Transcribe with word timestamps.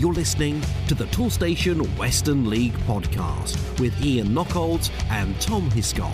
You're 0.00 0.14
listening 0.14 0.62
to 0.88 0.94
the 0.94 1.04
Toolstation 1.08 1.84
Western 1.98 2.48
League 2.48 2.72
podcast 2.86 3.78
with 3.78 4.02
Ian 4.02 4.28
Knockolds 4.28 4.90
and 5.10 5.38
Tom 5.42 5.70
Hiscott. 5.72 6.10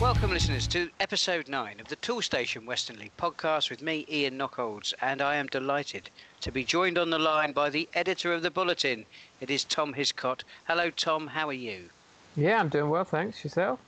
Welcome, 0.00 0.32
listeners, 0.32 0.66
to 0.66 0.90
episode 0.98 1.48
9 1.48 1.78
of 1.78 1.86
the 1.86 1.94
Toolstation 1.94 2.66
Western 2.66 2.98
League 2.98 3.16
podcast 3.16 3.70
with 3.70 3.82
me, 3.82 4.04
Ian 4.10 4.36
Knockolds, 4.36 4.94
and 5.00 5.22
I 5.22 5.36
am 5.36 5.46
delighted 5.46 6.10
to 6.40 6.50
be 6.50 6.64
joined 6.64 6.98
on 6.98 7.10
the 7.10 7.20
line 7.20 7.52
by 7.52 7.70
the 7.70 7.88
editor 7.94 8.32
of 8.32 8.42
the 8.42 8.50
Bulletin. 8.50 9.06
It 9.40 9.48
is 9.48 9.62
Tom 9.62 9.94
Hiscott. 9.94 10.42
Hello, 10.64 10.90
Tom, 10.90 11.28
how 11.28 11.48
are 11.48 11.52
you? 11.52 11.88
Yeah, 12.34 12.58
I'm 12.58 12.68
doing 12.68 12.90
well, 12.90 13.04
thanks. 13.04 13.44
Yourself? 13.44 13.78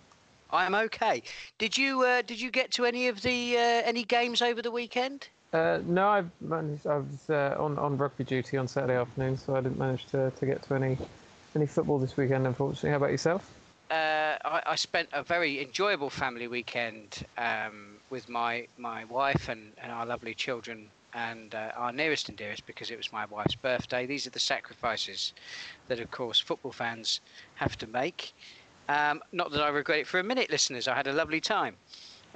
I'm 0.53 0.77
okay. 0.77 1.25
Did 1.59 1.77
you 1.77 2.05
uh, 2.05 2.23
did 2.23 2.41
you 2.41 2.53
get 2.53 2.71
to 2.73 2.85
any 2.85 3.09
of 3.09 3.23
the 3.23 3.57
uh, 3.57 3.83
any 3.85 4.05
games 4.05 4.41
over 4.41 4.63
the 4.63 4.71
weekend? 4.71 5.29
Uh, 5.53 5.81
no, 5.87 6.09
I've 6.09 6.31
managed, 6.41 6.87
I 6.87 6.97
was 6.97 7.31
uh, 7.31 7.57
on, 7.59 7.79
on 7.79 7.97
rugby 7.97 8.25
duty 8.25 8.57
on 8.57 8.69
Saturday 8.69 8.97
afternoon, 8.97 9.39
so 9.39 9.55
I 9.57 9.61
didn't 9.61 9.79
manage 9.79 10.07
to, 10.07 10.31
to 10.31 10.47
get 10.47 10.63
to 10.65 10.75
any 10.75 10.99
any 11.57 11.67
football 11.67 11.99
this 11.99 12.17
weekend, 12.17 12.47
unfortunately. 12.47 12.91
How 12.91 12.97
about 12.97 13.11
yourself? 13.11 13.51
Uh, 13.91 14.37
I, 14.45 14.63
I, 14.67 14.75
spent 14.75 15.09
a 15.13 15.23
very 15.23 15.63
enjoyable 15.63 16.11
family 16.11 16.49
weekend 16.49 17.25
um, 17.39 17.97
with 18.11 18.29
my, 18.29 18.67
my 18.77 19.05
wife 19.07 19.49
and, 19.49 19.73
and 19.79 19.91
our 19.91 20.05
lovely 20.05 20.35
children 20.35 20.89
and 21.15 21.55
uh, 21.55 21.71
our 21.77 21.93
nearest 21.93 22.29
and 22.29 22.37
dearest 22.37 22.67
because 22.67 22.91
it 22.91 22.97
was 22.97 23.13
my 23.13 23.25
wife's 23.27 23.55
birthday. 23.55 24.07
These 24.07 24.27
are 24.27 24.31
the 24.31 24.41
sacrifices 24.41 25.33
that, 25.89 25.99
of 25.99 26.11
course, 26.11 26.39
football 26.39 26.73
fans 26.73 27.21
have 27.55 27.79
to 27.79 27.87
make. 27.87 28.35
Um, 28.89 29.23
not 29.33 29.51
that 29.53 29.63
I 29.63 29.69
regret 29.69 30.01
it 30.01 30.07
for 30.07 30.19
a 30.19 30.25
minute, 30.25 30.51
listeners. 30.51 30.89
I 30.89 30.95
had 30.95 31.07
a 31.07 31.13
lovely 31.13 31.41
time. 31.41 31.77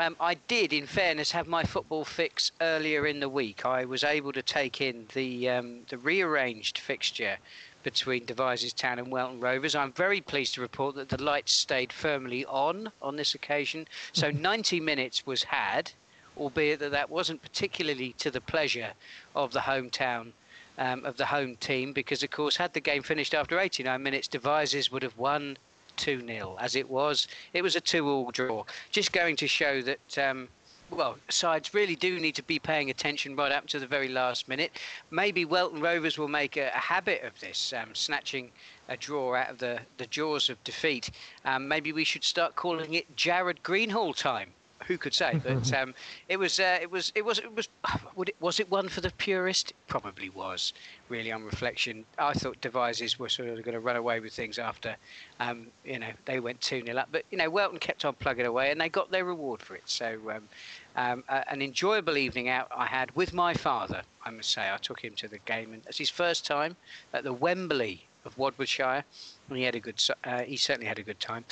Um, 0.01 0.17
I 0.19 0.33
did, 0.33 0.73
in 0.73 0.87
fairness, 0.87 1.31
have 1.33 1.47
my 1.47 1.63
football 1.63 2.07
fix 2.07 2.53
earlier 2.63 3.07
in 3.07 3.21
the 3.21 3.29
week. 3.29 3.67
I 3.67 3.85
was 3.85 4.03
able 4.03 4.33
to 4.33 4.41
take 4.41 4.81
in 4.81 5.07
the 5.13 5.51
um, 5.51 5.81
the 5.91 5.99
rearranged 5.99 6.79
fixture 6.79 7.37
between 7.83 8.25
Devizes 8.25 8.73
Town 8.73 8.99
and 8.99 9.13
Welton 9.13 9.41
Rovers. 9.41 9.75
I'm 9.75 9.93
very 9.93 10.23
pleased 10.23 10.55
to 10.55 10.63
report 10.63 10.95
that 10.95 11.11
the 11.11 11.23
lights 11.23 11.53
stayed 11.53 11.93
firmly 11.93 12.47
on 12.47 12.91
on 13.03 13.17
this 13.17 13.35
occasion. 13.35 13.87
So 14.15 14.31
90 14.51 14.81
minutes 14.81 15.27
was 15.27 15.43
had, 15.43 15.93
albeit 16.39 16.81
that 16.81 16.93
that 16.93 17.11
wasn't 17.11 17.43
particularly 17.43 18.15
to 18.21 18.31
the 18.31 18.41
pleasure 18.41 18.95
of 19.37 19.53
the 19.53 19.61
hometown. 19.61 20.33
Um, 20.79 21.05
of 21.05 21.19
the 21.19 21.27
home 21.27 21.57
team, 21.57 21.93
because 21.93 22.23
of 22.23 22.31
course, 22.31 22.57
had 22.57 22.73
the 22.73 22.81
game 22.81 23.03
finished 23.03 23.35
after 23.35 23.59
89 23.59 24.03
minutes, 24.03 24.29
Devizes 24.29 24.91
would 24.91 25.03
have 25.03 25.19
won 25.19 25.59
2 26.01 26.27
0. 26.27 26.57
As 26.59 26.75
it 26.75 26.89
was, 26.89 27.29
it 27.53 27.63
was 27.63 27.77
a 27.77 27.81
2 27.81 28.09
all 28.09 28.31
draw. 28.31 28.65
Just 28.91 29.13
going 29.13 29.37
to 29.37 29.47
show 29.47 29.83
that. 29.83 30.19
Um, 30.19 30.49
well, 30.91 31.19
sides 31.29 31.73
really 31.73 31.95
do 31.95 32.19
need 32.19 32.35
to 32.35 32.43
be 32.43 32.59
paying 32.59 32.91
attention 32.91 33.37
right 33.37 33.53
up 33.53 33.69
to 33.69 33.79
the 33.79 33.87
very 33.87 34.09
last 34.09 34.49
minute. 34.49 34.73
Maybe 35.13 35.45
Welton 35.45 35.81
Rovers 35.81 36.19
will 36.19 36.27
make 36.27 36.57
a, 36.57 36.67
a 36.75 36.79
habit 36.79 37.23
of 37.23 37.39
this, 37.39 37.73
um, 37.73 37.95
snatching 37.95 38.51
a 38.89 38.97
draw 38.97 39.37
out 39.37 39.51
of 39.51 39.59
the, 39.59 39.79
the 39.99 40.07
jaws 40.07 40.51
of 40.51 40.63
defeat. 40.65 41.13
Um, 41.45 41.69
maybe 41.69 41.93
we 41.93 42.03
should 42.03 42.25
start 42.25 42.57
calling 42.57 42.95
it 42.95 43.15
Jared 43.15 43.63
Greenhall 43.63 44.15
time 44.15 44.53
who 44.87 44.99
could 44.99 45.15
say? 45.15 45.41
But 45.45 45.73
um, 45.73 45.95
it 46.29 46.39
was, 46.39 46.59
uh, 46.59 46.79
it 46.81 46.91
was, 46.91 47.13
it 47.15 47.25
was, 47.25 47.39
it 47.39 47.55
was. 47.55 47.69
It, 48.27 48.37
was 48.41 48.61
it 48.61 48.71
one 48.71 48.89
for 48.89 49.01
the 49.01 49.11
purist? 49.13 49.73
Probably 49.87 50.29
was. 50.29 50.75
Really, 51.11 51.33
on 51.33 51.43
reflection, 51.43 52.05
I 52.19 52.33
thought 52.35 52.61
Devizes 52.61 53.19
were 53.19 53.29
sort 53.29 53.49
of 53.49 53.63
going 53.65 53.75
to 53.75 53.81
run 53.81 53.97
away 53.97 54.21
with 54.21 54.33
things 54.33 54.61
after, 54.61 54.97
um, 55.41 55.67
you 55.85 55.99
know, 55.99 56.13
they 56.25 56.39
went 56.39 56.61
two 56.61 56.85
0 56.87 56.97
up. 56.97 57.09
But 57.11 57.25
you 57.31 57.37
know, 57.37 57.51
Welton 57.51 57.81
kept 57.81 58.05
on 58.05 58.15
plugging 58.15 58.47
away, 58.47 58.71
and 58.71 58.81
they 58.81 58.89
got 58.89 59.11
their 59.11 59.25
reward 59.25 59.61
for 59.61 59.75
it. 59.75 59.83
So, 59.87 60.19
um, 60.31 60.49
um 60.95 61.25
an 61.29 61.63
enjoyable 61.63 62.17
evening 62.17 62.49
out 62.49 62.69
I 62.75 62.87
had 62.87 63.15
with 63.17 63.35
my 63.35 63.55
father. 63.55 64.03
I 64.25 64.31
must 64.31 64.51
say, 64.51 64.71
I 64.73 64.77
took 64.77 65.01
him 65.05 65.15
to 65.17 65.27
the 65.27 65.41
game, 65.41 65.73
and 65.73 65.83
it's 65.87 65.99
his 65.99 66.11
first 66.11 66.47
time 66.47 66.77
at 67.13 67.25
the 67.25 67.33
Wembley 67.33 68.07
of 68.25 68.37
Wadwoodshire, 68.37 69.03
and 69.49 69.59
he 69.59 69.65
had 69.65 69.75
a 69.75 69.81
good. 69.81 70.03
Uh, 70.25 70.43
he 70.43 70.57
certainly 70.57 70.87
had 70.87 70.99
a 70.99 71.03
good 71.03 71.21
time. 71.21 71.45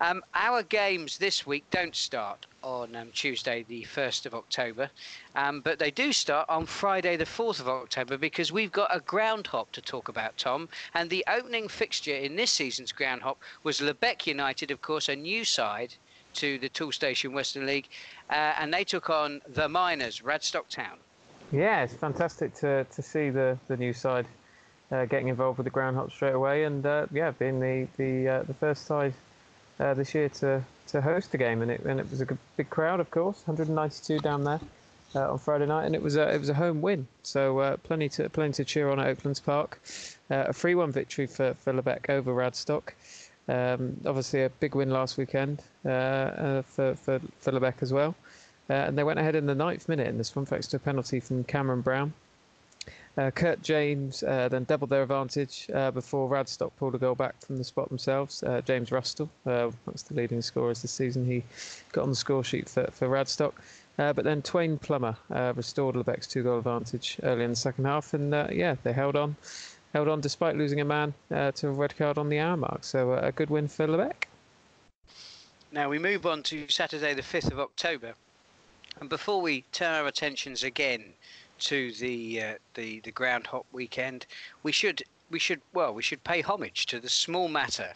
Um, 0.00 0.22
our 0.34 0.62
games 0.62 1.18
this 1.18 1.46
week 1.46 1.64
don't 1.70 1.94
start 1.94 2.46
on 2.62 2.94
um, 2.94 3.10
Tuesday, 3.12 3.64
the 3.68 3.82
1st 3.82 4.26
of 4.26 4.34
October, 4.34 4.90
um, 5.34 5.60
but 5.60 5.78
they 5.78 5.90
do 5.90 6.12
start 6.12 6.48
on 6.48 6.66
Friday, 6.66 7.16
the 7.16 7.24
4th 7.24 7.60
of 7.60 7.68
October, 7.68 8.18
because 8.18 8.52
we've 8.52 8.72
got 8.72 8.94
a 8.94 9.00
ground 9.00 9.46
hop 9.46 9.72
to 9.72 9.80
talk 9.80 10.08
about, 10.08 10.36
Tom. 10.36 10.68
And 10.94 11.08
the 11.08 11.24
opening 11.28 11.68
fixture 11.68 12.14
in 12.14 12.36
this 12.36 12.50
season's 12.50 12.92
ground 12.92 13.22
hop 13.22 13.38
was 13.62 13.80
Lebeq 13.80 14.26
United, 14.26 14.70
of 14.70 14.82
course, 14.82 15.08
a 15.08 15.16
new 15.16 15.44
side 15.44 15.94
to 16.34 16.58
the 16.58 16.68
Toolstation 16.68 17.32
Western 17.32 17.66
League, 17.66 17.88
uh, 18.30 18.54
and 18.58 18.72
they 18.72 18.84
took 18.84 19.10
on 19.10 19.40
the 19.48 19.68
Miners, 19.68 20.20
Radstock 20.20 20.68
Town. 20.68 20.98
Yeah, 21.52 21.82
it's 21.82 21.94
fantastic 21.94 22.54
to, 22.56 22.84
to 22.84 23.02
see 23.02 23.30
the, 23.30 23.58
the 23.66 23.76
new 23.76 23.92
side 23.92 24.26
uh, 24.92 25.04
getting 25.04 25.28
involved 25.28 25.58
with 25.58 25.64
the 25.64 25.70
ground 25.70 25.96
hop 25.96 26.10
straight 26.10 26.34
away, 26.34 26.64
and 26.64 26.84
uh, 26.84 27.06
yeah, 27.12 27.30
being 27.32 27.60
the 27.60 27.86
the 27.96 28.28
uh, 28.28 28.42
the 28.42 28.54
first 28.54 28.86
side 28.86 29.14
uh, 29.78 29.94
this 29.94 30.14
year 30.14 30.28
to 30.28 30.62
to 30.88 31.00
host 31.00 31.32
the 31.32 31.38
game, 31.38 31.62
and 31.62 31.70
it 31.70 31.80
and 31.84 32.00
it 32.00 32.10
was 32.10 32.20
a 32.20 32.26
big 32.56 32.70
crowd, 32.70 33.00
of 33.00 33.10
course, 33.10 33.42
192 33.46 34.18
down 34.18 34.44
there 34.44 34.60
uh, 35.14 35.32
on 35.32 35.38
Friday 35.38 35.66
night, 35.66 35.86
and 35.86 35.94
it 35.94 36.02
was 36.02 36.16
a 36.16 36.34
it 36.34 36.38
was 36.38 36.48
a 36.48 36.54
home 36.54 36.80
win, 36.82 37.06
so 37.22 37.58
uh, 37.58 37.76
plenty 37.78 38.08
to 38.08 38.28
plenty 38.30 38.52
to 38.52 38.64
cheer 38.64 38.90
on 38.90 38.98
at 38.98 39.06
Oaklands 39.06 39.40
Park. 39.40 39.80
A 40.30 40.52
3-1 40.52 40.92
victory 40.92 41.26
for 41.26 41.54
for 41.54 41.72
Lebeq 41.72 42.08
over 42.08 42.32
Radstock. 42.32 42.94
Um, 43.48 43.96
obviously, 44.06 44.44
a 44.44 44.48
big 44.48 44.76
win 44.76 44.90
last 44.90 45.16
weekend 45.16 45.60
for, 45.82 46.62
for 46.64 46.94
for 46.94 47.52
Lebeq 47.52 47.82
as 47.82 47.92
well, 47.92 48.14
and 48.68 48.96
they 48.98 49.04
went 49.04 49.18
ahead 49.18 49.34
in 49.34 49.46
the 49.46 49.54
ninth 49.54 49.88
minute 49.88 50.06
in 50.06 50.18
this 50.18 50.34
one 50.34 50.46
thanks 50.46 50.68
to 50.68 50.76
a 50.76 50.80
penalty 50.80 51.20
from 51.20 51.44
Cameron 51.44 51.80
Brown. 51.80 52.12
Uh, 53.18 53.30
Kurt 53.30 53.60
James 53.62 54.22
uh, 54.22 54.48
then 54.48 54.64
doubled 54.64 54.90
their 54.90 55.02
advantage 55.02 55.68
uh, 55.74 55.90
before 55.90 56.28
Radstock 56.28 56.70
pulled 56.76 56.94
a 56.94 56.98
goal 56.98 57.14
back 57.14 57.40
from 57.44 57.56
the 57.56 57.64
spot 57.64 57.88
themselves. 57.88 58.42
Uh, 58.42 58.60
James 58.64 58.92
Rustle, 58.92 59.28
uh, 59.46 59.70
that's 59.86 60.02
the 60.02 60.14
leading 60.14 60.40
scorers 60.40 60.82
this 60.82 60.92
season, 60.92 61.24
he 61.26 61.42
got 61.92 62.02
on 62.02 62.10
the 62.10 62.16
score 62.16 62.44
sheet 62.44 62.68
for, 62.68 62.88
for 62.92 63.08
Radstock. 63.08 63.52
Uh, 63.98 64.12
but 64.12 64.24
then 64.24 64.40
Twain 64.40 64.78
Plummer 64.78 65.16
restored 65.54 65.96
Lebeq's 65.96 66.26
two 66.26 66.42
goal 66.42 66.58
advantage 66.58 67.18
early 67.22 67.44
in 67.44 67.50
the 67.50 67.56
second 67.56 67.84
half, 67.84 68.14
and 68.14 68.32
yeah, 68.50 68.76
they 68.82 68.92
held 68.92 69.16
on, 69.16 69.36
held 69.92 70.08
on 70.08 70.20
despite 70.20 70.56
losing 70.56 70.80
a 70.80 70.84
man 70.84 71.12
to 71.28 71.68
a 71.68 71.70
red 71.70 71.94
card 71.98 72.16
on 72.16 72.28
the 72.28 72.38
hour 72.38 72.56
mark. 72.56 72.84
So 72.84 73.12
a 73.14 73.32
good 73.32 73.50
win 73.50 73.68
for 73.68 73.86
Lebeq. 73.86 74.24
Now 75.72 75.90
we 75.90 75.98
move 75.98 76.24
on 76.24 76.42
to 76.44 76.66
Saturday, 76.68 77.12
the 77.12 77.22
5th 77.22 77.52
of 77.52 77.60
October. 77.60 78.14
And 79.00 79.10
before 79.10 79.42
we 79.42 79.62
turn 79.72 79.94
our 79.94 80.06
attentions 80.06 80.62
again 80.62 81.12
to 81.60 81.92
the 81.92 82.42
uh, 82.42 82.54
the 82.74 83.00
the 83.00 83.12
ground 83.12 83.46
hop 83.46 83.66
weekend, 83.72 84.26
we 84.62 84.72
should 84.72 85.02
we 85.30 85.38
should 85.38 85.60
well 85.72 85.94
we 85.94 86.02
should 86.02 86.24
pay 86.24 86.40
homage 86.40 86.86
to 86.86 86.98
the 86.98 87.08
small 87.08 87.48
matter 87.48 87.94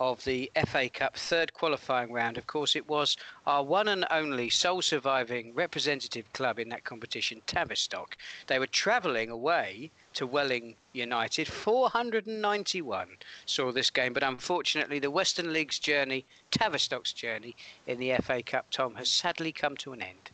of 0.00 0.24
the 0.24 0.50
FA 0.66 0.88
Cup 0.88 1.14
third 1.14 1.52
qualifying 1.52 2.10
round. 2.10 2.38
Of 2.38 2.46
course, 2.46 2.74
it 2.74 2.88
was 2.88 3.18
our 3.46 3.62
one 3.62 3.86
and 3.86 4.06
only 4.10 4.48
sole 4.48 4.80
surviving 4.80 5.52
representative 5.54 6.32
club 6.32 6.58
in 6.58 6.70
that 6.70 6.84
competition, 6.84 7.42
Tavistock. 7.46 8.16
They 8.46 8.58
were 8.58 8.66
travelling 8.66 9.28
away 9.28 9.90
to 10.14 10.26
Welling 10.26 10.76
United. 10.94 11.48
491 11.48 13.18
saw 13.44 13.72
this 13.72 13.90
game, 13.90 14.14
but 14.14 14.22
unfortunately, 14.22 14.98
the 14.98 15.10
Western 15.10 15.52
League's 15.52 15.78
journey, 15.78 16.24
Tavistock's 16.50 17.12
journey 17.12 17.54
in 17.86 17.98
the 17.98 18.14
FA 18.22 18.42
Cup, 18.42 18.70
Tom, 18.70 18.94
has 18.94 19.10
sadly 19.10 19.52
come 19.52 19.76
to 19.76 19.92
an 19.92 20.00
end. 20.00 20.30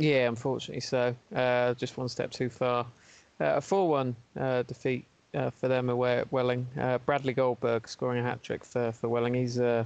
Yeah, 0.00 0.28
unfortunately 0.28 0.80
so. 0.80 1.14
Uh, 1.34 1.74
just 1.74 1.98
one 1.98 2.08
step 2.08 2.30
too 2.30 2.48
far. 2.48 2.86
Uh, 3.38 3.56
a 3.56 3.60
4 3.60 3.86
1 3.86 4.16
uh, 4.38 4.62
defeat 4.62 5.04
uh, 5.34 5.50
for 5.50 5.68
them 5.68 5.90
away 5.90 6.18
at 6.18 6.32
Welling. 6.32 6.66
Uh, 6.80 6.96
Bradley 6.98 7.34
Goldberg 7.34 7.86
scoring 7.86 8.18
a 8.18 8.22
hat 8.22 8.42
trick 8.42 8.64
for, 8.64 8.92
for 8.92 9.10
Welling. 9.10 9.34
He's, 9.34 9.60
uh, 9.60 9.84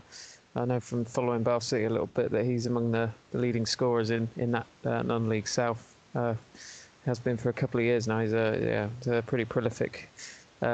I 0.55 0.65
know 0.67 0.79
from 0.79 1.05
following 1.05 1.43
Bath 1.43 1.65
City 1.65 1.85
a 1.85 1.91
little 1.91 2.07
bit, 2.07 2.31
that 2.31 2.45
he's 2.45 2.67
among 2.67 2.93
the, 2.93 3.11
the 3.33 3.39
leading 3.39 3.67
scorers 3.67 4.11
in, 4.11 4.29
in 4.37 4.53
that 4.53 4.66
non 4.84 5.28
league 5.28 5.49
South. 5.49 5.97
has 6.15 7.19
been 7.19 7.37
for 7.37 7.49
a 7.49 7.53
couple 7.53 7.81
of 7.81 7.87
years 7.87 8.07
now. 8.07 8.21
He's 8.21 8.33
a, 8.33 8.89
yeah, 9.09 9.19
a 9.19 9.22
pretty 9.22 9.45
prolific 9.45 10.09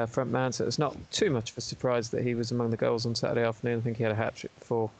front 0.07 0.29
man, 0.29 0.51
so 0.51 0.65
it's 0.65 0.79
not 0.79 0.95
too 1.11 1.31
much 1.31 1.49
of 1.49 1.57
a 1.57 1.61
surprise 1.61 2.11
that 2.11 2.23
he 2.23 2.35
was 2.35 2.51
among 2.51 2.69
the 2.69 2.77
goals 2.77 3.07
on 3.07 3.15
Saturday 3.15 3.45
afternoon. 3.45 3.79
I 3.79 3.81
think 3.81 3.97
he 3.97 4.03
had 4.03 4.11
a 4.11 4.15
hat 4.15 4.35
trick 4.35 4.57
before 4.59 4.91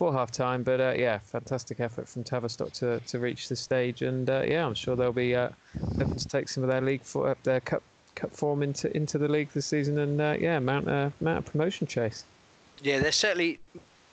for 0.00 0.14
half 0.14 0.30
time. 0.30 0.62
But 0.62 0.80
uh, 0.80 0.94
yeah, 0.96 1.18
fantastic 1.18 1.78
effort 1.78 2.08
from 2.08 2.24
Tavistock 2.24 2.72
to, 2.72 3.00
to 3.00 3.18
reach 3.18 3.50
this 3.50 3.60
stage. 3.60 4.00
And 4.00 4.30
uh, 4.30 4.44
yeah, 4.48 4.64
I'm 4.64 4.72
sure 4.72 4.96
they'll 4.96 5.12
be 5.12 5.36
uh, 5.36 5.50
looking 5.98 6.16
to 6.16 6.26
take 6.26 6.48
some 6.48 6.62
of 6.62 6.70
their 6.70 6.80
league 6.80 7.02
for, 7.02 7.36
their 7.42 7.60
cup 7.60 7.82
cup 8.14 8.34
form 8.34 8.62
into 8.62 8.94
into 8.96 9.18
the 9.18 9.28
league 9.28 9.50
this 9.52 9.66
season. 9.66 9.98
And 9.98 10.18
uh, 10.18 10.36
yeah, 10.40 10.58
mount 10.58 10.88
a 10.88 11.12
mount 11.20 11.46
a 11.46 11.50
promotion 11.50 11.86
chase. 11.86 12.24
Yeah, 12.82 13.00
they're 13.00 13.12
certainly 13.12 13.58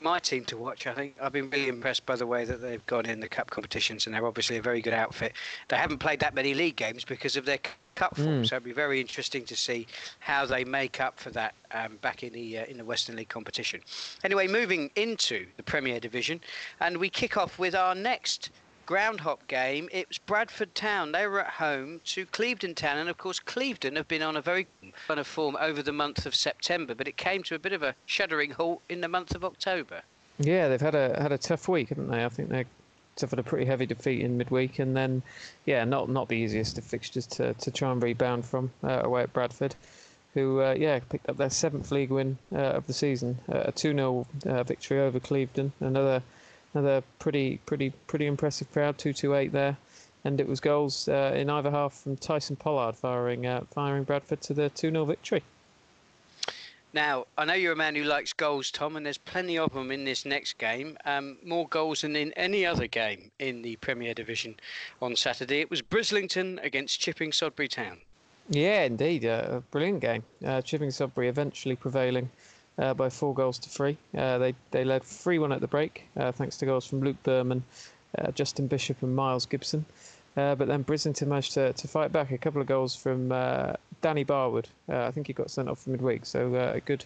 my 0.02 0.20
team 0.20 0.46
to 0.46 0.58
watch. 0.58 0.88
I 0.88 0.94
think 0.94 1.16
I've 1.22 1.34
been 1.34 1.50
really 1.50 1.68
impressed 1.68 2.06
by 2.06 2.16
the 2.16 2.28
way 2.28 2.46
that 2.46 2.62
they've 2.62 2.86
gone 2.86 3.06
in 3.06 3.20
the 3.20 3.28
cup 3.28 3.50
competitions, 3.50 4.06
and 4.06 4.14
they're 4.14 4.26
obviously 4.26 4.58
a 4.58 4.62
very 4.62 4.82
good 4.82 4.94
outfit. 4.94 5.34
They 5.68 5.78
haven't 5.78 6.00
played 6.00 6.20
that 6.20 6.34
many 6.34 6.54
league 6.54 6.76
games 6.76 7.04
because 7.04 7.36
of 7.36 7.46
their 7.46 7.60
cup 7.96 8.16
form, 8.16 8.44
mm. 8.44 8.48
so 8.48 8.56
it'd 8.56 8.64
be 8.64 8.74
very 8.74 9.02
interesting 9.02 9.44
to 9.46 9.56
see 9.56 9.88
how 10.20 10.46
they 10.46 10.64
make 10.64 11.02
up 11.02 11.20
for 11.20 11.32
that 11.32 11.56
um, 11.72 11.98
back 12.02 12.24
in 12.24 12.32
the 12.34 12.60
uh, 12.60 12.66
in 12.66 12.78
the 12.78 12.86
Western 12.86 13.16
League 13.16 13.30
competition. 13.30 13.82
Anyway, 14.24 14.48
moving 14.48 14.92
into 14.96 15.48
the 15.58 15.64
Premier 15.64 16.00
Division, 16.00 16.40
and 16.80 16.98
we 16.98 17.10
kick 17.10 17.38
off 17.38 17.58
with 17.58 17.76
our 17.76 17.96
next 17.96 18.52
ground 18.88 19.20
hop 19.20 19.46
game. 19.48 19.90
It 19.92 20.08
was 20.08 20.18
Bradford 20.18 20.74
Town. 20.74 21.12
They 21.12 21.28
were 21.28 21.42
at 21.42 21.52
home 21.52 22.02
to 22.06 22.26
Clevedon 22.26 22.74
Town, 22.74 22.98
and 22.98 23.10
of 23.10 23.18
course 23.18 23.38
Clevedon 23.38 23.98
have 23.98 24.08
been 24.08 24.24
on 24.24 24.38
a 24.38 24.42
very 24.42 24.66
kind 25.08 25.20
of 25.20 25.28
form 25.28 25.56
over 25.60 25.84
the 25.84 25.92
month 25.92 26.26
of 26.26 26.34
September, 26.34 26.96
but 26.96 27.08
it 27.08 27.18
came 27.18 27.44
to 27.44 27.56
a 27.56 27.60
bit 27.60 27.74
of 27.74 27.84
a 27.84 27.94
shuddering 28.08 28.52
halt 28.52 28.82
in 28.90 29.02
the 29.02 29.08
month 29.08 29.36
of 29.36 29.44
October. 29.44 30.02
Yeah, 30.40 30.70
they've 30.70 30.82
had 30.82 30.96
a 30.96 31.22
had 31.22 31.32
a 31.32 31.38
tough 31.38 31.68
week, 31.68 31.90
haven't 31.90 32.10
they? 32.10 32.24
I 32.24 32.30
think 32.30 32.50
they 32.50 32.66
suffered 33.18 33.40
a 33.40 33.44
pretty 33.44 33.66
heavy 33.66 33.86
defeat 33.86 34.22
in 34.22 34.38
midweek, 34.38 34.80
and 34.80 34.96
then 34.96 35.22
yeah, 35.66 35.84
not 35.84 36.10
not 36.10 36.30
the 36.30 36.38
easiest 36.38 36.78
of 36.78 36.86
fixtures 36.86 37.28
to, 37.28 37.54
to 37.56 37.72
try 37.72 37.92
and 37.92 38.02
rebound 38.02 38.46
from 38.46 38.72
uh, 38.84 39.02
away 39.04 39.24
at 39.24 39.34
Bradford, 39.34 39.76
who 40.34 40.62
uh, 40.62 40.76
yeah 40.78 41.00
picked 41.10 41.30
up 41.30 41.36
their 41.36 41.50
seventh 41.50 41.92
league 41.92 42.12
win 42.12 42.38
uh, 42.54 42.78
of 42.78 42.88
the 42.88 42.94
season, 42.94 43.38
uh, 43.52 43.64
a 43.66 43.72
two 43.74 43.94
0 43.94 44.26
uh, 44.46 44.64
victory 44.64 45.02
over 45.02 45.20
Clevedon, 45.20 45.74
another 45.82 46.24
another 46.74 47.04
pretty 47.20 47.58
pretty 47.66 47.92
pretty 48.08 48.26
impressive 48.26 48.72
crowd, 48.72 48.98
two 48.98 49.14
two 49.14 49.36
eight 49.36 49.52
there, 49.52 49.78
and 50.24 50.40
it 50.40 50.48
was 50.48 50.60
goals 50.60 51.08
uh, 51.08 51.34
in 51.36 51.50
either 51.50 51.72
half 51.72 51.94
from 51.94 52.18
Tyson 52.18 52.56
Pollard 52.56 52.96
firing 52.96 53.46
firing 53.74 54.04
Bradford 54.04 54.42
to 54.42 54.54
the 54.54 54.70
two 54.70 54.92
0 54.92 55.06
victory. 55.06 55.44
Now, 56.94 57.28
I 57.38 57.46
know 57.46 57.54
you're 57.54 57.74
a 57.74 57.76
man 57.76 57.96
who 57.96 58.04
likes 58.04 58.34
goals, 58.34 58.72
Tom, 58.72 58.96
and 58.96 59.06
there's 59.06 59.18
plenty 59.18 59.58
of 59.58 59.74
them 59.74 59.92
in 59.92 60.06
this 60.06 60.26
next 60.26 60.58
game. 60.58 60.98
Um, 61.06 61.38
more 61.44 61.68
goals 61.68 62.02
than 62.02 62.16
in 62.16 62.32
any 62.34 62.66
other 62.66 62.88
game 62.88 63.30
in 63.40 63.62
the 63.62 63.76
Premier 63.76 64.14
Division 64.14 64.56
on 65.02 65.16
Saturday. 65.16 65.60
It 65.60 65.70
was 65.70 65.82
Brislington 65.82 66.64
against 66.64 67.00
Chipping 67.00 67.32
Sodbury 67.32 67.68
Town. 67.68 68.00
Yeah, 68.50 68.84
indeed. 68.84 69.26
Uh, 69.26 69.48
a 69.50 69.60
brilliant 69.60 70.00
game. 70.00 70.24
Uh, 70.44 70.62
Chipping 70.62 70.90
Sodbury 70.90 71.28
eventually 71.28 71.76
prevailing 71.76 72.30
uh, 72.80 72.94
by 72.94 73.10
four 73.10 73.34
goals 73.34 73.58
to 73.60 73.70
three. 73.70 73.98
Uh, 74.16 74.38
they, 74.38 74.56
they 74.72 74.84
led 74.84 75.04
3 75.04 75.40
1 75.40 75.52
at 75.52 75.62
the 75.62 75.68
break, 75.68 76.08
uh, 76.18 76.32
thanks 76.32 76.58
to 76.58 76.66
goals 76.66 76.86
from 76.86 77.02
Luke 77.02 77.22
Berman, 77.24 77.64
uh, 78.18 78.32
Justin 78.32 78.68
Bishop, 78.68 79.02
and 79.02 79.16
Miles 79.16 79.46
Gibson. 79.46 79.86
but 80.36 80.68
then 80.68 80.84
Brislington 80.84 81.28
managed 81.28 81.54
to, 81.54 81.74
to 81.74 81.88
fight 81.88 82.12
back 82.12 82.32
a 82.32 82.38
couple 82.38 82.62
of 82.62 82.68
goals 82.68 82.96
from 82.96 83.30
Danny 84.02 84.24
Barwood. 84.24 84.66
Uh, 84.90 85.06
I 85.06 85.12
think 85.12 85.28
he 85.28 85.34
got 85.34 85.50
sent 85.50 85.70
off 85.70 85.80
for 85.80 85.90
midweek, 85.90 86.26
so 86.26 86.54
uh, 86.56 86.74
a 86.76 86.80
good, 86.82 87.04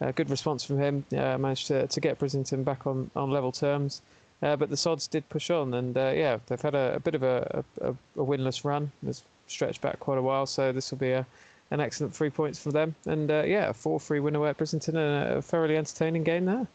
uh, 0.00 0.12
good 0.12 0.30
response 0.30 0.64
from 0.64 0.78
him. 0.78 1.04
managed 1.10 1.68
to, 1.68 1.86
to 1.86 2.00
get 2.00 2.18
Brislington 2.18 2.64
back 2.64 2.86
on, 2.86 3.10
on 3.16 3.30
level 3.30 3.52
terms. 3.52 4.02
but 4.40 4.68
the 4.68 4.76
Sods 4.76 5.06
did 5.06 5.28
push 5.28 5.50
on, 5.50 5.74
and 5.74 5.96
yeah, 5.96 6.38
they've 6.46 6.60
had 6.60 6.74
a, 6.74 6.96
a 6.96 7.00
bit 7.00 7.14
of 7.14 7.22
a, 7.22 7.64
a, 7.80 7.90
a 7.90 8.24
winless 8.24 8.64
run. 8.64 8.92
It's 9.06 9.22
stretched 9.46 9.80
back 9.80 9.98
quite 10.00 10.18
a 10.18 10.22
while, 10.22 10.46
so 10.46 10.72
this 10.72 10.90
will 10.90 10.98
be 10.98 11.12
a, 11.12 11.26
an 11.70 11.80
excellent 11.80 12.14
three 12.14 12.30
points 12.30 12.58
for 12.58 12.72
them. 12.72 12.94
And 13.06 13.30
uh, 13.30 13.44
yeah, 13.46 13.68
a 13.68 13.72
4 13.72 14.00
3 14.00 14.20
win 14.20 14.36
away 14.36 14.50
at 14.50 14.58
Brislington 14.58 14.96
and 14.96 15.38
a 15.38 15.42
thoroughly 15.42 15.76
entertaining 15.76 16.24
game 16.24 16.44
there. 16.44 16.66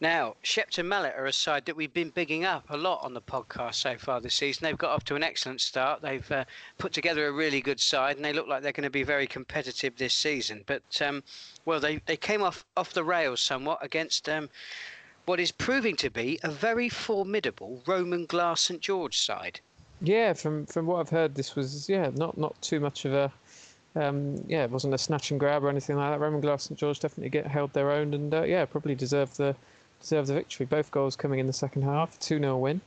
Now, 0.00 0.34
Shepton 0.42 0.86
Mallet 0.86 1.14
are 1.16 1.26
a 1.26 1.32
side 1.32 1.64
that 1.66 1.76
we've 1.76 1.94
been 1.94 2.10
bigging 2.10 2.44
up 2.44 2.66
a 2.68 2.76
lot 2.76 3.02
on 3.02 3.14
the 3.14 3.22
podcast 3.22 3.76
so 3.76 3.96
far 3.96 4.20
this 4.20 4.34
season. 4.34 4.64
They've 4.64 4.76
got 4.76 4.90
off 4.90 5.04
to 5.04 5.14
an 5.14 5.22
excellent 5.22 5.60
start. 5.60 6.02
They've 6.02 6.30
uh, 6.32 6.44
put 6.78 6.92
together 6.92 7.28
a 7.28 7.32
really 7.32 7.60
good 7.60 7.80
side, 7.80 8.16
and 8.16 8.24
they 8.24 8.32
look 8.32 8.48
like 8.48 8.62
they're 8.62 8.72
going 8.72 8.82
to 8.84 8.90
be 8.90 9.04
very 9.04 9.26
competitive 9.26 9.96
this 9.96 10.12
season. 10.12 10.64
But 10.66 10.82
um, 11.00 11.22
well, 11.64 11.80
they, 11.80 12.02
they 12.06 12.16
came 12.16 12.42
off 12.42 12.66
off 12.76 12.92
the 12.92 13.04
rails 13.04 13.40
somewhat 13.40 13.78
against 13.82 14.28
um, 14.28 14.50
what 15.26 15.40
is 15.40 15.52
proving 15.52 15.96
to 15.96 16.10
be 16.10 16.38
a 16.42 16.50
very 16.50 16.88
formidable 16.88 17.82
Roman 17.86 18.26
Glass 18.26 18.62
St 18.62 18.80
George 18.80 19.16
side. 19.18 19.60
Yeah, 20.00 20.32
from 20.32 20.66
from 20.66 20.86
what 20.86 21.00
I've 21.00 21.08
heard, 21.08 21.34
this 21.34 21.54
was 21.54 21.88
yeah 21.88 22.10
not 22.14 22.36
not 22.36 22.60
too 22.60 22.80
much 22.80 23.04
of 23.04 23.14
a 23.14 23.32
um, 23.96 24.42
yeah, 24.48 24.64
it 24.64 24.70
wasn't 24.70 24.94
a 24.94 24.98
snatch 24.98 25.30
and 25.30 25.38
grab 25.38 25.62
or 25.64 25.68
anything 25.68 25.96
like 25.96 26.10
that. 26.10 26.20
Roman 26.20 26.40
Glass 26.40 26.64
St 26.64 26.78
George 26.78 27.00
definitely 27.00 27.30
get 27.30 27.46
held 27.46 27.72
their 27.72 27.90
own 27.90 28.14
and 28.14 28.34
uh, 28.34 28.42
yeah, 28.42 28.64
probably 28.64 28.94
deserved 28.94 29.36
the 29.36 29.54
deserved 30.00 30.28
the 30.28 30.34
victory. 30.34 30.66
Both 30.66 30.90
goals 30.90 31.16
coming 31.16 31.38
in 31.38 31.46
the 31.46 31.52
second 31.52 31.82
half, 31.82 32.18
2 32.18 32.38
0 32.38 32.58
win. 32.58 32.80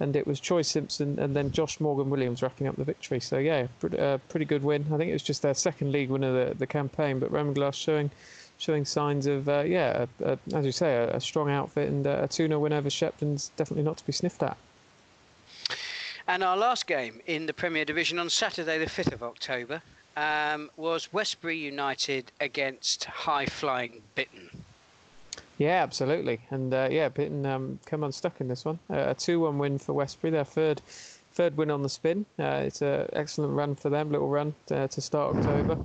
And 0.00 0.16
it 0.16 0.26
was 0.26 0.40
Troy 0.40 0.62
Simpson 0.62 1.18
and 1.18 1.36
then 1.36 1.52
Josh 1.52 1.78
Morgan 1.78 2.10
Williams 2.10 2.42
wrapping 2.42 2.66
up 2.66 2.76
the 2.76 2.84
victory. 2.84 3.20
So, 3.20 3.38
yeah, 3.38 3.66
pretty, 3.78 3.98
uh, 3.98 4.18
pretty 4.28 4.46
good 4.46 4.64
win. 4.64 4.84
I 4.92 4.96
think 4.96 5.10
it 5.10 5.12
was 5.12 5.22
just 5.22 5.42
their 5.42 5.54
second 5.54 5.92
league 5.92 6.10
win 6.10 6.24
of 6.24 6.34
the, 6.34 6.54
the 6.54 6.66
campaign, 6.66 7.18
but 7.18 7.30
Roman 7.30 7.54
Glass 7.54 7.76
showing 7.76 8.10
showing 8.58 8.84
signs 8.84 9.26
of, 9.26 9.48
uh, 9.48 9.62
yeah, 9.66 10.06
a, 10.24 10.32
a, 10.32 10.38
as 10.54 10.64
you 10.64 10.72
say, 10.72 10.94
a, 10.94 11.16
a 11.16 11.20
strong 11.20 11.50
outfit 11.50 11.88
and 11.88 12.06
uh, 12.06 12.20
a 12.22 12.28
2 12.28 12.46
0 12.48 12.58
win 12.58 12.72
over 12.72 12.88
Shepton's 12.88 13.50
definitely 13.56 13.84
not 13.84 13.96
to 13.98 14.06
be 14.06 14.12
sniffed 14.12 14.42
at. 14.42 14.56
And 16.28 16.42
our 16.42 16.56
last 16.56 16.86
game 16.86 17.20
in 17.26 17.46
the 17.46 17.52
Premier 17.52 17.84
Division 17.84 18.18
on 18.18 18.30
Saturday, 18.30 18.78
the 18.78 18.86
5th 18.86 19.12
of 19.12 19.22
October, 19.22 19.82
um, 20.16 20.70
was 20.76 21.12
Westbury 21.12 21.58
United 21.58 22.30
against 22.40 23.04
high 23.04 23.46
flying 23.46 24.02
Bitton. 24.16 24.50
Yeah, 25.58 25.82
absolutely. 25.82 26.40
And 26.50 26.74
uh, 26.74 26.88
yeah, 26.90 27.08
Bitton 27.08 27.46
um, 27.46 27.78
come 27.86 28.02
unstuck 28.04 28.40
in 28.40 28.48
this 28.48 28.64
one. 28.64 28.78
Uh, 28.90 29.10
a 29.10 29.14
2 29.14 29.40
1 29.40 29.58
win 29.58 29.78
for 29.78 29.92
Westbury, 29.92 30.30
their 30.30 30.44
third 30.44 30.80
third 31.34 31.56
win 31.56 31.70
on 31.70 31.82
the 31.82 31.88
spin. 31.88 32.26
Uh, 32.38 32.62
it's 32.66 32.82
an 32.82 33.08
excellent 33.12 33.52
run 33.52 33.74
for 33.74 33.88
them, 33.88 34.10
little 34.10 34.28
run 34.28 34.54
uh, 34.70 34.86
to 34.88 35.00
start 35.00 35.36
October. 35.36 35.78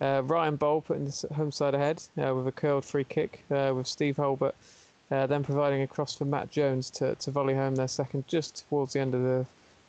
Uh, 0.00 0.22
Ryan 0.24 0.56
Bowl 0.56 0.80
putting 0.80 1.04
the 1.04 1.28
home 1.34 1.52
side 1.52 1.74
ahead 1.74 2.02
uh, 2.22 2.34
with 2.34 2.46
a 2.48 2.52
curled 2.52 2.84
free 2.84 3.04
kick 3.04 3.44
with 3.48 3.86
Steve 3.86 4.16
Holbert. 4.16 4.54
then 5.08 5.44
providing 5.44 5.82
a 5.82 5.86
cross 5.86 6.16
for 6.16 6.24
Matt 6.24 6.50
Jones 6.50 6.90
to, 6.90 7.14
to 7.14 7.30
volley 7.30 7.54
home 7.54 7.76
their 7.76 7.88
second 7.88 8.26
just 8.26 8.68
towards 8.68 8.92
the 8.92 9.00
end 9.00 9.14
of 9.14 9.22
the, 9.22 9.46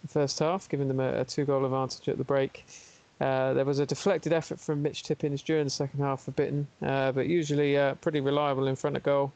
first 0.08 0.40
half, 0.40 0.68
giving 0.68 0.90
them 0.90 1.00
a, 1.00 1.22
a 1.22 1.26
two 1.26 1.46
goal 1.46 1.64
advantage 1.64 2.08
at 2.10 2.18
the 2.18 2.24
break. 2.26 2.66
Uh, 3.22 3.54
there 3.54 3.66
was 3.66 3.80
a 3.80 3.86
deflected 3.86 4.34
effort 4.34 4.60
from 4.60 4.82
Mitch 4.82 5.04
Tippins 5.04 5.42
during 5.42 5.66
the 5.66 5.70
second 5.70 6.00
half 6.00 6.24
for 6.24 6.32
Bitton, 6.32 6.66
uh, 6.82 7.12
but 7.12 7.28
usually 7.28 7.78
uh, 7.78 7.96
pretty 7.96 8.20
reliable 8.20 8.68
in 8.68 8.76
front 8.76 8.98
of 8.98 9.04
goal. 9.04 9.32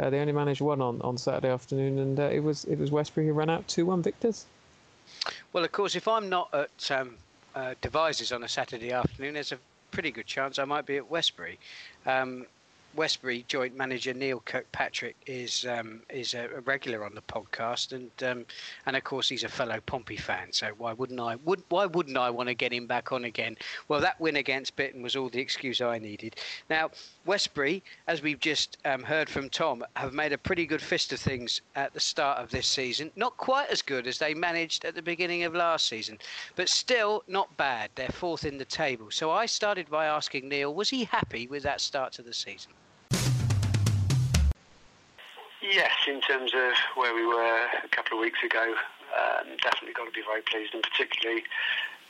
Uh, 0.00 0.10
they 0.10 0.20
only 0.20 0.32
managed 0.32 0.60
one 0.60 0.80
on, 0.80 1.00
on 1.02 1.18
Saturday 1.18 1.48
afternoon, 1.48 1.98
and 1.98 2.20
uh, 2.20 2.24
it 2.24 2.40
was 2.40 2.64
it 2.64 2.78
was 2.78 2.90
Westbury 2.90 3.26
who 3.26 3.32
ran 3.32 3.50
out 3.50 3.66
two 3.68 3.86
one 3.86 4.02
victors. 4.02 4.46
Well, 5.52 5.64
of 5.64 5.72
course, 5.72 5.96
if 5.96 6.06
I'm 6.06 6.28
not 6.28 6.52
at 6.54 6.90
um, 6.90 7.16
Devizes 7.80 8.32
on 8.32 8.44
a 8.44 8.48
Saturday 8.48 8.92
afternoon, 8.92 9.34
there's 9.34 9.52
a 9.52 9.58
pretty 9.90 10.10
good 10.10 10.26
chance 10.26 10.58
I 10.58 10.64
might 10.64 10.86
be 10.86 10.96
at 10.96 11.10
Westbury. 11.10 11.58
Um, 12.06 12.46
Westbury 12.98 13.44
joint 13.46 13.76
manager 13.76 14.12
Neil 14.12 14.40
Kirkpatrick 14.44 15.14
is 15.24 15.64
um, 15.66 16.02
is 16.10 16.34
a, 16.34 16.48
regular 16.64 17.04
on 17.04 17.14
the 17.14 17.22
podcast, 17.22 17.92
and 17.92 18.10
um, 18.24 18.44
and 18.86 18.96
of 18.96 19.04
course 19.04 19.28
he's 19.28 19.44
a 19.44 19.48
fellow 19.48 19.80
Pompey 19.86 20.16
fan. 20.16 20.52
So 20.52 20.72
why 20.78 20.94
wouldn't 20.94 21.20
I? 21.20 21.36
Would 21.44 21.62
why 21.68 21.86
wouldn't 21.86 22.16
I 22.16 22.28
want 22.30 22.48
to 22.48 22.54
get 22.54 22.72
him 22.72 22.88
back 22.88 23.12
on 23.12 23.22
again? 23.22 23.56
Well, 23.86 24.00
that 24.00 24.20
win 24.20 24.34
against 24.34 24.74
Bitton 24.76 25.00
was 25.00 25.14
all 25.14 25.28
the 25.28 25.38
excuse 25.38 25.80
I 25.80 25.98
needed. 25.98 26.40
Now 26.68 26.90
Westbury, 27.24 27.84
as 28.08 28.20
we've 28.20 28.40
just 28.40 28.78
um, 28.84 29.04
heard 29.04 29.30
from 29.30 29.48
Tom, 29.48 29.84
have 29.94 30.12
made 30.12 30.32
a 30.32 30.38
pretty 30.38 30.66
good 30.66 30.82
fist 30.82 31.12
of 31.12 31.20
things 31.20 31.60
at 31.76 31.94
the 31.94 32.00
start 32.00 32.38
of 32.38 32.50
this 32.50 32.66
season. 32.66 33.12
Not 33.14 33.36
quite 33.36 33.70
as 33.70 33.80
good 33.80 34.08
as 34.08 34.18
they 34.18 34.34
managed 34.34 34.84
at 34.84 34.96
the 34.96 35.02
beginning 35.02 35.44
of 35.44 35.54
last 35.54 35.86
season, 35.86 36.18
but 36.56 36.68
still 36.68 37.22
not 37.28 37.56
bad. 37.56 37.90
They're 37.94 38.08
fourth 38.08 38.44
in 38.44 38.58
the 38.58 38.64
table. 38.64 39.12
So 39.12 39.30
I 39.30 39.46
started 39.46 39.88
by 39.88 40.06
asking 40.06 40.48
Neil, 40.48 40.74
was 40.74 40.90
he 40.90 41.04
happy 41.04 41.46
with 41.46 41.62
that 41.62 41.80
start 41.80 42.12
to 42.14 42.22
the 42.22 42.34
season? 42.34 42.72
Yes, 45.70 45.92
in 46.06 46.22
terms 46.22 46.52
of 46.54 46.72
where 46.94 47.14
we 47.14 47.26
were 47.26 47.66
a 47.84 47.88
couple 47.88 48.16
of 48.16 48.22
weeks 48.22 48.38
ago, 48.42 48.74
um, 49.12 49.48
definitely 49.62 49.92
got 49.92 50.06
to 50.06 50.12
be 50.12 50.22
very 50.22 50.40
pleased, 50.40 50.72
and 50.72 50.82
particularly 50.82 51.42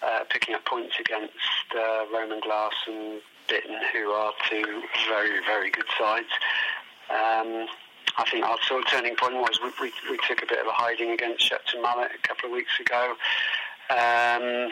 uh, 0.00 0.20
picking 0.30 0.54
up 0.54 0.64
points 0.64 0.94
against 1.00 1.34
uh, 1.76 2.04
Roman 2.12 2.38
Glass 2.38 2.74
and 2.86 3.20
Bitton, 3.48 3.80
who 3.92 4.10
are 4.10 4.32
two 4.48 4.82
very, 5.08 5.40
very 5.44 5.70
good 5.70 5.86
sides. 5.98 6.28
Um, 7.10 7.66
I 8.16 8.24
think 8.30 8.44
our 8.44 8.58
sort 8.62 8.84
of 8.84 8.90
turning 8.90 9.16
point 9.16 9.34
was 9.34 9.58
we, 9.60 9.70
we, 9.80 9.92
we, 10.08 10.18
took 10.28 10.40
a 10.42 10.46
bit 10.46 10.60
of 10.60 10.66
a 10.66 10.72
hiding 10.72 11.10
against 11.10 11.48
Shepton 11.48 11.82
Mallet 11.82 12.12
a 12.14 12.28
couple 12.28 12.50
of 12.50 12.52
weeks 12.52 12.78
ago. 12.78 13.14
Um, 13.90 14.70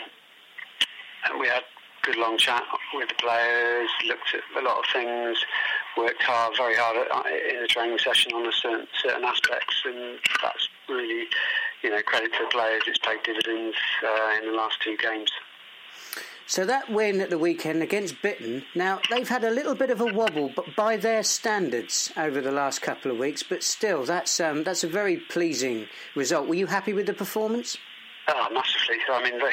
and 1.26 1.40
we 1.40 1.48
had 1.48 1.62
a 1.62 2.06
good 2.06 2.18
long 2.18 2.38
chat 2.38 2.62
with 2.94 3.08
the 3.08 3.14
players, 3.16 3.90
looked 4.06 4.32
at 4.32 4.62
a 4.62 4.64
lot 4.64 4.78
of 4.78 4.84
things, 4.92 5.38
worked 5.96 6.22
hard, 6.22 6.56
very 6.56 6.74
hard 6.74 6.96
at, 6.96 7.10
uh, 7.10 7.22
in 7.54 7.62
the 7.62 7.68
training 7.68 7.98
session 7.98 8.32
on 8.32 8.50
certain, 8.52 8.86
certain 9.02 9.24
aspects, 9.24 9.82
and 9.84 10.18
that's 10.42 10.68
really, 10.88 11.26
you 11.82 11.90
know, 11.90 12.02
credit 12.02 12.32
to 12.32 12.38
the 12.44 12.50
players. 12.50 12.82
It's 12.86 12.98
paid 12.98 13.22
dividends 13.24 13.76
uh, 14.04 14.38
in 14.40 14.50
the 14.50 14.56
last 14.56 14.82
two 14.82 14.96
games. 14.96 15.30
So 16.48 16.64
that 16.64 16.88
win 16.88 17.20
at 17.20 17.30
the 17.30 17.38
weekend 17.38 17.82
against 17.82 18.22
Bitton, 18.22 18.62
now 18.76 19.00
they've 19.10 19.28
had 19.28 19.42
a 19.42 19.50
little 19.50 19.74
bit 19.74 19.90
of 19.90 20.00
a 20.00 20.06
wobble, 20.06 20.52
but 20.54 20.76
by 20.76 20.96
their 20.96 21.24
standards 21.24 22.12
over 22.16 22.40
the 22.40 22.52
last 22.52 22.82
couple 22.82 23.10
of 23.10 23.18
weeks, 23.18 23.42
but 23.42 23.64
still, 23.64 24.04
that's 24.04 24.38
um, 24.38 24.62
that's 24.62 24.84
a 24.84 24.88
very 24.88 25.16
pleasing 25.16 25.88
result. 26.14 26.46
Were 26.46 26.54
you 26.54 26.66
happy 26.66 26.92
with 26.92 27.06
the 27.06 27.14
performance? 27.14 27.76
Oh, 28.28 28.48
massively. 28.52 28.96
I 29.12 29.22
mean, 29.24 29.38
they, 29.40 29.50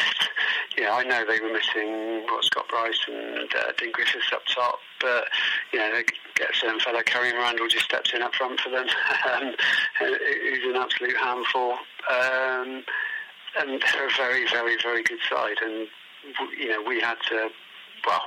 you 0.78 0.84
know, 0.84 0.94
I 0.94 1.04
know 1.04 1.26
they 1.26 1.40
were 1.40 1.52
missing 1.52 2.26
what 2.28 2.44
Scott 2.44 2.68
Bryce 2.70 3.06
and 3.08 3.50
uh, 3.56 3.72
Dean 3.80 3.92
Griffiths 3.92 4.32
up 4.32 4.44
top, 4.54 4.78
but 5.02 5.26
you 5.72 5.80
know, 5.80 5.92
they 5.94 6.04
get 6.36 6.52
a 6.52 6.56
certain 6.56 6.80
fellow, 6.80 7.02
Kareem 7.02 7.34
Randall, 7.34 7.68
just 7.68 7.86
steps 7.86 8.14
in 8.14 8.22
up 8.22 8.36
front 8.36 8.60
for 8.60 8.70
them, 8.70 8.88
um, 9.34 9.54
who's 10.00 10.64
an 10.64 10.76
absolute 10.76 11.18
handful. 11.18 11.74
Um, 12.10 12.84
and 13.60 13.82
they're 13.82 14.08
a 14.08 14.12
very, 14.18 14.48
very, 14.50 14.78
very 14.82 15.04
good 15.04 15.20
side. 15.30 15.58
And 15.62 15.88
you 16.58 16.70
know, 16.70 16.82
we 16.82 17.00
had 17.02 17.18
to, 17.30 17.50
well, 18.08 18.22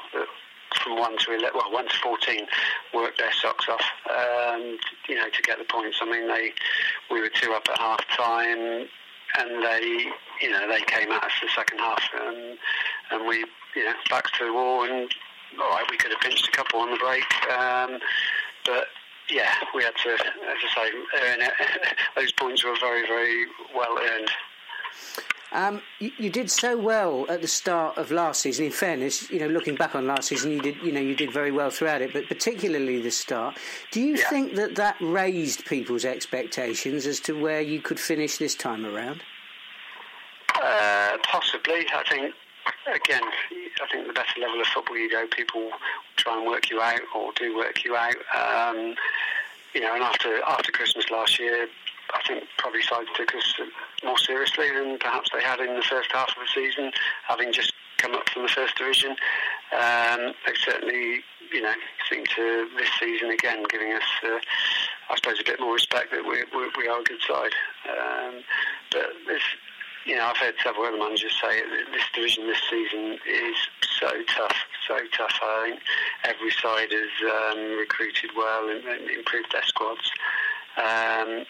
from 0.83 0.99
one 0.99 1.17
to 1.19 1.33
11, 1.33 1.51
well, 1.55 1.73
one 1.73 1.89
to 1.89 1.97
14, 2.03 2.47
work 2.95 3.17
their 3.19 3.33
socks 3.33 3.67
off, 3.69 3.85
um, 4.11 4.79
you 5.09 5.15
know, 5.15 5.29
to 5.29 5.43
get 5.43 5.59
the 5.59 5.65
points. 5.65 5.99
I 6.01 6.11
mean, 6.11 6.29
they, 6.29 6.53
we 7.11 7.21
were 7.21 7.31
two 7.31 7.53
up 7.53 7.69
at 7.69 7.79
half 7.79 8.07
time 8.17 8.87
and 9.39 9.63
they, 9.63 10.07
you 10.41 10.51
know, 10.51 10.69
they 10.69 10.81
came 10.83 11.11
at 11.13 11.25
us 11.25 11.33
the 11.43 11.49
second 11.55 11.79
half, 11.79 12.03
and 12.21 12.59
and 13.11 13.27
we, 13.27 13.45
you 13.75 13.85
know, 13.85 13.93
backs 14.09 14.31
to 14.39 14.47
the 14.47 14.53
wall, 14.53 14.85
and 14.85 15.13
all 15.61 15.71
right, 15.71 15.85
we 15.91 15.97
could 15.97 16.11
have 16.11 16.21
pinched 16.21 16.49
a 16.49 16.51
couple 16.51 16.81
on 16.81 16.91
the 16.91 16.97
break, 16.97 17.25
um, 17.51 17.99
but 18.65 18.87
yeah, 19.31 19.53
we 19.75 19.83
had 19.83 19.95
to, 20.05 20.11
as 20.11 20.19
I 20.19 20.75
say, 20.75 20.93
earn 21.27 21.43
it. 21.43 21.53
Those 22.17 22.33
points 22.33 22.65
were 22.65 22.77
very, 22.81 23.07
very 23.07 23.47
well 23.75 23.99
earned. 23.99 24.31
Um, 25.53 25.81
you, 26.01 26.11
you, 26.19 26.31
did 26.31 26.51
so 26.51 26.77
well 26.77 27.25
at 27.29 27.41
the 27.41 27.49
start 27.49 27.97
of 27.97 28.11
last 28.11 28.43
season. 28.43 28.67
In 28.67 28.73
fairness, 28.73 29.31
you 29.31 29.39
know, 29.39 29.47
looking 29.47 29.77
back 29.77 29.95
on 29.95 30.07
last 30.07 30.29
season, 30.29 30.51
you 30.51 30.61
did, 30.61 30.77
you 30.83 30.93
know, 30.93 31.01
you 31.01 31.15
did 31.15 31.33
very 31.33 31.53
well 31.53 31.71
throughout 31.71 32.03
it. 32.03 32.13
But 32.13 32.29
particularly 32.29 33.01
the 33.01 33.11
start, 33.11 33.57
do 33.93 34.01
you 34.01 34.17
yeah. 34.17 34.29
think 34.29 34.55
that 34.57 34.75
that 34.75 34.97
raised 35.01 35.65
people's 35.65 36.05
expectations 36.05 37.07
as 37.07 37.21
to 37.21 37.41
where 37.41 37.61
you 37.61 37.81
could 37.81 38.01
finish 38.01 38.39
this 38.39 38.55
time 38.55 38.85
around? 38.85 39.23
Uh, 40.61 41.17
possibly. 41.23 41.87
I 41.95 42.03
think 42.09 42.35
again, 42.95 43.23
I 43.23 43.87
think 43.91 44.07
the 44.07 44.13
better 44.13 44.41
level 44.41 44.61
of 44.61 44.67
football 44.67 44.97
you 44.97 45.11
go, 45.11 45.27
people 45.27 45.71
try 46.17 46.37
and 46.37 46.47
work 46.47 46.71
you 46.71 46.81
out 46.81 47.01
or 47.15 47.33
do 47.37 47.57
work 47.57 47.85
you 47.85 47.97
out. 47.97 48.17
Um, 48.35 48.95
you 49.75 49.81
know, 49.81 49.95
and 49.95 50.03
after 50.03 50.41
after 50.47 50.73
Christmas 50.73 51.11
last 51.11 51.39
year, 51.39 51.69
I 52.15 52.21
think 52.27 52.45
probably 52.57 52.83
sides 52.83 53.09
took 53.15 53.35
us 53.35 53.55
more 54.05 54.19
seriously 54.19 54.71
than 54.71 54.99
perhaps 54.99 55.31
they 55.33 55.43
had 55.43 55.61
in 55.61 55.75
the 55.75 55.83
first 55.83 56.11
half 56.13 56.29
of 56.29 56.37
the 56.41 56.49
season, 56.55 56.93
having 57.27 57.53
just 57.53 57.73
come 57.99 58.15
up 58.15 58.29
from 58.29 58.43
the 58.43 58.49
first 58.49 58.77
division. 58.77 59.17
Um, 59.73 60.33
they 60.47 60.55
certainly, 60.55 61.21
you 61.53 61.63
know, 61.63 61.75
seem 62.11 62.25
to 62.37 62.69
this 62.77 62.89
season 63.01 63.31
again 63.31 63.65
giving 63.69 63.93
us, 63.93 64.03
uh, 64.25 64.39
I 65.11 65.17
suppose, 65.17 65.41
a 65.41 65.45
bit 65.45 65.61
more 65.61 65.75
respect 65.75 66.11
that 66.13 66.25
we, 66.25 66.45
we, 66.57 66.71
we 66.79 66.89
are 66.89 67.01
a 67.01 67.05
good 67.05 67.21
side. 67.27 67.53
Um, 67.89 68.43
but 68.93 69.09
this, 69.27 69.43
you 70.07 70.15
know, 70.15 70.27
I've 70.27 70.37
heard 70.37 70.55
several 70.63 70.87
other 70.87 70.97
managers 70.97 71.35
say 71.43 71.63
this 71.93 72.05
division 72.15 72.47
this 72.47 72.63
season 72.71 73.19
is 73.29 73.57
so 73.99 74.11
tough, 74.37 74.55
so 74.87 74.99
tough. 75.17 75.39
I 75.43 75.71
think 75.71 75.83
every 76.25 76.51
side 76.53 76.93
has 76.93 77.57
um, 77.59 77.77
recruited 77.77 78.31
well 78.37 78.69
and, 78.69 78.85
and, 78.85 79.11
improved 79.11 79.53
their 79.53 79.65
squads. 79.65 80.11
Um, 80.77 81.45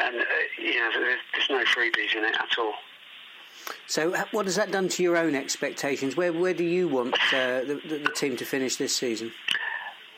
and, 0.00 0.16
uh, 0.16 0.24
you 0.60 0.74
know, 0.74 0.90
there's 0.92 1.48
no 1.50 1.64
freebies 1.64 2.16
in 2.16 2.24
it 2.24 2.34
at 2.34 2.58
all. 2.58 2.74
So, 3.86 4.12
what 4.32 4.46
has 4.46 4.56
that 4.56 4.72
done 4.72 4.88
to 4.88 5.02
your 5.02 5.16
own 5.16 5.34
expectations? 5.34 6.16
Where 6.16 6.32
where 6.32 6.54
do 6.54 6.64
you 6.64 6.88
want 6.88 7.14
uh, 7.32 7.60
the, 7.60 7.80
the, 7.86 7.98
the, 7.98 8.10
team 8.10 8.36
to 8.36 8.44
finish 8.44 8.76
this 8.76 8.94
season? 8.94 9.32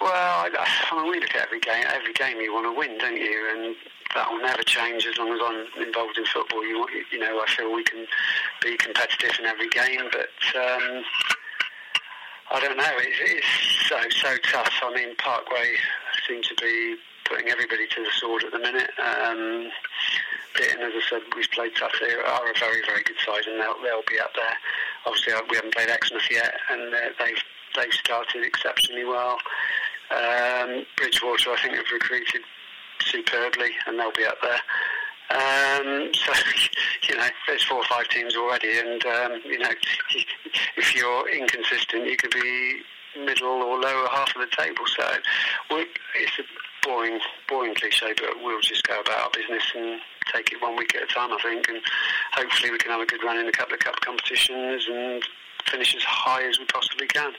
Well, 0.00 0.10
I, 0.12 0.50
I 0.90 1.02
mean, 1.02 1.10
we 1.10 1.20
look 1.20 1.34
at 1.34 1.42
every 1.42 1.60
game. 1.60 1.84
Every 1.88 2.12
game 2.12 2.40
you 2.40 2.52
want 2.52 2.66
to 2.66 2.78
win, 2.78 2.98
don't 2.98 3.16
you? 3.16 3.48
And 3.54 3.76
that 4.14 4.30
will 4.30 4.40
never 4.40 4.62
change 4.62 5.06
as 5.06 5.16
long 5.18 5.32
as 5.32 5.40
I'm 5.42 5.86
involved 5.86 6.18
in 6.18 6.24
football. 6.26 6.64
You, 6.66 6.86
you 7.12 7.18
know, 7.18 7.40
I 7.40 7.46
feel 7.46 7.72
we 7.72 7.84
can 7.84 8.06
be 8.62 8.76
competitive 8.76 9.38
in 9.38 9.46
every 9.46 9.68
game, 9.68 10.08
but 10.10 10.30
um, 10.56 11.02
I 12.50 12.60
don't 12.60 12.76
know. 12.76 12.94
It's, 12.98 13.18
it's 13.22 13.88
so 13.88 13.98
so 14.10 14.36
tough. 14.50 14.72
I 14.82 14.94
mean, 14.94 15.14
Parkway 15.16 15.76
seem 16.26 16.42
to 16.42 16.54
be 16.60 16.96
putting 17.24 17.48
everybody 17.48 17.86
to 17.86 18.02
the 18.02 18.10
sword 18.18 18.44
at 18.44 18.52
the 18.52 18.58
minute. 18.58 18.90
Um, 18.98 19.70
and 20.58 20.82
as 20.82 20.92
I 20.92 21.02
said, 21.08 21.22
we've 21.36 21.50
played 21.52 21.72
tough. 21.78 21.92
They 22.00 22.12
are 22.12 22.50
a 22.50 22.58
very, 22.58 22.82
very 22.84 23.04
good 23.04 23.16
side, 23.24 23.46
and 23.46 23.60
they'll, 23.60 23.80
they'll 23.82 24.02
be 24.10 24.18
up 24.18 24.34
there. 24.34 24.56
Obviously, 25.06 25.32
we 25.48 25.56
haven't 25.56 25.74
played 25.74 25.88
Exmouth 25.88 26.28
yet, 26.30 26.54
and 26.70 26.92
they've 26.92 27.38
they've 27.76 27.92
started 27.92 28.42
exceptionally 28.42 29.04
well. 29.04 29.38
Um, 30.10 30.84
Bridgwater, 30.96 31.52
I 31.52 31.62
think, 31.62 31.76
have 31.76 31.86
recruited 31.92 32.42
superbly, 33.00 33.70
and 33.86 33.98
they'll 33.98 34.12
be 34.12 34.24
up 34.24 34.38
there. 34.42 34.60
Um, 35.30 36.10
so, 36.14 36.32
you 37.08 37.16
know, 37.16 37.28
there's 37.46 37.64
four 37.64 37.78
or 37.78 37.84
five 37.84 38.08
teams 38.08 38.36
already, 38.36 38.78
and 38.78 39.04
um, 39.06 39.40
you 39.44 39.58
know, 39.58 39.70
if 40.76 40.94
you're 40.94 41.28
inconsistent, 41.30 42.06
you 42.06 42.16
could 42.16 42.32
be 42.32 42.80
middle 43.24 43.48
or 43.48 43.78
lower 43.78 44.08
half 44.08 44.34
of 44.36 44.42
the 44.42 44.56
table. 44.56 44.84
So, 44.86 45.04
it's 45.70 46.38
a 46.38 46.42
boring, 46.86 47.18
boring 47.48 47.74
cliche, 47.74 48.14
but 48.16 48.42
we'll 48.42 48.60
just 48.60 48.86
go 48.86 49.00
about 49.00 49.20
our 49.20 49.30
business 49.30 49.62
and 49.74 50.00
take 50.32 50.52
it 50.52 50.62
one 50.62 50.76
week 50.76 50.94
at 50.94 51.02
a 51.02 51.06
time, 51.06 51.32
I 51.32 51.38
think, 51.42 51.68
and 51.68 51.80
hopefully 52.32 52.70
we 52.70 52.78
can 52.78 52.90
have 52.90 53.00
a 53.00 53.06
good 53.06 53.22
run 53.24 53.38
in 53.38 53.48
a 53.48 53.52
couple 53.52 53.74
of 53.74 53.80
cup 53.80 54.00
competitions 54.00 54.86
and 54.90 55.22
finish 55.66 55.94
as 55.94 56.02
high 56.02 56.46
as 56.48 56.58
we 56.58 56.64
possibly 56.66 57.06
can. 57.06 57.32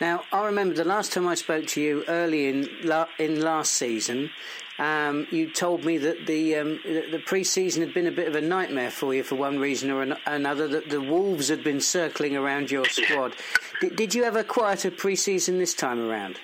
Now, 0.00 0.22
I 0.32 0.46
remember 0.46 0.74
the 0.74 0.84
last 0.84 1.12
time 1.12 1.26
I 1.26 1.34
spoke 1.34 1.66
to 1.68 1.80
you 1.80 2.04
early 2.06 2.46
in 2.48 2.68
la- 2.84 3.08
in 3.18 3.40
last 3.40 3.74
season, 3.74 4.30
um, 4.78 5.26
you 5.30 5.50
told 5.50 5.84
me 5.84 5.98
that 5.98 6.26
the 6.26 6.56
um, 6.56 6.80
the 6.84 7.20
pre-season 7.26 7.82
had 7.82 7.92
been 7.92 8.06
a 8.06 8.12
bit 8.12 8.28
of 8.28 8.36
a 8.36 8.40
nightmare 8.40 8.90
for 8.92 9.12
you 9.12 9.24
for 9.24 9.34
one 9.34 9.58
reason 9.58 9.90
or 9.90 10.02
an- 10.02 10.16
another. 10.26 10.68
That 10.68 10.88
the 10.88 11.00
wolves 11.00 11.48
had 11.48 11.64
been 11.64 11.80
circling 11.80 12.36
around 12.36 12.70
your 12.70 12.84
squad. 12.84 13.34
did, 13.80 13.96
did 13.96 14.14
you 14.14 14.22
have 14.24 14.36
a 14.36 14.44
quieter 14.44 14.90
pre-season 14.92 15.58
this 15.58 15.74
time 15.74 15.98
around? 16.08 16.38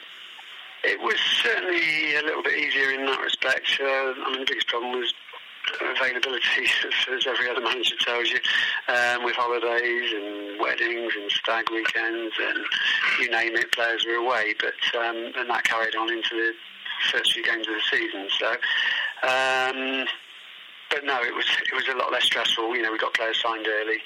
It 0.83 1.01
was 1.01 1.19
certainly 1.43 2.15
a 2.17 2.23
little 2.23 2.43
bit 2.43 2.59
easier 2.59 2.91
in 2.91 3.07
that 3.07 3.21
respect. 3.21 3.67
Uh, 3.81 3.85
I 3.87 4.31
mean, 4.33 4.41
the 4.41 4.47
biggest 4.47 4.67
problem 4.67 4.99
was 4.99 5.15
availability, 5.81 6.67
as 7.13 7.27
every 7.27 7.49
other 7.49 7.61
manager 7.61 7.97
tells 8.01 8.31
you, 8.31 8.39
um, 8.89 9.25
with 9.25 9.35
holidays 9.37 10.13
and 10.13 10.61
weddings 10.61 11.13
and 11.21 11.31
stag 11.31 11.71
weekends 11.71 12.35
and 12.41 12.65
you 13.21 13.31
name 13.31 13.57
it, 13.57 13.73
players 13.73 14.05
were 14.07 14.15
away. 14.15 14.55
But 14.59 14.99
um, 14.99 15.33
and 15.37 15.51
that 15.51 15.65
carried 15.65 15.97
on 15.97 16.11
into 16.13 16.35
the 16.35 16.53
first 17.11 17.33
few 17.33 17.45
games 17.45 17.67
of 17.69 17.75
the 17.75 17.97
season. 17.97 18.29
So, 18.39 18.51
um, 19.27 20.07
but 20.91 21.05
no, 21.05 21.23
it 21.23 21.35
was 21.35 21.47
it 21.67 21.75
was 21.75 21.89
a 21.89 21.97
lot 21.97 22.13
less 22.13 22.25
stressful. 22.25 22.75
You 22.77 22.83
know, 22.83 22.93
we 22.93 22.99
got 22.99 23.15
players 23.15 23.41
signed 23.43 23.67
early. 23.67 24.01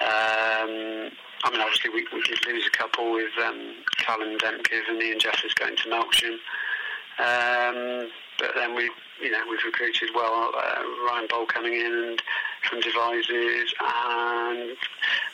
Um, 0.00 1.10
I 1.44 1.50
mean, 1.50 1.60
obviously 1.60 1.90
we, 1.90 2.06
we 2.12 2.22
did 2.22 2.38
lose 2.46 2.66
a 2.66 2.76
couple 2.76 3.12
with 3.12 3.30
um, 3.44 3.74
Callum 3.98 4.38
Demkiv 4.38 4.88
and 4.88 5.02
Ian 5.02 5.18
Jeffers 5.18 5.54
going 5.54 5.76
to 5.76 5.88
Melksham. 5.88 6.38
Um, 7.18 8.08
but 8.38 8.52
then 8.54 8.74
we, 8.74 8.90
you 9.20 9.30
know, 9.30 9.42
we've 9.48 9.64
recruited 9.64 10.10
well. 10.14 10.52
Uh, 10.56 10.82
Ryan 11.06 11.26
Bowl 11.28 11.46
coming 11.46 11.74
in 11.74 11.92
and 11.92 12.22
from 12.68 12.80
Devizes 12.80 13.74
and 13.80 14.76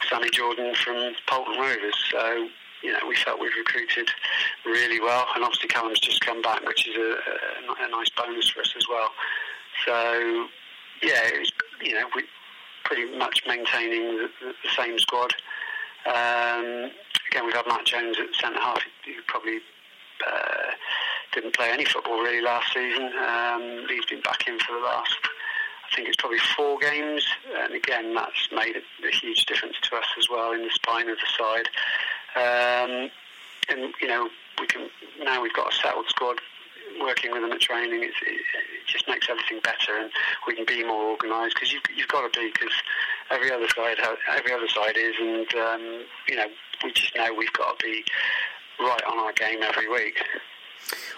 Sammy 0.09 0.31
Jordan 0.31 0.75
from 0.75 1.15
Welton 1.31 1.61
Rovers. 1.61 2.05
So 2.11 2.49
you 2.85 2.93
know, 2.93 2.99
we 3.09 3.17
felt 3.17 3.41
we've 3.41 3.57
recruited 3.57 4.11
really 4.67 5.01
well, 5.01 5.27
and 5.35 5.43
obviously 5.43 5.69
Callum's 5.69 6.01
just 6.01 6.21
come 6.21 6.43
back, 6.43 6.65
which 6.67 6.87
is 6.87 6.95
a, 6.97 7.01
a, 7.01 7.87
a 7.87 7.91
nice 7.91 8.11
bonus 8.11 8.51
for 8.51 8.61
us 8.61 8.75
as 8.77 8.87
well. 8.89 9.11
So, 9.87 10.47
yeah, 11.03 11.39
was, 11.39 11.51
you 11.83 11.95
know, 11.95 12.07
we 12.15 12.25
pretty 12.85 13.17
much 13.17 13.43
maintaining 13.49 14.19
the, 14.19 14.29
the 14.43 14.71
same 14.77 14.99
squad. 14.99 15.33
Um, 16.07 16.91
again, 17.31 17.47
we've 17.47 17.55
had 17.55 17.67
Matt 17.67 17.87
Jones 17.87 18.19
at 18.21 18.35
centre 18.39 18.61
half, 18.61 18.83
who 19.07 19.13
probably 19.27 19.61
uh, 20.27 20.71
didn't 21.35 21.55
play 21.55 21.71
any 21.71 21.85
football 21.85 22.21
really 22.21 22.41
last 22.41 22.73
season. 22.73 23.11
Um, 23.19 23.87
he's 23.89 24.07
been 24.07 24.21
back 24.21 24.47
in 24.47 24.59
for 24.59 24.73
the 24.73 24.81
last, 24.81 25.19
I 25.91 25.95
think 25.95 26.09
it's 26.09 26.17
probably 26.17 26.39
four 26.57 26.79
games, 26.79 27.27
and 27.59 27.75
again, 27.75 28.15
that's 28.15 28.49
made 28.53 28.77
a, 28.77 29.07
a 29.07 29.11
huge 29.11 29.45
difference 29.47 29.77
to 29.83 29.97
us 29.97 30.07
as 30.19 30.29
well 30.31 30.53
in 30.53 30.63
the 30.63 30.71
spine 30.71 31.09
of 31.09 31.19
the 31.19 31.29
side. 31.37 31.69
Um, 32.37 33.11
and 33.69 33.95
you 34.01 34.09
know, 34.09 34.29
we 34.61 34.67
can 34.67 34.89
now 35.23 35.43
we've 35.43 35.53
got 35.55 35.73
a 35.73 35.77
settled 35.77 36.07
squad 36.09 36.39
working 37.01 37.33
with 37.33 37.43
them 37.43 37.53
at 37.53 37.61
training, 37.61 38.03
it, 38.03 38.13
it, 38.27 38.41
just 38.87 39.09
makes 39.09 39.29
everything 39.29 39.59
better, 39.65 39.99
and 39.99 40.11
we 40.47 40.55
can 40.55 40.65
be 40.65 40.85
more 40.85 41.11
organised 41.11 41.55
because 41.55 41.73
you've, 41.73 41.83
you've 41.97 42.09
got 42.09 42.31
to 42.31 42.39
be 42.39 42.51
because 42.53 42.75
every 43.31 43.51
other 43.51 43.67
side 43.75 43.97
every 44.31 44.53
other 44.53 44.69
side 44.69 44.97
is, 44.97 45.15
and 45.21 45.55
um, 45.55 46.05
you 46.29 46.37
know 46.37 46.47
we 46.85 46.93
just 46.93 47.15
know 47.17 47.33
we've 47.35 47.53
got 47.55 47.79
to 47.79 47.85
be 47.85 48.05
right 48.81 49.03
on 49.05 49.19
our 49.19 49.33
game 49.33 49.63
every 49.63 49.89
week. 49.89 50.23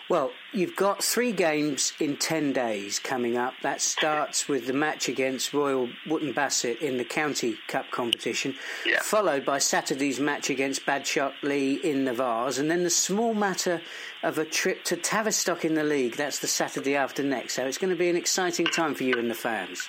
Well, 0.09 0.31
you've 0.53 0.77
got 0.77 1.03
three 1.03 1.33
games 1.33 1.93
in 1.99 2.17
10 2.17 2.53
days 2.53 3.01
coming 3.01 3.37
up. 3.37 3.55
That 3.63 3.81
starts 3.81 4.49
with 4.49 4.69
the 4.69 4.73
match 4.73 5.09
against 5.09 5.53
Royal 5.53 5.89
Wootton 6.07 6.33
Bassett 6.33 6.81
in 6.81 6.97
the 6.97 7.05
County 7.05 7.57
Cup 7.67 7.91
competition, 7.91 8.55
yeah. 8.85 9.01
followed 9.03 9.45
by 9.45 9.59
Saturday's 9.59 10.21
match 10.21 10.49
against 10.49 10.87
Badshot 10.87 11.33
Lee 11.43 11.75
in 11.83 12.05
the 12.05 12.13
Vase, 12.13 12.59
and 12.59 12.71
then 12.71 12.85
the 12.85 12.91
small 12.91 13.35
matter 13.35 13.83
of 14.23 14.39
a 14.39 14.45
trip 14.45 14.85
to 14.85 14.97
Tavistock 14.97 15.65
in 15.65 15.75
the 15.75 15.83
league. 15.83 16.15
That's 16.15 16.39
the 16.39 16.47
Saturday 16.47 16.95
after 16.95 17.25
next. 17.25 17.55
So 17.55 17.67
it's 17.67 17.79
going 17.79 17.91
to 17.91 17.97
be 17.97 18.09
an 18.09 18.17
exciting 18.17 18.67
time 18.67 18.95
for 18.95 19.03
you 19.03 19.19
and 19.19 19.29
the 19.29 19.35
fans. 19.35 19.89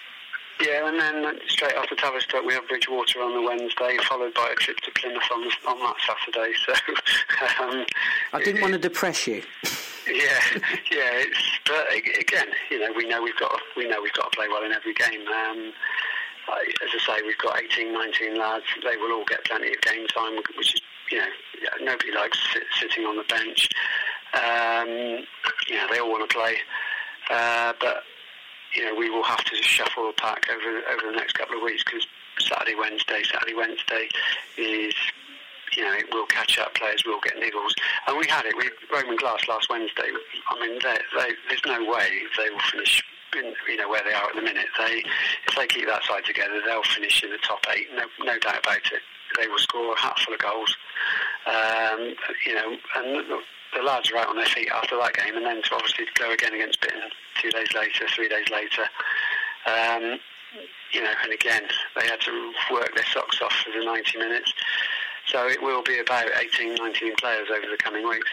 Yeah, 0.66 0.88
and 0.88 1.00
then 1.00 1.40
straight 1.48 1.76
after 1.76 1.94
Tavistock 1.94 2.44
we 2.44 2.56
have 2.56 2.68
Bridgwater 2.68 3.22
on 3.22 3.36
the 3.36 3.48
Wednesday, 3.48 3.98
followed 4.10 4.34
by 4.34 4.50
a 4.52 4.56
trip 4.56 4.78
to 4.78 4.92
Plymouth 4.94 5.22
on, 5.32 5.44
on 5.68 5.80
that 5.80 5.96
Saturday. 6.08 6.54
So 6.68 7.64
um, 7.64 7.86
I 8.34 8.40
didn't 8.40 8.58
it, 8.58 8.62
want 8.62 8.74
to 8.74 8.80
depress 8.80 9.28
you. 9.28 9.44
yeah, 10.08 10.40
yeah. 10.92 11.24
It's, 11.24 11.60
but 11.66 11.88
again, 11.94 12.48
you 12.70 12.80
know, 12.80 12.92
we 12.96 13.08
know 13.08 13.22
we've 13.22 13.38
got 13.38 13.60
we 13.76 13.88
know 13.88 14.02
we've 14.02 14.14
got 14.14 14.32
to 14.32 14.36
play 14.36 14.48
well 14.48 14.64
in 14.64 14.72
every 14.72 14.94
game. 14.94 15.28
Um, 15.28 15.74
as 16.50 16.90
I 16.96 17.18
say, 17.18 17.24
we've 17.26 17.38
got 17.38 17.62
18, 17.62 17.94
19 17.94 18.40
lads. 18.40 18.66
They 18.82 18.96
will 18.96 19.12
all 19.12 19.26
get 19.26 19.44
plenty 19.46 19.70
of 19.74 19.82
game 19.82 20.08
time, 20.08 20.38
which 20.56 20.76
is 20.76 20.82
you 21.12 21.20
know 21.20 21.26
nobody 21.82 22.12
likes 22.14 22.40
sit, 22.54 22.64
sitting 22.80 23.06
on 23.06 23.18
the 23.18 23.24
bench. 23.24 23.70
Um, 24.34 25.26
you 25.68 25.76
know, 25.76 25.88
they 25.92 26.00
all 26.00 26.12
want 26.12 26.30
to 26.30 26.36
play, 26.36 26.58
uh, 27.30 27.74
but 27.80 28.04
you 28.74 28.84
know, 28.84 28.96
we 28.96 29.10
will 29.10 29.24
have 29.24 29.44
to 29.46 29.56
shuffle 29.64 30.08
the 30.08 30.14
pack 30.14 30.48
over 30.50 30.82
over 30.92 31.12
the 31.12 31.18
next 31.18 31.34
couple 31.34 31.58
of 31.58 31.64
weeks 31.64 31.84
because 31.84 32.06
Saturday, 32.40 32.76
Wednesday, 32.76 33.24
Saturday, 33.24 33.54
Wednesday 33.54 34.10
is 34.58 34.94
you 35.78 35.84
know, 35.84 35.94
it 35.94 36.10
will 36.12 36.26
catch 36.26 36.58
up. 36.58 36.74
Players 36.74 37.04
will 37.06 37.20
get 37.22 37.36
niggles, 37.36 37.74
and 38.08 38.18
we 38.18 38.26
had 38.28 38.46
it. 38.46 38.58
We 38.58 38.70
Roman 38.92 39.16
Glass 39.16 39.48
last 39.48 39.70
Wednesday. 39.70 40.10
I 40.50 40.60
mean, 40.60 40.80
they, 40.82 40.98
they, 41.16 41.30
there's 41.48 41.62
no 41.66 41.86
way 41.86 42.10
they 42.38 42.50
will 42.50 42.66
finish. 42.72 43.04
In, 43.38 43.54
you 43.70 43.76
know 43.76 43.90
where 43.90 44.02
they 44.04 44.14
are 44.14 44.30
at 44.30 44.36
the 44.36 44.42
minute. 44.42 44.68
They, 44.80 45.04
if 45.48 45.56
they 45.56 45.68
keep 45.68 45.86
that 45.88 46.04
side 46.04 46.26
together, 46.26 46.62
they'll 46.66 46.82
finish 46.84 47.24
in 47.24 47.30
the 47.30 47.38
top 47.46 47.60
eight. 47.76 47.88
No, 47.94 48.06
no 48.24 48.40
doubt 48.40 48.64
about 48.64 48.78
it. 48.78 49.02
They 49.38 49.48
will 49.48 49.60
score 49.60 49.94
a 49.94 50.00
hatful 50.00 50.34
of 50.34 50.40
goals. 50.40 50.76
Um, 51.46 52.16
you 52.46 52.56
know, 52.56 52.78
and 52.96 53.26
the 53.76 53.84
lads 53.84 54.10
are 54.12 54.18
out 54.18 54.30
on 54.30 54.38
their 54.38 54.46
feet 54.46 54.70
after 54.74 54.98
that 54.98 55.14
game, 55.14 55.36
and 55.36 55.46
then 55.46 55.62
to 55.62 55.76
obviously 55.76 56.06
go 56.18 56.32
again 56.32 56.54
against 56.54 56.82
Bitton 56.82 57.04
two 57.42 57.52
days 57.52 57.74
later, 57.76 58.06
three 58.16 58.30
days 58.30 58.50
later. 58.50 58.88
Um, 59.68 60.20
you 60.92 61.04
know, 61.04 61.12
and 61.24 61.34
again, 61.34 61.64
they 61.96 62.08
had 62.08 62.22
to 62.22 62.54
work 62.72 62.96
their 62.96 63.06
socks 63.06 63.42
off 63.42 63.54
for 63.54 63.78
the 63.78 63.84
90 63.84 64.18
minutes. 64.18 64.54
So 65.28 65.48
it 65.48 65.62
will 65.62 65.84
be 65.84 66.00
about 66.00 66.28
18, 66.38 66.76
19 66.76 67.16
players 67.16 67.48
over 67.52 67.68
the 67.70 67.78
coming 67.78 68.08
weeks, 68.08 68.30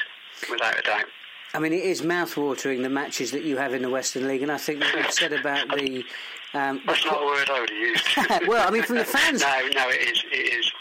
without 0.50 0.78
a 0.78 0.82
doubt. 0.82 1.04
I 1.52 1.60
mean, 1.60 1.72
it 1.72 1.84
is 1.84 2.02
mouth-watering 2.02 2.82
the 2.82 2.88
matches 2.88 3.30
that 3.30 3.44
you 3.44 3.56
have 3.56 3.74
in 3.74 3.82
the 3.82 3.90
Western 3.90 4.26
League, 4.26 4.42
and 4.42 4.50
I 4.50 4.58
think 4.58 4.80
what 4.80 4.94
you've 4.94 5.10
said 5.12 5.32
about 5.32 5.68
the. 5.68 6.04
Um, 6.52 6.80
That's 6.86 7.04
not 7.04 7.22
a 7.22 7.26
word 7.26 7.48
I 7.50 7.60
would 7.60 7.70
have 7.70 7.78
used. 7.78 8.48
well, 8.48 8.66
I 8.66 8.70
mean, 8.70 8.82
from 8.82 8.96
the 8.96 9.04
fans. 9.04 9.40
no, 9.42 9.60
no, 9.74 9.88
it 9.88 10.08
is. 10.08 10.24
It 10.32 10.54
is. 10.54 10.72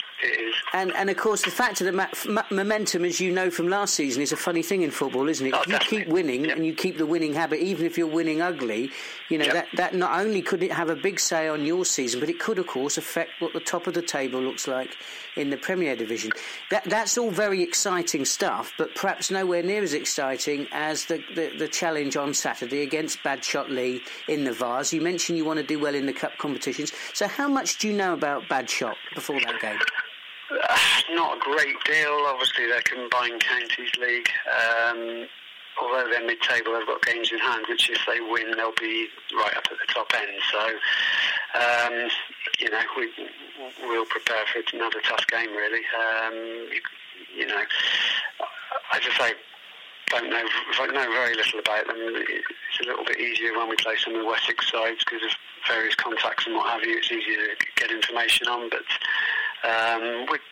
And 0.72 0.92
and 0.96 1.10
of 1.10 1.16
course, 1.16 1.42
the 1.42 1.50
fact 1.50 1.80
of 1.80 1.94
ma- 1.94 2.42
momentum, 2.50 3.04
as 3.04 3.20
you 3.20 3.30
know 3.30 3.50
from 3.50 3.68
last 3.68 3.94
season, 3.94 4.22
is 4.22 4.32
a 4.32 4.36
funny 4.36 4.62
thing 4.62 4.82
in 4.82 4.90
football, 4.90 5.28
isn't 5.28 5.46
it? 5.46 5.54
Oh, 5.54 5.62
if 5.62 5.68
you 5.68 5.78
keep 5.78 6.08
winning 6.08 6.46
yep. 6.46 6.56
and 6.56 6.66
you 6.66 6.74
keep 6.74 6.98
the 6.98 7.06
winning 7.06 7.34
habit, 7.34 7.60
even 7.60 7.86
if 7.86 7.98
you're 7.98 8.06
winning 8.06 8.40
ugly, 8.40 8.90
you 9.28 9.38
know 9.38 9.44
yep. 9.44 9.54
that 9.54 9.68
that 9.76 9.94
not 9.94 10.18
only 10.18 10.42
could 10.42 10.62
it 10.62 10.72
have 10.72 10.90
a 10.90 10.96
big 10.96 11.20
say 11.20 11.48
on 11.48 11.64
your 11.64 11.84
season, 11.84 12.20
but 12.20 12.28
it 12.28 12.40
could, 12.40 12.58
of 12.58 12.66
course, 12.66 12.98
affect 12.98 13.32
what 13.40 13.52
the 13.52 13.60
top 13.60 13.86
of 13.86 13.94
the 13.94 14.02
table 14.02 14.40
looks 14.40 14.66
like 14.66 14.96
in 15.36 15.50
the 15.50 15.56
Premier 15.56 15.94
Division. 15.94 16.32
That 16.70 16.84
that's 16.84 17.18
all 17.18 17.30
very 17.30 17.62
exciting 17.62 18.24
stuff, 18.24 18.72
but 18.78 18.94
perhaps 18.94 19.30
nowhere 19.30 19.62
near 19.62 19.82
as 19.82 19.94
exciting 19.94 20.66
as 20.72 21.04
the 21.06 21.22
the, 21.34 21.52
the 21.58 21.68
challenge 21.68 22.16
on 22.16 22.34
Saturday 22.34 22.82
against 22.82 23.18
Badshot 23.22 23.68
Lee 23.68 24.02
in 24.28 24.44
the 24.44 24.52
Vase. 24.52 24.92
You 24.92 25.00
mentioned 25.00 25.38
you 25.38 25.44
want 25.44 25.60
to 25.60 25.66
do 25.66 25.78
well 25.78 25.94
in 25.94 26.06
the 26.06 26.12
cup 26.12 26.36
competitions. 26.38 26.92
So, 27.12 27.28
how 27.28 27.48
much 27.48 27.78
do 27.78 27.88
you 27.88 27.94
know 27.94 28.12
about 28.12 28.44
Badshot 28.44 28.94
before 29.14 29.40
that 29.40 29.60
game? 29.60 29.78
Not 31.10 31.36
a 31.36 31.40
great 31.40 31.76
deal. 31.84 32.24
Obviously, 32.26 32.66
they're 32.66 32.82
combined 32.82 33.40
counties 33.40 33.90
league. 34.00 34.28
Um, 34.48 35.26
although 35.80 36.08
they're 36.10 36.26
mid-table, 36.26 36.72
they've 36.72 36.86
got 36.86 37.02
games 37.02 37.32
in 37.32 37.38
hand, 37.38 37.66
which 37.68 37.90
if 37.90 38.00
they 38.06 38.20
win, 38.20 38.56
they'll 38.56 38.74
be 38.80 39.08
right 39.36 39.56
up 39.56 39.64
at 39.70 39.78
the 39.78 39.92
top 39.92 40.12
end. 40.14 40.30
So, 40.50 40.62
um, 41.58 42.08
you 42.60 42.70
know, 42.70 42.82
we, 42.96 43.10
we'll 43.82 44.06
prepare 44.06 44.44
for 44.52 44.62
another 44.76 45.00
tough 45.08 45.26
game, 45.28 45.50
really. 45.50 45.82
Um, 45.98 46.68
you, 47.36 47.46
know, 47.46 47.62
I 48.92 49.00
just 49.00 49.16
say, 49.16 49.32
don't 50.08 50.30
know, 50.30 50.42
know 50.42 51.12
very 51.12 51.34
little 51.34 51.58
about 51.58 51.86
them. 51.86 51.96
It's 51.98 52.80
a 52.82 52.86
little 52.86 53.04
bit 53.04 53.18
easier 53.18 53.56
when 53.56 53.68
we 53.68 53.76
play 53.76 53.96
some 53.96 54.14
of 54.14 54.20
the 54.20 54.26
Wessex 54.26 54.70
sides 54.70 55.02
because 55.04 55.22
of 55.24 55.30
various 55.66 55.94
contacts 55.94 56.46
and 56.46 56.54
what 56.54 56.68
have 56.70 56.82
you. 56.84 56.98
It's 56.98 57.10
easier 57.10 57.36
to 57.36 57.66
get 57.76 57.90
information 57.90 58.48
on, 58.48 58.68
but 58.68 58.82
um, 59.64 60.26
we're, 60.30 60.44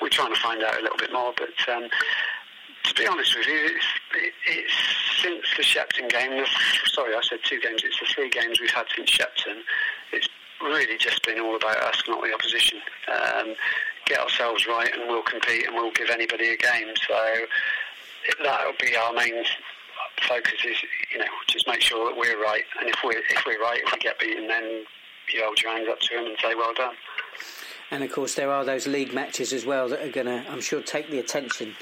we're 0.00 0.08
trying 0.08 0.32
to 0.32 0.40
find 0.40 0.62
out 0.62 0.78
a 0.78 0.82
little 0.82 0.98
bit 0.98 1.12
more, 1.12 1.32
but 1.36 1.74
um, 1.74 1.88
to 2.84 2.94
be 2.94 3.06
honest 3.06 3.36
with 3.36 3.46
you, 3.46 3.60
it's, 3.64 3.86
it, 4.14 4.32
it's 4.46 4.72
since 5.22 5.44
the 5.56 5.62
Shepton 5.62 6.08
game. 6.08 6.44
Sorry, 6.86 7.14
I 7.14 7.20
said 7.22 7.40
two 7.44 7.60
games. 7.60 7.82
It's 7.84 7.98
the 7.98 8.06
three 8.06 8.30
games 8.30 8.60
we've 8.60 8.70
had 8.70 8.86
since 8.94 9.10
Shepton. 9.10 9.62
It's 10.12 10.28
really 10.62 10.96
just 10.98 11.24
been 11.24 11.40
all 11.40 11.56
about 11.56 11.76
us, 11.78 12.02
not 12.08 12.22
the 12.22 12.32
opposition. 12.32 12.78
Um, 13.08 13.54
get 14.06 14.20
ourselves 14.20 14.66
right, 14.66 14.92
and 14.92 15.08
we'll 15.08 15.22
compete, 15.22 15.66
and 15.66 15.74
we'll 15.74 15.92
give 15.92 16.10
anybody 16.10 16.50
a 16.50 16.56
game. 16.56 16.88
So 17.06 17.46
that'll 18.42 18.72
be 18.80 18.96
our 18.96 19.12
main 19.12 19.44
focus. 20.28 20.64
Is 20.66 20.76
you 21.12 21.18
know 21.18 21.26
just 21.46 21.66
make 21.66 21.80
sure 21.80 22.08
that 22.08 22.18
we're 22.18 22.42
right, 22.42 22.64
and 22.80 22.88
if 22.88 22.96
we're 23.04 23.18
if 23.18 23.44
we're 23.46 23.60
right, 23.60 23.80
if 23.84 23.92
we 23.92 23.98
get 23.98 24.18
beaten, 24.18 24.48
then 24.48 24.84
you 25.32 25.44
hold 25.44 25.60
your 25.60 25.72
hands 25.72 25.88
up 25.88 26.00
to 26.00 26.16
them 26.16 26.26
and 26.26 26.36
say 26.42 26.54
well 26.54 26.74
done. 26.74 26.94
And 27.90 28.04
of 28.04 28.12
course, 28.12 28.34
there 28.34 28.52
are 28.52 28.64
those 28.64 28.86
league 28.86 29.14
matches 29.14 29.52
as 29.52 29.64
well 29.64 29.88
that 29.88 30.02
are 30.02 30.10
going 30.10 30.26
to, 30.26 30.44
I'm 30.50 30.60
sure, 30.60 30.82
take 30.82 31.10
the 31.10 31.18
attention. 31.18 31.74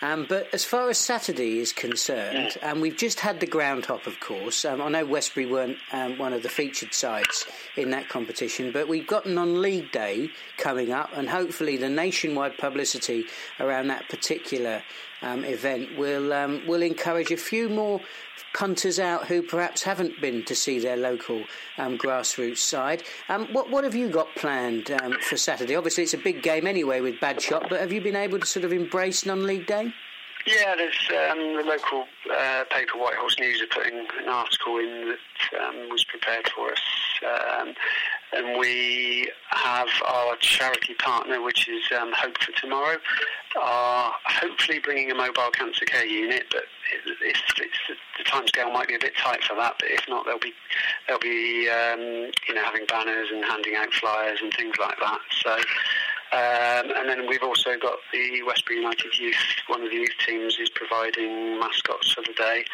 Um, 0.00 0.26
but 0.28 0.48
as 0.54 0.64
far 0.64 0.88
as 0.90 0.98
Saturday 0.98 1.58
is 1.58 1.72
concerned, 1.72 2.56
and 2.62 2.76
um, 2.76 2.80
we've 2.80 2.96
just 2.96 3.18
had 3.18 3.40
the 3.40 3.46
ground 3.46 3.86
hop, 3.86 4.06
of 4.06 4.20
course. 4.20 4.64
Um, 4.64 4.80
I 4.80 4.88
know 4.88 5.04
Westbury 5.04 5.46
weren't 5.46 5.78
um, 5.90 6.18
one 6.18 6.32
of 6.32 6.44
the 6.44 6.48
featured 6.48 6.94
sides 6.94 7.46
in 7.76 7.90
that 7.90 8.08
competition, 8.08 8.70
but 8.70 8.86
we've 8.86 9.08
got 9.08 9.26
non-league 9.26 9.90
day 9.90 10.30
coming 10.56 10.92
up, 10.92 11.10
and 11.14 11.28
hopefully 11.28 11.76
the 11.76 11.88
nationwide 11.88 12.56
publicity 12.58 13.24
around 13.58 13.88
that 13.88 14.08
particular 14.08 14.84
um, 15.22 15.44
event 15.44 15.96
will 15.96 16.32
um, 16.32 16.62
will 16.66 16.82
encourage 16.82 17.30
a 17.30 17.36
few 17.36 17.68
more 17.68 18.00
punters 18.54 18.98
out 18.98 19.26
who 19.26 19.42
perhaps 19.42 19.82
haven't 19.82 20.20
been 20.20 20.44
to 20.44 20.54
see 20.54 20.78
their 20.78 20.96
local 20.96 21.44
um, 21.76 21.98
grassroots 21.98 22.58
side. 22.58 23.02
Um, 23.28 23.46
what, 23.52 23.70
what 23.70 23.84
have 23.84 23.94
you 23.94 24.08
got 24.08 24.34
planned 24.36 24.90
um, 24.90 25.14
for 25.20 25.36
Saturday? 25.36 25.76
Obviously, 25.76 26.04
it's 26.04 26.14
a 26.14 26.18
big 26.18 26.42
game 26.42 26.66
anyway 26.66 27.00
with 27.00 27.16
Badshot, 27.16 27.68
but 27.68 27.80
have 27.80 27.92
you 27.92 28.00
been 28.00 28.16
able 28.16 28.40
to 28.40 28.46
sort 28.46 28.64
of 28.64 28.72
embrace 28.72 29.26
non 29.26 29.46
league 29.46 29.66
day? 29.66 29.92
Yeah, 30.46 30.76
there's 30.76 31.10
um, 31.30 31.56
the 31.56 31.62
local 31.62 32.06
uh, 32.34 32.64
paper 32.70 32.96
White 32.96 33.16
Horse 33.16 33.36
News 33.38 33.60
are 33.60 33.66
putting 33.66 33.98
an 33.98 34.28
article 34.28 34.78
in 34.78 35.12
that 35.12 35.60
um, 35.60 35.88
was 35.90 36.04
prepared 36.04 36.48
for 36.48 36.72
us, 36.72 36.80
um, 37.26 37.74
and 38.32 38.58
we 38.58 39.30
have 39.50 39.88
our 40.06 40.36
charity 40.36 40.94
partner, 40.94 41.42
which 41.42 41.68
is 41.68 41.82
um, 41.98 42.12
Hope 42.12 42.36
for 42.38 42.52
Tomorrow, 42.52 42.98
are 43.58 44.12
hopefully 44.24 44.78
bringing 44.78 45.10
a 45.10 45.14
mobile 45.14 45.50
cancer 45.52 45.84
care 45.86 46.06
unit, 46.06 46.44
but 46.50 46.64
if 46.92 47.38
the 48.18 48.24
timescale 48.24 48.72
might 48.72 48.88
be 48.88 48.94
a 48.94 48.98
bit 48.98 49.16
tight 49.16 49.42
for 49.44 49.54
that. 49.56 49.76
But 49.78 49.90
if 49.90 50.04
not, 50.08 50.26
they'll 50.26 50.38
be 50.38 50.52
they'll 51.06 51.18
be 51.18 51.68
um, 51.68 52.30
you 52.48 52.54
know 52.54 52.62
having 52.62 52.86
banners 52.86 53.28
and 53.32 53.44
handing 53.44 53.74
out 53.76 53.92
flyers 53.92 54.40
and 54.42 54.52
things 54.54 54.76
like 54.80 54.98
that. 55.00 55.20
So. 55.42 55.58
Um, 56.30 56.92
and 56.94 57.08
then 57.08 57.26
we've 57.26 57.42
also 57.42 57.78
got 57.78 58.00
the 58.12 58.42
Westbury 58.42 58.80
United 58.80 59.18
Youth. 59.18 59.34
One 59.66 59.82
of 59.82 59.88
the 59.88 59.96
youth 59.96 60.12
teams 60.26 60.58
is 60.60 60.68
providing 60.68 61.58
mascots 61.58 62.12
for 62.12 62.20
the 62.20 62.34
day. 62.34 62.66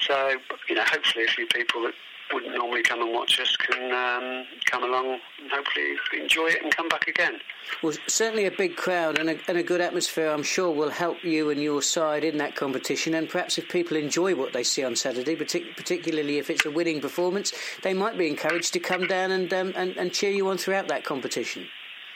So, 0.00 0.36
you 0.68 0.76
know, 0.76 0.84
hopefully 0.84 1.24
a 1.24 1.28
few 1.28 1.48
people 1.48 1.82
that 1.82 1.94
wouldn't 2.32 2.54
normally 2.54 2.82
come 2.82 3.02
and 3.02 3.12
watch 3.12 3.38
us 3.40 3.56
can 3.56 3.92
um, 3.92 4.46
come 4.64 4.84
along 4.84 5.18
and 5.40 5.50
hopefully 5.50 5.96
enjoy 6.20 6.46
it 6.46 6.62
and 6.62 6.74
come 6.74 6.88
back 6.88 7.06
again. 7.08 7.38
Well, 7.82 7.94
certainly 8.06 8.46
a 8.46 8.50
big 8.50 8.76
crowd 8.76 9.18
and 9.18 9.30
a, 9.30 9.38
and 9.48 9.58
a, 9.58 9.62
good 9.62 9.80
atmosphere, 9.80 10.28
I'm 10.28 10.42
sure, 10.42 10.70
will 10.70 10.90
help 10.90 11.24
you 11.24 11.50
and 11.50 11.60
your 11.60 11.82
side 11.82 12.24
in 12.24 12.38
that 12.38 12.54
competition. 12.54 13.14
And 13.14 13.28
perhaps 13.28 13.58
if 13.58 13.68
people 13.68 13.96
enjoy 13.96 14.34
what 14.34 14.52
they 14.52 14.62
see 14.62 14.84
on 14.84 14.96
Saturday, 14.96 15.36
partic- 15.36 15.76
particularly 15.76 16.38
if 16.38 16.50
it's 16.50 16.64
a 16.64 16.70
winning 16.70 17.00
performance, 17.00 17.52
they 17.82 17.94
might 17.94 18.18
be 18.18 18.28
encouraged 18.28 18.72
to 18.74 18.80
come 18.80 19.06
down 19.06 19.30
and, 19.30 19.52
um, 19.52 19.72
and, 19.76 19.96
and 19.96 20.12
cheer 20.12 20.30
you 20.30 20.48
on 20.48 20.58
throughout 20.58 20.88
that 20.88 21.04
competition. 21.04 21.66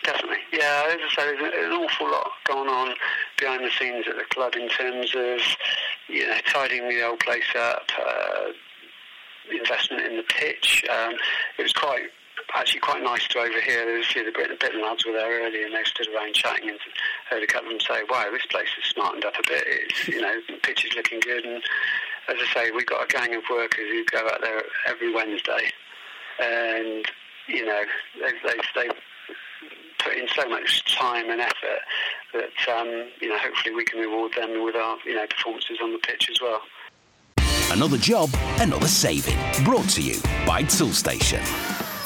Definitely, 0.05 0.39
yeah. 0.53 0.85
As 0.89 0.99
I 1.01 1.15
say, 1.17 1.37
there's 1.37 1.67
an 1.67 1.73
awful 1.73 2.11
lot 2.11 2.31
going 2.45 2.69
on 2.69 2.95
behind 3.39 3.65
the 3.65 3.71
scenes 3.71 4.07
at 4.09 4.17
the 4.17 4.25
club 4.31 4.55
in 4.55 4.69
terms 4.69 5.15
of, 5.17 5.41
you 6.09 6.27
know, 6.27 6.39
tidying 6.47 6.89
the 6.89 7.03
old 7.03 7.19
place 7.21 7.45
up, 7.57 7.91
uh, 7.99 8.53
investment 9.51 10.07
in 10.07 10.17
the 10.17 10.25
pitch. 10.25 10.85
Um, 10.91 11.15
it 11.59 11.63
was 11.63 11.73
quite 11.73 12.09
actually 12.55 12.81
quite 12.81 13.03
nice 13.03 13.27
to 13.29 13.39
overhear. 13.39 13.99
A 13.99 14.05
few 14.05 14.27
of 14.27 14.33
the 14.33 14.39
Bitton 14.39 14.83
lads 14.83 15.05
were 15.05 15.13
there 15.13 15.43
early, 15.43 15.65
and 15.65 15.75
they 15.75 15.85
stood 15.85 16.09
around 16.15 16.35
chatting, 16.35 16.69
and 16.69 16.79
heard 17.29 17.43
a 17.43 17.47
couple 17.47 17.69
of 17.69 17.79
them 17.79 17.81
say, 17.81 18.03
"Wow, 18.09 18.31
this 18.31 18.47
place 18.47 18.69
has 18.77 18.91
smartened 18.91 19.25
up 19.25 19.35
a 19.39 19.43
bit. 19.49 19.65
It's 19.67 20.09
you 20.09 20.21
know, 20.21 20.41
the 20.49 20.59
pitch 20.63 20.85
is 20.85 20.95
looking 20.95 21.21
good." 21.21 21.45
And 21.45 21.63
as 22.29 22.37
I 22.41 22.55
say, 22.55 22.71
we've 22.71 22.87
got 22.87 23.05
a 23.05 23.07
gang 23.07 23.35
of 23.35 23.43
workers 23.51 23.89
who 23.89 24.05
go 24.05 24.29
out 24.29 24.41
there 24.41 24.63
every 24.87 25.13
Wednesday, 25.13 25.71
and 26.41 27.07
you 27.49 27.65
know, 27.65 27.83
they've, 28.21 28.35
they've, 28.45 28.67
they've 28.75 28.97
put 29.99 30.17
in 30.17 30.27
so 30.35 30.49
much 30.49 30.97
time 30.97 31.31
and 31.31 31.41
effort 31.41 31.81
that 32.33 32.75
um, 32.77 33.09
you 33.21 33.29
know, 33.29 33.39
hopefully 33.39 33.75
we 33.75 33.85
can 33.85 34.01
reward 34.01 34.33
them 34.35 34.65
with 34.65 34.77
our 34.77 34.99
you 35.05 35.15
know 35.15 35.27
performances 35.27 35.79
on 35.83 35.93
the 35.93 35.99
pitch 35.99 36.29
as 36.31 36.41
well. 36.41 36.61
Another 37.71 37.99
job, 37.99 38.31
another 38.61 38.87
saving. 38.89 39.37
Brought 39.65 39.89
to 39.91 40.03
you 40.03 40.21
by 40.47 40.63
Toolstation. 40.63 41.43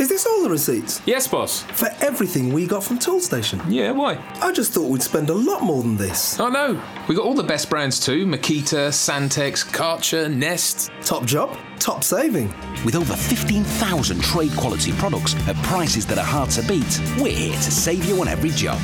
Is 0.00 0.08
this 0.08 0.24
all 0.26 0.42
the 0.42 0.48
receipts? 0.48 1.02
Yes, 1.04 1.28
boss. 1.28 1.62
For 1.62 1.88
everything 2.00 2.52
we 2.52 2.66
got 2.66 2.82
from 2.82 2.98
Toolstation? 2.98 3.62
Yeah, 3.68 3.90
why? 3.92 4.16
I 4.40 4.50
just 4.52 4.72
thought 4.72 4.88
we'd 4.88 5.02
spend 5.02 5.28
a 5.28 5.34
lot 5.34 5.62
more 5.62 5.82
than 5.82 5.96
this. 5.98 6.40
Oh, 6.40 6.46
I 6.46 6.50
know. 6.50 6.82
We 7.06 7.14
got 7.14 7.26
all 7.26 7.34
the 7.34 7.42
best 7.44 7.68
brands 7.68 8.00
too 8.00 8.24
Makita, 8.24 8.88
Santex, 8.88 9.64
Karcher, 9.66 10.34
Nest. 10.34 10.90
Top 11.02 11.24
job, 11.26 11.56
top 11.78 12.02
saving. 12.02 12.48
With 12.84 12.96
over 12.96 13.14
15,000 13.14 14.22
trade 14.22 14.52
quality 14.56 14.92
products 14.92 15.34
at 15.46 15.56
prices 15.56 16.06
that 16.06 16.16
are 16.18 16.24
hard 16.24 16.48
to 16.50 16.62
beat, 16.62 17.00
we're 17.20 17.36
here 17.36 17.52
to 17.52 17.70
save 17.70 18.06
you 18.06 18.18
on 18.22 18.28
every 18.28 18.50
job. 18.50 18.78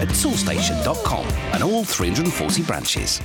At 0.00 0.08
toolstation.com 0.08 1.26
and 1.54 1.62
all 1.62 1.84
340 1.84 2.62
branches. 2.64 3.20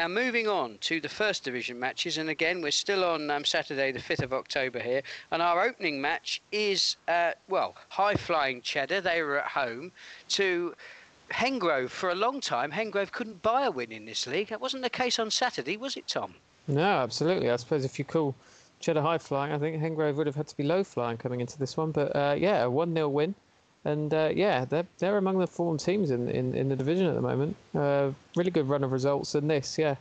Now, 0.00 0.08
moving 0.08 0.48
on 0.48 0.78
to 0.80 0.98
the 0.98 1.10
first 1.10 1.44
division 1.44 1.78
matches, 1.78 2.16
and 2.16 2.30
again, 2.30 2.62
we're 2.62 2.70
still 2.70 3.04
on 3.04 3.30
um, 3.30 3.44
Saturday, 3.44 3.92
the 3.92 3.98
5th 3.98 4.22
of 4.22 4.32
October 4.32 4.78
here, 4.78 5.02
and 5.30 5.42
our 5.42 5.62
opening 5.62 6.00
match 6.00 6.40
is, 6.50 6.96
uh, 7.06 7.32
well, 7.50 7.76
high 7.90 8.14
flying 8.14 8.62
Cheddar. 8.62 9.02
They 9.02 9.20
were 9.20 9.40
at 9.40 9.48
home 9.48 9.92
to. 10.28 10.74
Hengrove 11.30 11.90
for 11.90 12.08
a 12.08 12.14
long 12.14 12.40
time, 12.40 12.72
Hengrove 12.72 13.12
couldn't 13.12 13.42
buy 13.42 13.66
a 13.66 13.70
win 13.70 13.92
in 13.92 14.06
this 14.06 14.26
league. 14.26 14.48
That 14.48 14.62
wasn't 14.62 14.82
the 14.82 14.90
case 14.90 15.18
on 15.18 15.30
Saturday, 15.30 15.76
was 15.76 15.98
it, 15.98 16.08
Tom? 16.08 16.34
No, 16.66 16.80
absolutely. 16.80 17.50
I 17.50 17.56
suppose 17.56 17.84
if 17.84 17.98
you 17.98 18.06
call 18.06 18.34
Cheddar 18.80 19.02
high 19.02 19.18
flying, 19.18 19.52
I 19.52 19.58
think 19.58 19.80
Hengrove 19.82 20.14
would 20.14 20.26
have 20.26 20.34
had 20.34 20.48
to 20.48 20.56
be 20.56 20.62
low 20.62 20.82
flying 20.82 21.18
coming 21.18 21.40
into 21.40 21.58
this 21.58 21.76
one. 21.76 21.92
But 21.92 22.16
uh, 22.16 22.36
yeah, 22.38 22.64
a 22.64 22.70
1 22.70 22.94
0 22.94 23.08
win. 23.10 23.34
And 23.84 24.12
uh, 24.12 24.30
yeah, 24.34 24.66
they're, 24.66 24.86
they're 24.98 25.16
among 25.16 25.38
the 25.38 25.46
form 25.46 25.78
teams 25.78 26.10
in, 26.10 26.28
in, 26.28 26.54
in 26.54 26.68
the 26.68 26.76
division 26.76 27.06
at 27.06 27.14
the 27.14 27.22
moment. 27.22 27.56
Uh, 27.74 28.10
really 28.36 28.50
good 28.50 28.68
run 28.68 28.84
of 28.84 28.92
results 28.92 29.34
in 29.34 29.48
this, 29.48 29.78
yeah. 29.78 29.96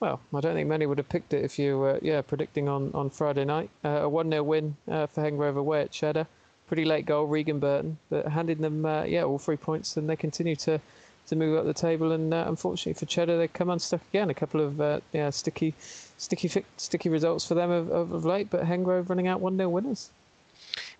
Well, 0.00 0.20
I 0.34 0.40
don't 0.40 0.54
think 0.54 0.68
many 0.68 0.86
would 0.86 0.98
have 0.98 1.08
picked 1.08 1.32
it 1.32 1.44
if 1.44 1.58
you 1.58 1.78
were 1.78 1.98
yeah, 2.02 2.20
predicting 2.22 2.68
on, 2.68 2.90
on 2.92 3.10
Friday 3.10 3.44
night. 3.44 3.70
Uh, 3.84 4.00
a 4.02 4.08
1 4.08 4.30
0 4.30 4.42
win 4.42 4.76
uh, 4.90 5.06
for 5.06 5.22
Hengrove 5.22 5.56
away 5.56 5.82
at 5.82 5.92
Cheddar. 5.92 6.26
Pretty 6.66 6.84
late 6.84 7.06
goal, 7.06 7.26
Regan 7.26 7.60
Burton, 7.60 7.96
but 8.10 8.26
handed 8.26 8.58
them 8.58 8.84
uh, 8.84 9.04
yeah 9.04 9.22
all 9.22 9.38
three 9.38 9.56
points, 9.56 9.96
and 9.96 10.08
they 10.08 10.16
continue 10.16 10.56
to, 10.56 10.80
to 11.26 11.36
move 11.36 11.56
up 11.56 11.66
the 11.66 11.74
table. 11.74 12.12
And 12.12 12.34
unfortunately 12.34 12.94
for 12.94 13.06
Cheddar, 13.06 13.38
they 13.38 13.48
come 13.48 13.70
unstuck 13.70 14.00
again. 14.10 14.30
A 14.30 14.34
couple 14.34 14.60
of 14.60 15.02
yeah 15.12 15.30
sticky 15.30 15.74
sticky 16.16 16.64
sticky 16.76 17.08
results 17.08 17.46
for 17.46 17.54
them 17.54 17.70
of, 17.70 17.90
of, 17.90 18.12
of 18.12 18.24
late, 18.24 18.50
but 18.50 18.64
Hengrove 18.64 19.08
running 19.08 19.28
out 19.28 19.40
1 19.40 19.56
0 19.56 19.68
winners. 19.68 20.10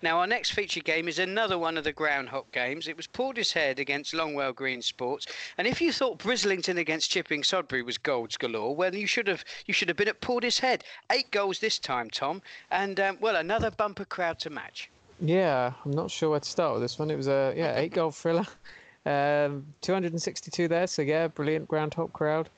Now, 0.04 0.20
our 0.20 0.26
next 0.26 0.50
feature 0.50 0.82
game 0.82 1.08
is 1.08 1.18
another 1.18 1.56
one 1.56 1.78
of 1.78 1.84
the 1.84 1.92
ground 1.92 2.28
hop 2.28 2.52
games. 2.52 2.88
It 2.88 2.96
was 2.98 3.06
Portishead 3.06 3.78
against 3.78 4.12
Longwell 4.12 4.54
Green 4.54 4.82
Sports. 4.82 5.26
And 5.56 5.66
if 5.66 5.80
you 5.80 5.92
thought 5.92 6.18
Brislington 6.18 6.76
against 6.76 7.10
Chipping 7.10 7.42
Sodbury 7.42 7.82
was 7.82 7.96
golds 7.96 8.36
galore, 8.36 8.76
well, 8.76 8.94
you 8.94 9.06
should 9.06 9.26
have 9.26 9.46
you 9.64 9.72
should 9.72 9.88
have 9.88 9.96
been 9.96 10.08
at 10.08 10.20
Portishead. 10.20 10.82
Eight 11.10 11.30
goals 11.30 11.58
this 11.58 11.78
time, 11.78 12.10
Tom, 12.10 12.42
and 12.70 13.00
um, 13.00 13.16
well, 13.22 13.36
another 13.36 13.70
bumper 13.70 14.04
crowd 14.04 14.38
to 14.40 14.50
match. 14.50 14.90
Yeah, 15.20 15.72
I'm 15.86 15.92
not 15.92 16.10
sure 16.10 16.28
where 16.28 16.40
to 16.40 16.50
start 16.50 16.74
with 16.74 16.82
this 16.82 16.98
one. 16.98 17.10
It 17.10 17.16
was 17.16 17.28
a 17.28 17.54
yeah 17.56 17.78
eight 17.78 17.94
goal 17.94 18.10
thriller, 18.10 18.46
um, 19.06 19.64
262 19.80 20.68
there. 20.68 20.86
So 20.86 21.00
yeah, 21.00 21.28
brilliant 21.28 21.66
ground 21.66 21.94
hop 21.94 22.12
crowd. 22.12 22.50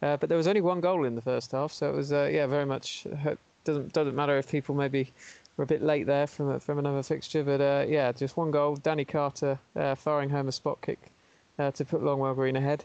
Uh, 0.00 0.16
but 0.16 0.30
there 0.30 0.38
was 0.38 0.48
only 0.48 0.62
one 0.62 0.80
goal 0.80 1.04
in 1.04 1.16
the 1.16 1.22
first 1.22 1.52
half, 1.52 1.70
so 1.70 1.86
it 1.86 1.94
was 1.94 2.14
uh, 2.14 2.30
yeah 2.32 2.46
very 2.46 2.64
much 2.64 3.06
uh, 3.26 3.34
doesn't 3.64 3.92
doesn't 3.92 4.14
matter 4.14 4.38
if 4.38 4.50
people 4.50 4.74
maybe 4.74 5.12
were 5.56 5.64
a 5.64 5.66
bit 5.66 5.82
late 5.82 6.06
there 6.06 6.26
from 6.26 6.58
from 6.60 6.78
another 6.78 7.02
fixture, 7.02 7.44
but 7.44 7.60
uh, 7.60 7.84
yeah, 7.88 8.12
just 8.12 8.36
one 8.36 8.50
goal. 8.50 8.76
Danny 8.76 9.04
Carter 9.04 9.58
uh, 9.76 9.94
firing 9.94 10.30
home 10.30 10.48
a 10.48 10.52
spot 10.52 10.80
kick 10.80 10.98
uh, 11.58 11.70
to 11.72 11.84
put 11.84 12.02
Longwell 12.02 12.34
Green 12.34 12.56
ahead. 12.56 12.84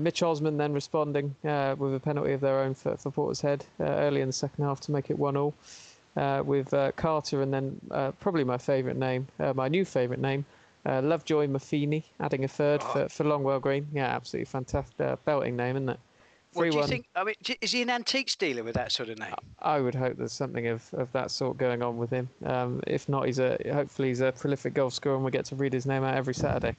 Mitch 0.00 0.24
Osman 0.24 0.56
then 0.56 0.72
responding 0.72 1.36
with 1.44 1.94
a 1.94 2.00
penalty 2.02 2.32
of 2.32 2.40
their 2.40 2.58
own 2.58 2.74
for, 2.74 2.96
for 2.96 3.12
Portishead 3.12 3.62
early 3.78 4.20
in 4.20 4.26
the 4.26 4.32
second 4.32 4.64
half 4.64 4.80
to 4.80 4.90
make 4.90 5.08
it 5.08 5.16
one 5.16 5.36
all. 5.36 5.54
with 6.44 6.74
Carter 6.96 7.42
and 7.42 7.54
then 7.54 7.80
probably 8.18 8.42
my 8.42 8.58
favourite 8.58 8.96
name, 8.96 9.28
my 9.54 9.68
new 9.68 9.84
favourite 9.84 10.20
name, 10.20 10.44
uh, 10.86 11.02
Lovejoy 11.02 11.46
Maffini 11.46 12.02
adding 12.18 12.44
a 12.44 12.48
third 12.48 12.80
oh. 12.82 12.92
for, 12.92 13.08
for 13.08 13.24
Longwell 13.24 13.60
Green. 13.60 13.86
Yeah, 13.92 14.06
absolutely 14.06 14.46
fantastic. 14.46 15.00
Uh, 15.00 15.16
belting 15.24 15.56
name, 15.56 15.76
isn't 15.76 15.90
it? 15.90 16.00
What 16.54 16.70
do 16.70 16.78
you 16.78 16.86
think? 16.86 17.06
I 17.14 17.24
mean, 17.24 17.34
is 17.60 17.72
he 17.72 17.82
an 17.82 17.90
antiques 17.90 18.34
dealer 18.34 18.64
with 18.64 18.74
that 18.74 18.90
sort 18.90 19.10
of 19.10 19.18
name? 19.18 19.34
I 19.60 19.80
would 19.80 19.94
hope 19.94 20.16
there's 20.16 20.32
something 20.32 20.66
of, 20.68 20.82
of 20.94 21.12
that 21.12 21.30
sort 21.30 21.58
going 21.58 21.82
on 21.82 21.98
with 21.98 22.10
him. 22.10 22.28
Um, 22.44 22.80
if 22.86 23.08
not, 23.08 23.26
he's 23.26 23.38
a 23.38 23.58
hopefully 23.72 24.08
he's 24.08 24.20
a 24.20 24.32
prolific 24.32 24.74
golf 24.74 24.94
scorer, 24.94 25.16
and 25.16 25.24
we 25.24 25.30
get 25.30 25.44
to 25.46 25.56
read 25.56 25.72
his 25.72 25.86
name 25.86 26.04
out 26.04 26.16
every 26.16 26.34
Saturday. 26.34 26.76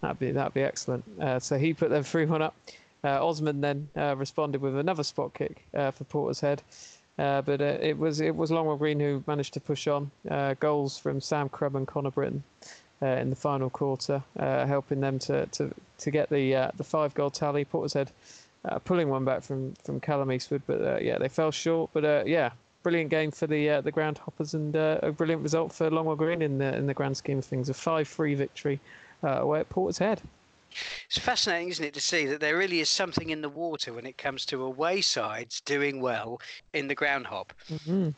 That'd 0.00 0.18
be 0.18 0.32
that'd 0.32 0.54
be 0.54 0.62
excellent. 0.62 1.04
Uh, 1.20 1.38
so 1.38 1.56
he 1.56 1.72
put 1.72 1.90
them 1.90 2.02
three 2.12 2.26
one 2.26 2.42
up. 2.42 2.54
Uh, 3.04 3.26
Osman 3.26 3.60
then 3.60 3.88
uh, 3.96 4.14
responded 4.16 4.60
with 4.60 4.76
another 4.76 5.02
spot 5.02 5.34
kick 5.34 5.64
uh, 5.74 5.90
for 5.90 6.04
Portishead. 6.04 6.60
Uh, 7.18 7.42
but 7.42 7.60
uh, 7.60 7.78
it 7.80 7.98
was 7.98 8.20
it 8.20 8.34
was 8.34 8.50
Longwell 8.50 8.78
Green 8.78 8.98
who 8.98 9.22
managed 9.26 9.54
to 9.54 9.60
push 9.60 9.86
on. 9.86 10.10
goals 10.60 10.98
from 10.98 11.20
Sam 11.20 11.48
Crubb 11.48 11.76
and 11.76 11.86
Connor 11.86 12.10
Britton 12.10 12.42
in 13.02 13.30
the 13.30 13.36
final 13.36 13.68
quarter, 13.68 14.22
helping 14.38 15.00
them 15.00 15.18
to, 15.18 15.44
to, 15.46 15.74
to 15.98 16.10
get 16.10 16.30
the 16.30 16.70
the 16.76 16.84
five 16.84 17.12
goal 17.14 17.30
tally. 17.30 17.64
Portishead 17.64 18.08
uh, 18.64 18.78
pulling 18.78 19.08
one 19.08 19.24
back 19.24 19.42
from 19.42 19.74
from 19.84 20.00
Callum 20.00 20.30
Eastwood, 20.32 20.62
but 20.66 20.80
uh, 20.80 20.98
yeah, 21.00 21.18
they 21.18 21.28
fell 21.28 21.50
short. 21.50 21.90
But 21.92 22.04
uh, 22.04 22.22
yeah, 22.26 22.50
brilliant 22.82 23.10
game 23.10 23.30
for 23.30 23.46
the 23.46 23.68
uh, 23.70 23.80
the 23.80 23.90
ground 23.90 24.18
hoppers 24.18 24.54
and 24.54 24.76
uh, 24.76 24.98
a 25.02 25.12
brilliant 25.12 25.42
result 25.42 25.72
for 25.72 25.90
Longwell 25.90 26.16
Green 26.16 26.42
in 26.42 26.58
the 26.58 26.76
in 26.76 26.86
the 26.86 26.94
grand 26.94 27.16
scheme 27.16 27.38
of 27.38 27.44
things. 27.44 27.68
A 27.68 27.74
five 27.74 28.08
three 28.08 28.34
victory 28.34 28.80
uh, 29.24 29.40
away 29.40 29.60
at 29.60 29.68
Portishead. 29.68 30.18
It's 31.06 31.18
fascinating, 31.18 31.68
isn't 31.68 31.84
it, 31.84 31.94
to 31.94 32.00
see 32.00 32.24
that 32.26 32.40
there 32.40 32.56
really 32.56 32.80
is 32.80 32.88
something 32.88 33.28
in 33.28 33.42
the 33.42 33.48
water 33.50 33.92
when 33.92 34.06
it 34.06 34.16
comes 34.16 34.46
to 34.46 34.62
away 34.62 35.02
sides 35.02 35.60
doing 35.60 36.00
well 36.00 36.40
in 36.72 36.88
the 36.88 36.94
ground 36.94 37.26
hop. 37.26 37.52
Mm-hmm. 37.70 38.10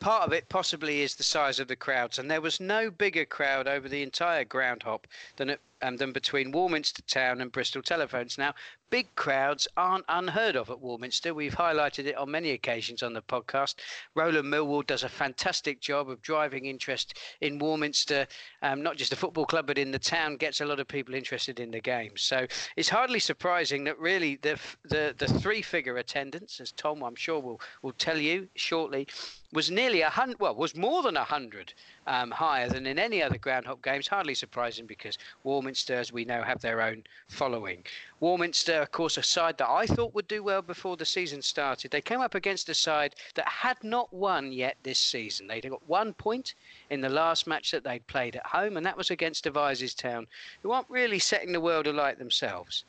part 0.00 0.26
of 0.26 0.32
it 0.32 0.48
possibly 0.48 1.02
is 1.02 1.14
the 1.14 1.22
size 1.22 1.60
of 1.60 1.68
the 1.68 1.76
crowds, 1.76 2.18
and 2.18 2.28
there 2.28 2.40
was 2.40 2.58
no 2.58 2.90
bigger 2.90 3.24
crowd 3.24 3.68
over 3.68 3.88
the 3.88 4.02
entire 4.02 4.44
ground 4.44 4.82
hop 4.82 5.06
than 5.36 5.50
at 5.50 5.60
um, 5.82 5.96
than 5.96 6.12
between 6.12 6.52
Warminster 6.52 7.02
Town 7.02 7.40
and 7.40 7.52
Bristol 7.52 7.82
Telephones. 7.82 8.38
Now, 8.38 8.54
big 8.92 9.14
crowds 9.14 9.66
aren't 9.78 10.04
unheard 10.10 10.54
of 10.54 10.68
at 10.68 10.78
Warminster. 10.78 11.32
We've 11.32 11.54
highlighted 11.54 12.04
it 12.04 12.16
on 12.18 12.30
many 12.30 12.50
occasions 12.50 13.02
on 13.02 13.14
the 13.14 13.22
podcast. 13.22 13.76
Roland 14.14 14.52
Millwall 14.52 14.86
does 14.86 15.02
a 15.02 15.08
fantastic 15.08 15.80
job 15.80 16.10
of 16.10 16.20
driving 16.20 16.66
interest 16.66 17.18
in 17.40 17.58
Warminster, 17.58 18.26
um, 18.60 18.82
not 18.82 18.98
just 18.98 19.08
the 19.08 19.16
football 19.16 19.46
club, 19.46 19.66
but 19.66 19.78
in 19.78 19.92
the 19.92 19.98
town, 19.98 20.36
gets 20.36 20.60
a 20.60 20.66
lot 20.66 20.78
of 20.78 20.88
people 20.88 21.14
interested 21.14 21.58
in 21.58 21.70
the 21.70 21.80
game. 21.80 22.12
So 22.16 22.46
it's 22.76 22.90
hardly 22.90 23.18
surprising 23.18 23.82
that 23.84 23.98
really 23.98 24.38
the, 24.42 24.60
the, 24.84 25.14
the 25.16 25.26
three 25.26 25.62
figure 25.62 25.96
attendance, 25.96 26.60
as 26.60 26.70
Tom, 26.72 27.02
I'm 27.02 27.14
sure, 27.14 27.40
will, 27.40 27.62
will 27.80 27.92
tell 27.92 28.18
you 28.18 28.46
shortly, 28.56 29.08
was 29.52 29.70
nearly 29.70 30.00
a 30.00 30.08
hundred, 30.08 30.40
well, 30.40 30.54
was 30.54 30.74
more 30.74 31.02
than 31.02 31.16
a 31.16 31.24
hundred 31.24 31.74
um, 32.06 32.30
higher 32.30 32.68
than 32.68 32.86
in 32.86 32.98
any 32.98 33.22
other 33.22 33.36
ground 33.36 33.66
hop 33.66 33.82
games. 33.82 34.08
Hardly 34.08 34.34
surprising 34.34 34.86
because 34.86 35.18
Warminster, 35.44 35.94
as 35.94 36.12
we 36.12 36.24
know, 36.24 36.42
have 36.42 36.60
their 36.60 36.80
own 36.80 37.04
following. 37.28 37.84
Warminster, 38.20 38.80
of 38.80 38.90
course, 38.92 39.18
a 39.18 39.22
side 39.22 39.58
that 39.58 39.68
I 39.68 39.86
thought 39.86 40.14
would 40.14 40.28
do 40.28 40.42
well 40.42 40.62
before 40.62 40.96
the 40.96 41.04
season 41.04 41.42
started. 41.42 41.90
They 41.90 42.00
came 42.00 42.20
up 42.20 42.34
against 42.34 42.68
a 42.68 42.74
side 42.74 43.14
that 43.34 43.48
had 43.48 43.76
not 43.82 44.12
won 44.12 44.52
yet 44.52 44.76
this 44.82 44.98
season. 44.98 45.46
They'd 45.46 45.68
got 45.68 45.88
one 45.88 46.14
point 46.14 46.54
in 46.88 47.00
the 47.00 47.08
last 47.08 47.46
match 47.46 47.70
that 47.72 47.84
they'd 47.84 48.06
played 48.06 48.36
at 48.36 48.46
home, 48.46 48.76
and 48.76 48.86
that 48.86 48.96
was 48.96 49.10
against 49.10 49.44
Devizes 49.44 49.94
Town, 49.94 50.26
who 50.62 50.72
aren't 50.72 50.88
really 50.88 51.18
setting 51.18 51.52
the 51.52 51.60
world 51.60 51.86
alight 51.86 52.18
themselves. 52.18 52.84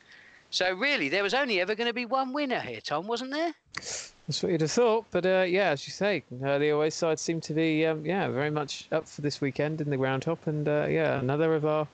So 0.50 0.72
really, 0.72 1.08
there 1.08 1.24
was 1.24 1.34
only 1.34 1.60
ever 1.60 1.74
going 1.74 1.88
to 1.88 1.92
be 1.92 2.06
one 2.06 2.32
winner 2.32 2.60
here, 2.60 2.80
Tom, 2.80 3.06
wasn't 3.06 3.32
there? 3.32 3.54
That's 4.26 4.42
what 4.42 4.52
you'd 4.52 4.62
have 4.62 4.70
thought, 4.70 5.04
but 5.10 5.26
uh, 5.26 5.44
yeah, 5.46 5.70
as 5.70 5.86
you 5.86 5.92
say, 5.92 6.24
uh, 6.42 6.56
the 6.56 6.70
away 6.70 6.88
side 6.88 7.18
seemed 7.18 7.42
to 7.42 7.52
be 7.52 7.84
um, 7.84 8.06
yeah 8.06 8.26
very 8.28 8.50
much 8.50 8.88
up 8.90 9.06
for 9.06 9.20
this 9.20 9.42
weekend 9.42 9.82
in 9.82 9.90
the 9.90 9.98
ground 9.98 10.24
hop, 10.24 10.46
and 10.46 10.66
uh, 10.66 10.86
yeah, 10.88 11.18
another 11.18 11.54
of 11.54 11.66
our 11.66 11.86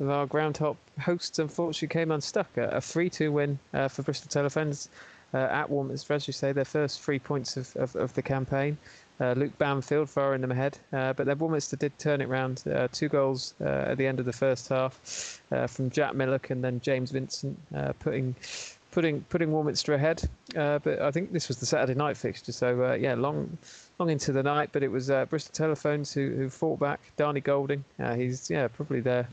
of 0.00 0.10
our 0.10 0.26
ground 0.26 0.56
hop 0.56 0.76
hosts 1.00 1.38
unfortunately 1.38 1.86
came 1.86 2.10
unstuck. 2.10 2.48
A 2.56 2.80
three-two 2.80 3.30
win 3.30 3.60
uh, 3.74 3.86
for 3.86 4.02
Bristol 4.02 4.28
Telephones 4.28 4.88
uh, 5.32 5.36
at 5.36 5.70
Warminster, 5.70 6.14
as 6.14 6.26
you 6.26 6.32
say, 6.32 6.50
their 6.50 6.64
first 6.64 7.00
three 7.00 7.20
points 7.20 7.56
of, 7.56 7.74
of, 7.76 7.94
of 7.94 8.12
the 8.14 8.22
campaign. 8.22 8.76
Uh, 9.20 9.34
Luke 9.36 9.56
Banfield 9.58 10.10
firing 10.10 10.40
them 10.40 10.52
ahead, 10.52 10.78
but 10.90 11.16
then 11.16 11.38
Warminster 11.38 11.76
did 11.76 11.96
turn 11.98 12.20
it 12.20 12.28
round. 12.28 12.62
Two 12.92 13.08
goals 13.08 13.54
at 13.60 13.98
the 13.98 14.06
end 14.06 14.20
of 14.20 14.26
the 14.26 14.32
first 14.32 14.68
half 14.68 15.40
from 15.68 15.90
Jack 15.90 16.12
Millick 16.12 16.50
and 16.50 16.62
then 16.62 16.80
James 16.80 17.10
Vincent 17.10 17.58
putting 17.98 18.36
putting 18.90 19.20
putting 19.22 19.52
Warminster 19.52 19.94
ahead. 19.94 20.28
but 20.54 21.00
I 21.00 21.10
think 21.10 21.32
this 21.32 21.48
was 21.48 21.58
the 21.58 21.66
Saturday 21.66 21.94
night 21.94 22.16
fixture, 22.16 22.52
so 22.52 22.94
yeah, 22.94 23.14
long 23.14 23.56
long 23.98 24.10
into 24.10 24.32
the 24.32 24.42
night. 24.42 24.70
But 24.72 24.82
it 24.82 24.90
was 24.90 25.08
Bristol 25.28 25.52
Telephones 25.52 26.12
who, 26.12 26.30
who 26.30 26.48
fought 26.48 26.78
back. 26.80 27.00
Darnie 27.16 27.42
Golding, 27.42 27.84
he's 28.16 28.50
yeah 28.50 28.68
probably 28.68 29.00
their 29.00 29.28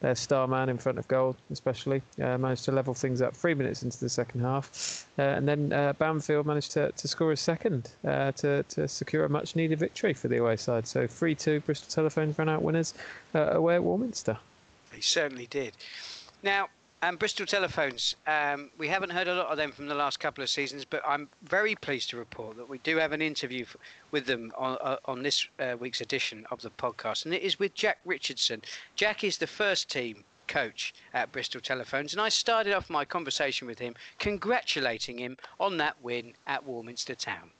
their 0.00 0.14
star 0.14 0.46
man 0.48 0.68
in 0.68 0.78
front 0.78 0.98
of 0.98 1.06
goal, 1.08 1.36
especially, 1.50 2.02
uh, 2.22 2.38
managed 2.38 2.64
to 2.64 2.72
level 2.72 2.94
things 2.94 3.20
up 3.20 3.36
three 3.36 3.54
minutes 3.54 3.82
into 3.82 4.00
the 4.00 4.08
second 4.08 4.40
half. 4.40 5.06
Uh, 5.18 5.22
and 5.22 5.46
then 5.46 5.72
uh, 5.72 5.92
Banfield 5.94 6.46
managed 6.46 6.72
to, 6.72 6.90
to 6.92 7.06
score 7.08 7.32
a 7.32 7.36
second 7.36 7.90
uh, 8.06 8.32
to, 8.32 8.62
to 8.64 8.88
secure 8.88 9.24
a 9.26 9.28
much 9.28 9.56
needed 9.56 9.78
victory 9.78 10.14
for 10.14 10.28
the 10.28 10.38
away 10.38 10.56
side. 10.56 10.86
So 10.86 11.06
3 11.06 11.34
2 11.34 11.60
Bristol 11.60 11.90
Telephones 11.90 12.38
ran 12.38 12.48
out 12.48 12.62
winners 12.62 12.94
uh, 13.34 13.50
away 13.52 13.74
at 13.74 13.84
Warminster. 13.84 14.38
They 14.92 15.00
certainly 15.00 15.46
did. 15.46 15.74
Now, 16.42 16.68
and 17.02 17.18
Bristol 17.18 17.46
Telephones, 17.46 18.14
um, 18.26 18.70
we 18.76 18.86
haven't 18.86 19.10
heard 19.10 19.26
a 19.26 19.34
lot 19.34 19.46
of 19.46 19.56
them 19.56 19.72
from 19.72 19.86
the 19.86 19.94
last 19.94 20.20
couple 20.20 20.44
of 20.44 20.50
seasons, 20.50 20.84
but 20.84 21.02
I'm 21.06 21.28
very 21.42 21.74
pleased 21.74 22.10
to 22.10 22.18
report 22.18 22.58
that 22.58 22.68
we 22.68 22.78
do 22.78 22.98
have 22.98 23.12
an 23.12 23.22
interview 23.22 23.62
f- 23.62 23.76
with 24.10 24.26
them 24.26 24.52
on, 24.58 24.76
uh, 24.82 24.96
on 25.06 25.22
this 25.22 25.48
uh, 25.58 25.76
week's 25.78 26.02
edition 26.02 26.46
of 26.50 26.60
the 26.60 26.70
podcast, 26.70 27.24
and 27.24 27.32
it 27.32 27.42
is 27.42 27.58
with 27.58 27.74
Jack 27.74 28.00
Richardson. 28.04 28.60
Jack 28.96 29.24
is 29.24 29.38
the 29.38 29.46
first 29.46 29.90
team 29.90 30.24
coach 30.46 30.92
at 31.14 31.32
Bristol 31.32 31.62
Telephones, 31.62 32.12
and 32.12 32.20
I 32.20 32.28
started 32.28 32.74
off 32.74 32.90
my 32.90 33.06
conversation 33.06 33.66
with 33.66 33.78
him 33.78 33.94
congratulating 34.18 35.18
him 35.18 35.38
on 35.58 35.78
that 35.78 35.96
win 36.02 36.34
at 36.46 36.64
Warminster 36.64 37.14
Town. 37.14 37.50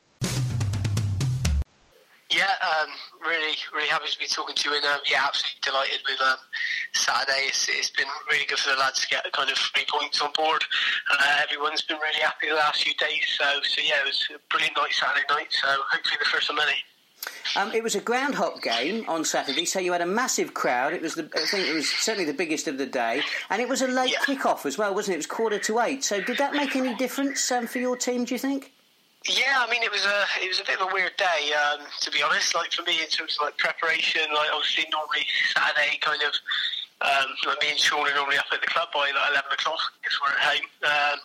Yeah, 2.31 2.55
um, 2.63 2.89
really, 3.27 3.57
really 3.75 3.89
happy 3.89 4.07
to 4.09 4.19
be 4.19 4.27
talking 4.27 4.55
to 4.55 4.71
you, 4.71 4.77
and 4.77 4.85
um, 4.85 5.01
yeah, 5.11 5.27
absolutely 5.27 5.59
delighted 5.63 5.99
with 6.07 6.21
um, 6.23 6.39
Saturday. 6.93 7.51
It's, 7.51 7.69
it's 7.69 7.91
been 7.91 8.07
really 8.31 8.47
good 8.47 8.59
for 8.59 8.71
the 8.71 8.77
lads 8.77 9.01
to 9.01 9.09
get 9.09 9.27
kind 9.33 9.51
of 9.51 9.59
three 9.59 9.85
points 9.91 10.23
on 10.23 10.31
board. 10.37 10.63
Uh, 11.11 11.43
everyone's 11.43 11.83
been 11.83 11.99
really 11.99 12.21
happy 12.23 12.49
the 12.49 12.55
last 12.55 12.85
few 12.85 12.95
days, 12.95 13.27
so 13.37 13.45
so 13.65 13.81
yeah, 13.83 13.99
it 13.99 14.07
was 14.07 14.29
a 14.31 14.39
brilliant 14.49 14.77
night 14.77 14.93
Saturday 14.93 15.27
night. 15.29 15.49
So 15.51 15.67
hopefully 15.91 16.17
the 16.23 16.31
first 16.31 16.51
of 16.51 16.57
many. 16.57 16.79
Um, 17.57 17.73
it 17.73 17.83
was 17.83 17.97
a 17.97 18.01
ground 18.01 18.37
hop 18.37 18.63
game 18.63 19.05
on 19.09 19.25
Saturday, 19.25 19.65
so 19.65 19.81
you 19.81 19.93
had 19.93 20.01
a 20.01 20.07
massive 20.07 20.55
crowd. 20.55 20.93
It 20.93 21.03
was, 21.03 21.17
the, 21.17 21.29
I 21.35 21.45
think, 21.47 21.69
it 21.69 21.75
was 21.75 21.89
certainly 21.89 22.25
the 22.25 22.37
biggest 22.37 22.69
of 22.69 22.79
the 22.79 22.87
day, 22.87 23.23
and 23.51 23.61
it 23.61 23.69
was 23.69 23.83
a 23.83 23.89
late 23.89 24.13
yeah. 24.13 24.25
kick-off 24.25 24.65
as 24.67 24.79
well, 24.79 24.95
wasn't 24.95 25.15
it? 25.15 25.17
It 25.17 25.19
was 25.19 25.27
quarter 25.27 25.59
to 25.59 25.81
eight. 25.81 26.05
So, 26.05 26.21
did 26.21 26.39
that 26.39 26.55
make 26.55 26.77
any 26.77 26.95
difference 26.95 27.51
um, 27.51 27.67
for 27.67 27.79
your 27.79 27.97
team? 27.97 28.25
Do 28.25 28.35
you 28.35 28.39
think? 28.39 28.73
Yeah, 29.29 29.61
I 29.61 29.71
mean 29.71 29.83
it 29.83 29.93
was 29.93 30.05
a 30.05 30.25
it 30.41 30.49
was 30.49 30.61
a 30.61 30.65
bit 30.65 30.81
of 30.81 30.89
a 30.89 30.93
weird 30.95 31.13
day 31.17 31.53
um, 31.53 31.81
to 32.01 32.11
be 32.11 32.23
honest. 32.23 32.55
Like 32.55 32.73
for 32.73 32.83
me, 32.83 33.01
in 33.03 33.09
terms 33.09 33.37
of 33.39 33.45
like 33.45 33.59
preparation, 33.59 34.23
like 34.33 34.49
obviously 34.53 34.87
normally 34.91 35.27
Saturday 35.53 35.99
kind 36.01 36.23
of 36.23 36.33
um, 37.05 37.29
like 37.47 37.61
me 37.61 37.71
and 37.71 37.79
Sean 37.79 38.09
are 38.09 38.15
normally 38.15 38.39
up 38.39 38.49
at 38.53 38.61
the 38.61 38.67
club 38.67 38.89
by 38.95 39.13
like 39.13 39.31
eleven 39.31 39.53
o'clock 39.53 39.81
if 40.05 40.13
we're 40.25 40.33
at 40.33 40.41
home. 40.41 40.67
Um, 40.89 41.19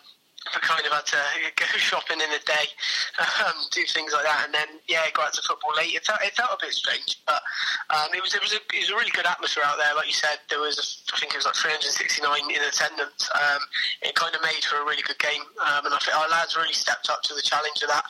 I 0.54 0.60
kind 0.60 0.84
of 0.86 0.92
had 0.92 1.06
to 1.06 1.20
go 1.56 1.66
shopping 1.78 2.20
in 2.20 2.30
the 2.30 2.42
day, 2.44 2.66
um, 3.18 3.56
do 3.70 3.82
things 3.88 4.12
like 4.12 4.24
that, 4.24 4.46
and 4.46 4.54
then 4.54 4.78
yeah, 4.88 5.06
go 5.14 5.22
out 5.22 5.32
to 5.34 5.42
football 5.42 5.74
late. 5.76 5.94
It 5.94 6.04
felt, 6.04 6.20
it 6.22 6.34
felt 6.34 6.54
a 6.54 6.60
bit 6.60 6.74
strange, 6.74 7.18
but 7.26 7.42
um, 7.90 8.14
it 8.14 8.22
was 8.22 8.34
it 8.34 8.42
was 8.42 8.52
a, 8.52 8.60
it 8.74 8.86
was 8.86 8.90
a 8.90 8.96
really 8.96 9.12
good 9.14 9.26
atmosphere 9.26 9.64
out 9.66 9.78
there. 9.78 9.94
Like 9.94 10.06
you 10.06 10.16
said, 10.16 10.38
there 10.48 10.60
was 10.60 11.02
I 11.12 11.18
think 11.18 11.32
it 11.34 11.38
was 11.38 11.46
like 11.46 11.56
369 11.56 12.22
in 12.50 12.62
attendance. 12.62 13.28
Um, 13.34 13.62
it 14.02 14.14
kind 14.14 14.34
of 14.34 14.42
made 14.42 14.62
for 14.64 14.78
a 14.80 14.86
really 14.86 15.02
good 15.02 15.18
game, 15.18 15.42
um, 15.62 15.86
and 15.86 15.92
I 15.94 15.98
think 15.98 16.16
our 16.16 16.28
lads 16.30 16.56
really 16.56 16.76
stepped 16.76 17.10
up 17.10 17.22
to 17.26 17.34
the 17.34 17.42
challenge 17.42 17.82
of 17.82 17.90
that 17.90 18.06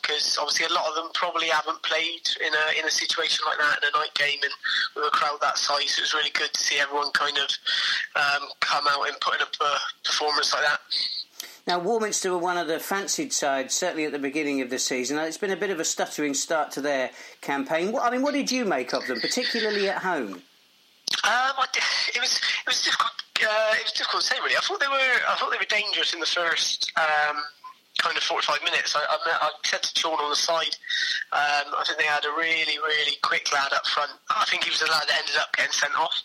because 0.00 0.38
um, 0.38 0.46
obviously 0.46 0.66
a 0.66 0.74
lot 0.74 0.88
of 0.88 0.94
them 0.98 1.10
probably 1.14 1.48
haven't 1.48 1.82
played 1.82 2.24
in 2.42 2.52
a 2.52 2.64
in 2.78 2.84
a 2.86 2.92
situation 2.92 3.44
like 3.46 3.58
that 3.58 3.82
in 3.82 3.90
a 3.90 3.94
night 3.94 4.14
game 4.14 4.40
and 4.42 4.54
with 4.96 5.06
a 5.06 5.14
crowd 5.14 5.38
that 5.40 5.58
size. 5.58 5.94
It 5.98 6.02
was 6.02 6.14
really 6.14 6.32
good 6.34 6.52
to 6.52 6.60
see 6.60 6.78
everyone 6.78 7.10
kind 7.12 7.36
of 7.38 7.48
um, 8.16 8.48
come 8.60 8.84
out 8.88 9.08
and 9.08 9.16
put 9.20 9.36
in 9.36 9.42
a 9.42 9.50
performance 10.04 10.52
like 10.52 10.64
that. 10.64 10.80
Now, 11.66 11.78
Warminster 11.78 12.32
were 12.32 12.38
one 12.38 12.58
of 12.58 12.66
the 12.66 12.80
fancied 12.80 13.32
sides, 13.32 13.74
certainly 13.74 14.04
at 14.04 14.12
the 14.12 14.18
beginning 14.18 14.60
of 14.62 14.70
the 14.70 14.78
season. 14.78 15.18
It's 15.18 15.38
been 15.38 15.52
a 15.52 15.56
bit 15.56 15.70
of 15.70 15.78
a 15.78 15.84
stuttering 15.84 16.34
start 16.34 16.72
to 16.72 16.80
their 16.80 17.10
campaign. 17.40 17.94
I 18.00 18.10
mean, 18.10 18.22
what 18.22 18.34
did 18.34 18.50
you 18.50 18.64
make 18.64 18.92
of 18.92 19.06
them, 19.06 19.20
particularly 19.20 19.88
at 19.88 19.98
home? 19.98 20.42
Um, 21.24 21.52
it 22.14 22.20
was 22.20 22.40
it 22.40 22.66
was 22.66 22.82
difficult. 22.82 23.12
Uh, 23.38 23.74
it 23.78 23.84
was 23.84 23.92
difficult 23.92 24.22
to 24.22 24.28
say 24.28 24.36
really. 24.42 24.56
I 24.56 24.60
thought 24.60 24.80
they 24.80 24.88
were 24.88 25.18
I 25.28 25.36
thought 25.38 25.50
they 25.50 25.58
were 25.58 25.70
dangerous 25.70 26.14
in 26.14 26.20
the 26.20 26.26
first 26.26 26.90
um, 26.96 27.36
kind 27.98 28.16
of 28.16 28.22
45 28.22 28.62
minutes. 28.64 28.96
I, 28.96 29.00
I, 29.00 29.18
I, 29.46 29.50
said 29.64 29.82
to 29.82 30.00
Sean 30.00 30.18
on 30.18 30.30
the 30.30 30.36
side, 30.36 30.74
um, 31.32 31.74
I 31.78 31.84
think 31.86 31.98
they 31.98 32.06
had 32.06 32.24
a 32.24 32.30
really 32.30 32.78
really 32.78 33.16
quick 33.22 33.52
lad 33.52 33.72
up 33.72 33.86
front. 33.86 34.10
I 34.30 34.44
think 34.46 34.64
he 34.64 34.70
was 34.70 34.80
the 34.80 34.86
lad 34.86 35.06
that 35.08 35.18
ended 35.18 35.36
up 35.36 35.54
getting 35.54 35.72
sent 35.72 35.94
off. 35.98 36.16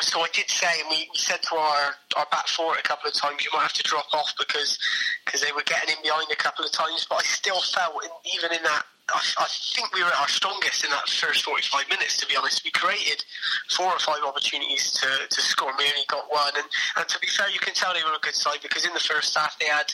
So 0.00 0.20
I 0.20 0.28
did 0.32 0.48
say, 0.48 0.68
and 0.80 0.88
we, 0.88 1.08
we 1.10 1.18
said 1.18 1.42
to 1.50 1.56
our, 1.56 1.94
our 2.16 2.26
back 2.30 2.48
four 2.48 2.76
a 2.76 2.82
couple 2.82 3.08
of 3.08 3.14
times, 3.14 3.44
you 3.44 3.50
might 3.52 3.62
have 3.62 3.72
to 3.74 3.82
drop 3.82 4.06
off 4.12 4.32
because 4.38 4.78
because 5.24 5.40
they 5.40 5.52
were 5.52 5.62
getting 5.62 5.96
in 5.96 6.02
behind 6.02 6.30
a 6.30 6.36
couple 6.36 6.64
of 6.64 6.72
times. 6.72 7.06
But 7.08 7.20
I 7.20 7.22
still 7.22 7.60
felt, 7.60 8.02
in, 8.04 8.10
even 8.34 8.56
in 8.56 8.62
that, 8.62 8.84
I, 9.12 9.20
I, 9.38 9.46
think 9.74 9.92
we 9.94 10.02
were 10.02 10.08
at 10.08 10.20
our 10.20 10.28
strongest 10.28 10.84
in 10.84 10.90
that 10.90 11.08
first 11.08 11.44
45 11.44 11.88
minutes, 11.88 12.18
to 12.18 12.26
be 12.26 12.36
honest. 12.36 12.64
We 12.64 12.70
created 12.70 13.24
four 13.70 13.86
or 13.86 13.98
five 13.98 14.22
opportunities 14.26 14.92
to, 15.02 15.08
to 15.28 15.40
score, 15.40 15.70
and 15.70 15.78
we 15.78 15.84
only 15.84 16.06
got 16.08 16.30
one. 16.30 16.52
And, 16.56 16.66
and 16.96 17.08
to 17.08 17.18
be 17.18 17.26
fair, 17.26 17.50
you 17.50 17.58
can 17.60 17.74
tell 17.74 17.92
they 17.92 18.02
were 18.02 18.16
a 18.16 18.22
good 18.22 18.34
side 18.34 18.58
because 18.62 18.84
in 18.84 18.94
the 18.94 19.00
first 19.00 19.36
half 19.36 19.58
they 19.58 19.66
had 19.66 19.92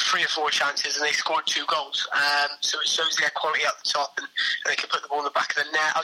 three 0.00 0.24
or 0.24 0.28
four 0.28 0.50
chances 0.50 0.96
and 0.96 1.04
they 1.04 1.12
scored 1.12 1.46
two 1.46 1.64
goals. 1.66 2.06
Um, 2.12 2.50
so 2.60 2.80
it 2.80 2.88
shows 2.88 3.16
their 3.16 3.30
quality 3.34 3.64
at 3.64 3.74
the 3.82 3.90
top 3.90 4.14
and, 4.18 4.26
and, 4.26 4.68
they 4.70 4.76
can 4.76 4.88
put 4.90 5.02
the 5.02 5.08
ball 5.08 5.20
in 5.20 5.24
the 5.24 5.34
back 5.34 5.50
of 5.50 5.64
the 5.64 5.70
net. 5.72 5.92
I, 5.96 6.02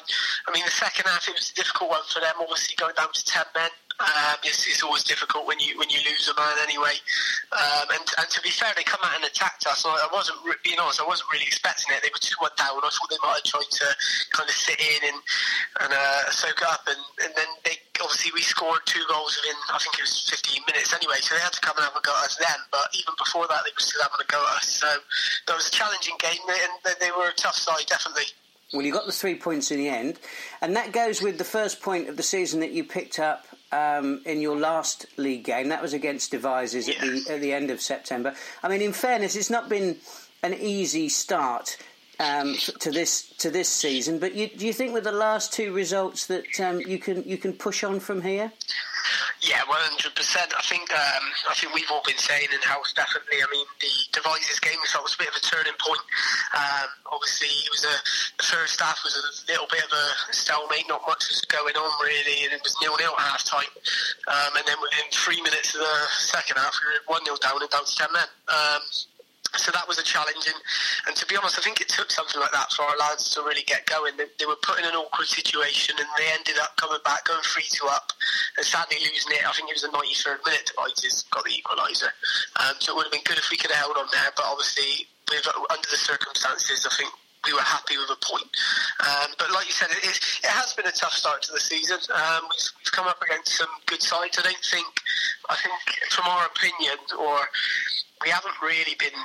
I 0.49 0.51
mean, 0.53 0.65
the 0.65 0.75
second 0.75 1.07
half 1.07 1.29
it 1.29 1.35
was 1.35 1.51
a 1.51 1.55
difficult 1.55 1.91
one 1.91 2.05
for 2.13 2.21
them. 2.21 2.35
Obviously, 2.41 2.77
going 2.77 2.95
down 2.97 3.13
to 3.13 3.25
ten 3.25 3.45
men. 3.55 3.71
Um, 4.01 4.43
it's, 4.43 4.67
it's, 4.67 4.83
always 4.83 5.05
difficult 5.05 5.47
when 5.47 5.61
you 5.61 5.79
when 5.79 5.89
you 5.89 6.03
lose 6.03 6.27
a 6.27 6.35
man 6.35 6.59
anyway. 6.67 6.99
Um, 7.55 7.87
and, 7.95 8.03
and 8.19 8.27
to 8.27 8.41
be 8.43 8.51
fair, 8.51 8.75
they 8.75 8.83
come 8.83 8.99
out 9.05 9.15
and 9.15 9.25
attacked 9.25 9.69
us. 9.69 9.87
I 9.87 10.09
wasn't 10.11 10.43
being 10.65 10.81
honest. 10.83 11.01
I 11.01 11.07
wasn't 11.07 11.31
really 11.31 11.47
expecting 11.47 11.95
it. 11.95 12.03
They 12.03 12.11
were 12.11 12.19
two 12.19 12.35
one 12.43 12.51
down. 12.59 12.83
I 12.83 12.91
thought 12.91 13.07
they 13.07 13.23
might 13.23 13.39
have 13.39 13.47
tried 13.47 13.71
to 13.71 13.87
kind 14.35 14.51
of 14.51 14.57
sit 14.57 14.81
in 14.83 15.15
and 15.15 15.19
and 15.87 15.91
uh, 15.95 16.31
soak 16.35 16.67
up. 16.67 16.83
And, 16.91 16.99
and 17.23 17.33
then 17.39 17.47
they 17.63 17.79
obviously 18.01 18.33
we 18.35 18.43
scored 18.43 18.81
two 18.85 19.03
goals 19.09 19.39
within 19.41 19.57
I 19.73 19.79
think 19.79 19.99
it 19.99 20.03
was 20.03 20.29
15 20.31 20.63
minutes 20.67 20.93
anyway. 20.93 21.19
So 21.21 21.35
they 21.35 21.41
had 21.41 21.53
to 21.53 21.61
come 21.61 21.77
and 21.77 21.85
have 21.85 21.97
a 21.97 22.01
go 22.01 22.13
at 22.19 22.25
us 22.31 22.37
then. 22.37 22.59
But 22.71 22.95
even 22.95 23.15
before 23.19 23.47
that, 23.49 23.63
they 23.65 23.73
were 23.75 23.85
still 23.85 24.03
having 24.03 24.21
a 24.21 24.31
go 24.31 24.43
at 24.51 24.63
us. 24.63 24.69
So 24.69 24.89
that 25.47 25.55
was 25.57 25.69
a 25.69 25.71
challenging 25.71 26.15
game, 26.19 26.41
and 26.49 26.97
they 27.01 27.11
were 27.11 27.29
a 27.29 27.35
tough 27.35 27.57
side, 27.57 27.87
definitely. 27.87 28.31
Well, 28.73 28.83
you 28.83 28.93
got 28.93 29.07
the 29.07 29.13
three 29.13 29.37
points 29.37 29.71
in 29.71 29.79
the 29.79 29.89
end, 29.89 30.19
and 30.61 30.75
that 30.75 30.93
goes 30.93 31.23
with 31.23 31.39
the 31.39 31.45
first 31.45 31.81
point 31.81 32.09
of 32.09 32.17
the 32.17 32.23
season 32.23 32.61
that 32.61 32.73
you 32.73 32.83
picked 32.83 33.19
up 33.19 33.47
um, 33.71 34.23
in 34.25 34.41
your 34.41 34.57
last 34.57 35.07
league 35.17 35.45
game. 35.45 35.69
That 35.69 35.83
was 35.83 35.93
against 35.93 36.33
Devizes 36.33 36.89
yes. 36.89 36.97
at 36.97 37.03
the 37.03 37.35
at 37.35 37.41
the 37.41 37.53
end 37.53 37.71
of 37.71 37.81
September. 37.81 38.35
I 38.63 38.69
mean, 38.69 38.83
in 38.83 38.93
fairness, 38.93 39.37
it's 39.37 39.51
not 39.51 39.69
been 39.69 39.99
an 40.43 40.55
easy 40.55 41.09
start 41.09 41.77
um, 42.20 42.55
to 42.81 42.90
this 42.90 43.29
to 43.38 43.50
this 43.50 43.68
season, 43.68 44.18
but 44.18 44.35
you, 44.35 44.48
do 44.48 44.66
you 44.66 44.72
think 44.72 44.92
with 44.92 45.05
the 45.05 45.12
last 45.12 45.53
two 45.53 45.72
results 45.72 46.27
that 46.27 46.61
um, 46.61 46.81
you 46.81 46.98
can 46.98 47.22
you 47.24 47.37
can 47.37 47.53
push 47.53 47.85
on 47.85 48.00
from 48.00 48.22
here? 48.22 48.53
Yeah, 49.44 49.61
one 49.68 49.77
hundred 49.85 50.16
percent. 50.16 50.57
I 50.57 50.62
think 50.64 50.88
um, 50.88 51.24
I 51.50 51.55
think 51.55 51.74
we've 51.74 51.90
all 51.92 52.00
been 52.07 52.16
saying 52.16 52.48
in 52.48 52.61
house 52.64 52.96
definitely. 52.96 53.44
I 53.44 53.48
mean, 53.53 53.66
the 53.77 53.92
Devizes 54.16 54.57
game 54.61 54.81
result 54.81 55.05
was 55.05 55.14
a 55.14 55.20
bit 55.20 55.29
of 55.29 55.37
a 55.37 55.44
turning 55.44 55.77
point. 55.77 56.00
Um, 56.57 56.88
obviously, 57.12 57.53
it 57.53 57.68
was 57.68 57.85
a 57.85 57.96
the 58.40 58.48
first 58.48 58.81
half 58.81 59.05
was 59.05 59.12
a 59.12 59.24
little 59.53 59.68
bit 59.68 59.85
of 59.85 59.92
a 59.92 60.07
stalemate. 60.33 60.88
Not 60.88 61.05
much 61.05 61.29
was 61.29 61.44
going 61.44 61.77
on 61.77 61.90
really, 62.00 62.48
and 62.48 62.57
it 62.57 62.62
was 62.64 62.72
nil 62.81 62.96
nil 62.96 63.12
half 63.20 63.44
time. 63.44 63.68
Um, 64.33 64.57
and 64.57 64.64
then 64.64 64.81
within 64.81 65.05
three 65.12 65.42
minutes 65.44 65.77
of 65.77 65.85
the 65.85 65.98
second 66.09 66.57
half, 66.57 66.72
we 66.81 66.88
were 66.88 67.05
one 67.12 67.24
0 67.29 67.37
down 67.44 67.61
and 67.61 67.68
down 67.68 67.85
to 67.85 67.94
ten 67.94 68.09
men. 68.16 68.29
So 69.57 69.71
that 69.73 69.87
was 69.87 69.99
a 69.99 70.03
challenge, 70.03 70.47
and, 70.47 70.57
and 71.07 71.17
to 71.17 71.25
be 71.27 71.37
honest, 71.37 71.59
I 71.59 71.62
think 71.62 71.81
it 71.81 71.88
took 71.88 72.11
something 72.11 72.40
like 72.40 72.53
that 72.53 72.73
for 72.73 72.83
our 72.83 72.97
lads 72.99 73.31
to 73.35 73.43
really 73.43 73.62
get 73.62 73.87
going. 73.87 74.17
They, 74.17 74.27
they 74.38 74.47
were 74.47 74.59
put 74.62 74.79
in 74.79 74.85
an 74.85 74.95
awkward 74.95 75.27
situation, 75.27 75.97
and 75.99 76.09
they 76.19 76.27
ended 76.33 76.59
up 76.59 76.77
coming 76.77 76.99
back, 77.05 77.25
going 77.25 77.43
three 77.43 77.67
two 77.71 77.87
up, 77.87 78.12
and 78.57 78.67
sadly 78.67 78.99
losing 79.01 79.38
it. 79.38 79.47
I 79.47 79.53
think 79.53 79.71
it 79.71 79.77
was 79.79 79.87
the 79.87 79.95
93rd 79.95 80.45
minute. 80.45 80.71
Devizes 80.75 81.25
got 81.31 81.45
the 81.45 81.55
equaliser, 81.55 82.11
um, 82.61 82.75
so 82.79 82.93
it 82.93 82.97
would 82.97 83.07
have 83.07 83.14
been 83.14 83.27
good 83.27 83.38
if 83.38 83.51
we 83.51 83.57
could 83.57 83.71
have 83.71 83.87
held 83.87 83.97
on 83.97 84.07
there. 84.12 84.31
But 84.37 84.45
obviously, 84.47 85.07
with, 85.31 85.47
under 85.47 85.88
the 85.90 86.01
circumstances, 86.01 86.87
I 86.87 86.95
think 86.97 87.11
we 87.47 87.53
were 87.53 87.64
happy 87.64 87.97
with 87.97 88.11
a 88.11 88.21
point. 88.25 88.49
Um, 89.01 89.31
but 89.38 89.53
like 89.53 89.67
you 89.67 89.73
said, 89.73 89.90
it, 89.90 90.05
is, 90.05 90.17
it 90.43 90.51
has 90.51 90.73
been 90.73 90.87
a 90.87 90.93
tough 90.93 91.12
start 91.12 91.43
to 91.43 91.53
the 91.53 91.61
season. 91.61 91.99
Um, 92.12 92.49
we've, 92.49 92.69
we've, 92.81 92.93
come 92.93 93.07
up 93.07 93.21
against 93.23 93.57
some 93.57 93.69
good 93.87 94.03
sides. 94.03 94.38
I 94.38 94.43
don't 94.43 94.64
think, 94.64 94.87
I 95.51 95.57
think 95.57 95.75
from 96.11 96.27
our 96.27 96.47
opinion, 96.47 96.99
or 97.19 97.40
we 98.23 98.31
haven't 98.31 98.55
really 98.62 98.97
been 98.99 99.19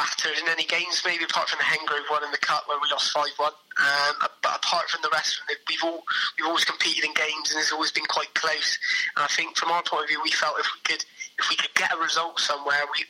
battered 0.00 0.40
in 0.40 0.48
any 0.48 0.64
games, 0.64 1.02
maybe 1.04 1.24
apart 1.24 1.50
from 1.52 1.60
the 1.60 1.68
Hengrove 1.68 2.08
one 2.08 2.24
in 2.24 2.32
the 2.32 2.40
cup 2.40 2.64
where 2.66 2.80
we 2.80 2.88
lost 2.88 3.12
five 3.12 3.28
one. 3.36 3.52
Um, 3.76 4.16
but 4.40 4.56
apart 4.56 4.88
from 4.88 5.02
the 5.02 5.10
rest, 5.12 5.40
we've 5.68 5.84
all 5.84 6.02
we've 6.38 6.48
always 6.48 6.64
competed 6.64 7.04
in 7.04 7.12
games 7.12 7.52
and 7.52 7.60
it's 7.60 7.72
always 7.72 7.92
been 7.92 8.08
quite 8.08 8.32
close. 8.32 8.78
And 9.16 9.24
I 9.24 9.28
think 9.28 9.56
from 9.56 9.70
our 9.70 9.82
point 9.82 10.04
of 10.04 10.08
view, 10.08 10.20
we 10.24 10.30
felt 10.30 10.56
if 10.58 10.66
we 10.72 10.80
could 10.88 11.04
if 11.38 11.50
we 11.50 11.56
could 11.56 11.74
get 11.74 11.92
a 11.92 12.00
result 12.00 12.40
somewhere, 12.40 12.80
we 12.96 13.04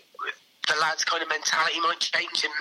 the 0.67 0.75
lads' 0.81 1.05
kind 1.05 1.23
of 1.23 1.29
mentality 1.29 1.81
might 1.81 2.01
change 2.01 2.43
and 2.43 2.53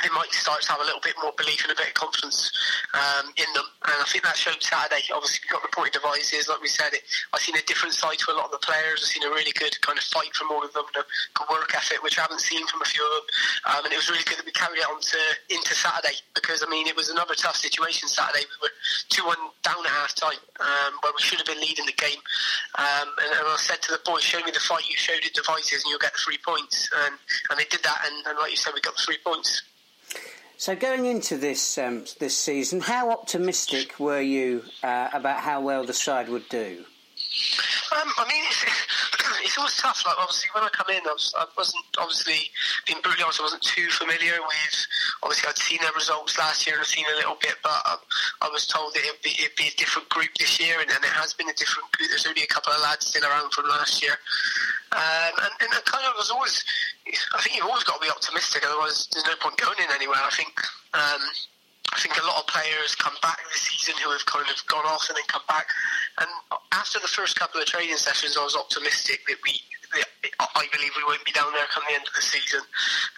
they 0.00 0.08
might 0.14 0.32
start 0.32 0.62
to 0.62 0.72
have 0.72 0.80
a 0.80 0.86
little 0.86 1.02
bit 1.02 1.14
more 1.20 1.32
belief 1.36 1.62
and 1.64 1.72
a 1.72 1.78
bit 1.78 1.88
of 1.88 1.94
confidence 1.94 2.50
um, 2.94 3.28
in 3.36 3.48
them. 3.52 3.66
And 3.84 3.98
I 4.00 4.06
think 4.08 4.24
that 4.24 4.36
showed 4.36 4.62
Saturday. 4.62 5.04
Obviously, 5.12 5.44
we've 5.44 5.52
got 5.52 5.62
reported 5.62 5.92
Devizes, 5.92 6.48
like 6.48 6.62
we 6.62 6.68
said. 6.68 6.94
It, 6.94 7.02
I've 7.32 7.40
seen 7.40 7.56
a 7.56 7.64
different 7.68 7.94
side 7.94 8.18
to 8.24 8.32
a 8.32 8.36
lot 8.36 8.48
of 8.48 8.54
the 8.54 8.62
players. 8.64 9.04
I've 9.04 9.12
seen 9.12 9.24
a 9.26 9.32
really 9.32 9.52
good 9.52 9.74
kind 9.82 9.98
of 9.98 10.04
fight 10.04 10.32
from 10.34 10.50
all 10.50 10.64
of 10.64 10.72
them, 10.72 10.84
a 10.88 11.04
good 11.34 11.48
work 11.50 11.74
ethic, 11.74 12.02
which 12.02 12.18
I 12.18 12.22
haven't 12.22 12.40
seen 12.40 12.66
from 12.66 12.82
a 12.82 12.88
few 12.88 13.02
of 13.04 13.12
them. 13.12 13.26
Um, 13.68 13.80
and 13.84 13.92
it 13.92 13.98
was 13.98 14.08
really 14.08 14.24
good 14.24 14.38
that 14.38 14.46
we 14.46 14.52
carried 14.52 14.78
it 14.78 14.88
on 14.88 15.00
to 15.00 15.20
into 15.50 15.74
Saturday 15.74 16.16
because 16.34 16.64
I 16.64 16.68
mean 16.70 16.86
it 16.86 16.96
was 16.96 17.10
another 17.10 17.34
tough 17.34 17.56
situation 17.56 18.08
Saturday. 18.08 18.44
We 18.60 18.68
were 18.68 18.74
two 19.08 19.24
one 19.26 19.38
down 19.62 19.84
at 19.84 19.92
half 19.92 20.14
time 20.14 20.40
um, 20.60 20.92
where 21.02 21.12
we 21.14 21.22
should 21.22 21.38
have 21.38 21.46
been 21.46 21.60
leading 21.60 21.86
the 21.86 21.96
game. 21.96 22.20
Um, 22.78 23.08
and, 23.18 23.30
and, 23.32 23.46
I 23.46 23.56
said 23.58 23.82
to 23.82 23.92
the 23.92 24.00
boys, 24.04 24.22
"Show 24.22 24.40
me 24.44 24.50
the 24.50 24.60
fight 24.60 24.88
you 24.88 24.96
showed 24.96 25.20
at 25.24 25.32
Devizes, 25.34 25.84
and 25.84 25.90
you'll 25.90 26.02
get 26.02 26.12
the 26.12 26.22
three 26.24 26.38
points." 26.38 26.88
And 27.04 27.14
and 27.50 27.58
they 27.58 27.68
did 27.68 27.82
that, 27.82 28.06
and, 28.06 28.26
and 28.26 28.38
like 28.38 28.50
you 28.50 28.56
said, 28.56 28.72
we 28.74 28.80
got 28.80 28.96
the 28.96 29.02
three 29.02 29.18
points. 29.24 29.62
So 30.62 30.76
going 30.76 31.06
into 31.06 31.38
this 31.38 31.76
um, 31.76 32.04
this 32.20 32.38
season, 32.38 32.80
how 32.80 33.10
optimistic 33.10 33.98
were 33.98 34.20
you 34.20 34.62
uh, 34.84 35.08
about 35.12 35.40
how 35.40 35.60
well 35.60 35.84
the 35.84 35.92
side 35.92 36.28
would 36.28 36.48
do? 36.48 36.84
Um, 37.92 38.08
I 38.18 38.24
mean, 38.28 38.44
it's, 38.48 38.64
it's, 39.44 39.58
always 39.58 39.76
tough. 39.76 40.04
Like 40.04 40.16
obviously, 40.20 40.48
when 40.52 40.64
I 40.64 40.68
come 40.68 40.88
in, 40.88 41.00
I, 41.04 41.12
was, 41.12 41.32
not 41.36 42.04
obviously 42.04 42.48
being 42.86 43.00
brutally 43.00 43.24
honest. 43.24 43.40
I 43.40 43.44
wasn't 43.44 43.62
too 43.62 43.88
familiar 43.90 44.36
with. 44.40 44.76
Obviously, 45.22 45.48
I'd 45.48 45.58
seen 45.58 45.80
their 45.80 45.92
results 45.92 46.38
last 46.38 46.66
year 46.66 46.76
and 46.76 46.80
I've 46.80 46.92
seen 46.92 47.04
a 47.12 47.16
little 47.16 47.36
bit, 47.40 47.56
but 47.62 47.72
I, 47.72 47.96
I 48.42 48.48
was 48.48 48.66
told 48.66 48.94
that 48.94 49.04
it'd 49.04 49.22
be, 49.22 49.36
it'd 49.40 49.56
be, 49.56 49.68
a 49.68 49.76
different 49.76 50.08
group 50.08 50.28
this 50.38 50.60
year, 50.60 50.80
and, 50.80 50.90
and, 50.90 51.04
it 51.04 51.14
has 51.16 51.32
been 51.32 51.48
a 51.48 51.56
different 51.56 51.90
group. 51.92 52.08
There's 52.10 52.26
only 52.26 52.42
a 52.42 52.52
couple 52.52 52.72
of 52.72 52.80
lads 52.80 53.06
still 53.06 53.24
around 53.24 53.52
from 53.52 53.68
last 53.68 54.02
year, 54.02 54.16
um, 54.92 55.32
and, 55.40 55.52
and 55.60 55.70
I 55.72 55.80
kind 55.84 56.04
of 56.04 56.12
was 56.16 56.30
always. 56.30 56.64
I 57.34 57.40
think 57.42 57.56
you've 57.56 57.66
always 57.66 57.84
got 57.84 58.00
to 58.00 58.04
be 58.04 58.10
optimistic, 58.10 58.64
otherwise 58.64 59.08
there's 59.12 59.26
no 59.26 59.36
point 59.40 59.56
going 59.56 59.78
in 59.80 59.90
anywhere. 59.94 60.20
I 60.20 60.30
think. 60.30 60.52
Um, 60.92 61.22
I 61.90 61.98
think 61.98 62.16
a 62.16 62.26
lot 62.26 62.40
of 62.40 62.46
players 62.46 62.94
come 62.94 63.14
back 63.22 63.38
this 63.52 63.62
season 63.62 63.94
who 64.02 64.10
have 64.10 64.24
kind 64.26 64.46
of 64.48 64.66
gone 64.66 64.86
off 64.86 65.08
and 65.08 65.16
then 65.16 65.24
come 65.28 65.42
back. 65.48 65.66
And 66.18 66.28
after 66.72 66.98
the 67.00 67.08
first 67.08 67.38
couple 67.38 67.60
of 67.60 67.66
training 67.66 67.96
sessions, 67.96 68.36
I 68.38 68.44
was 68.44 68.56
optimistic 68.56 69.20
that 69.28 69.36
we 69.44 69.60
I 70.40 70.64
believe 70.72 70.92
we 70.96 71.04
won't 71.04 71.24
be 71.24 71.32
down 71.32 71.52
there 71.52 71.66
come 71.68 71.84
the 71.88 71.94
end 71.94 72.06
of 72.06 72.14
the 72.14 72.22
season 72.22 72.60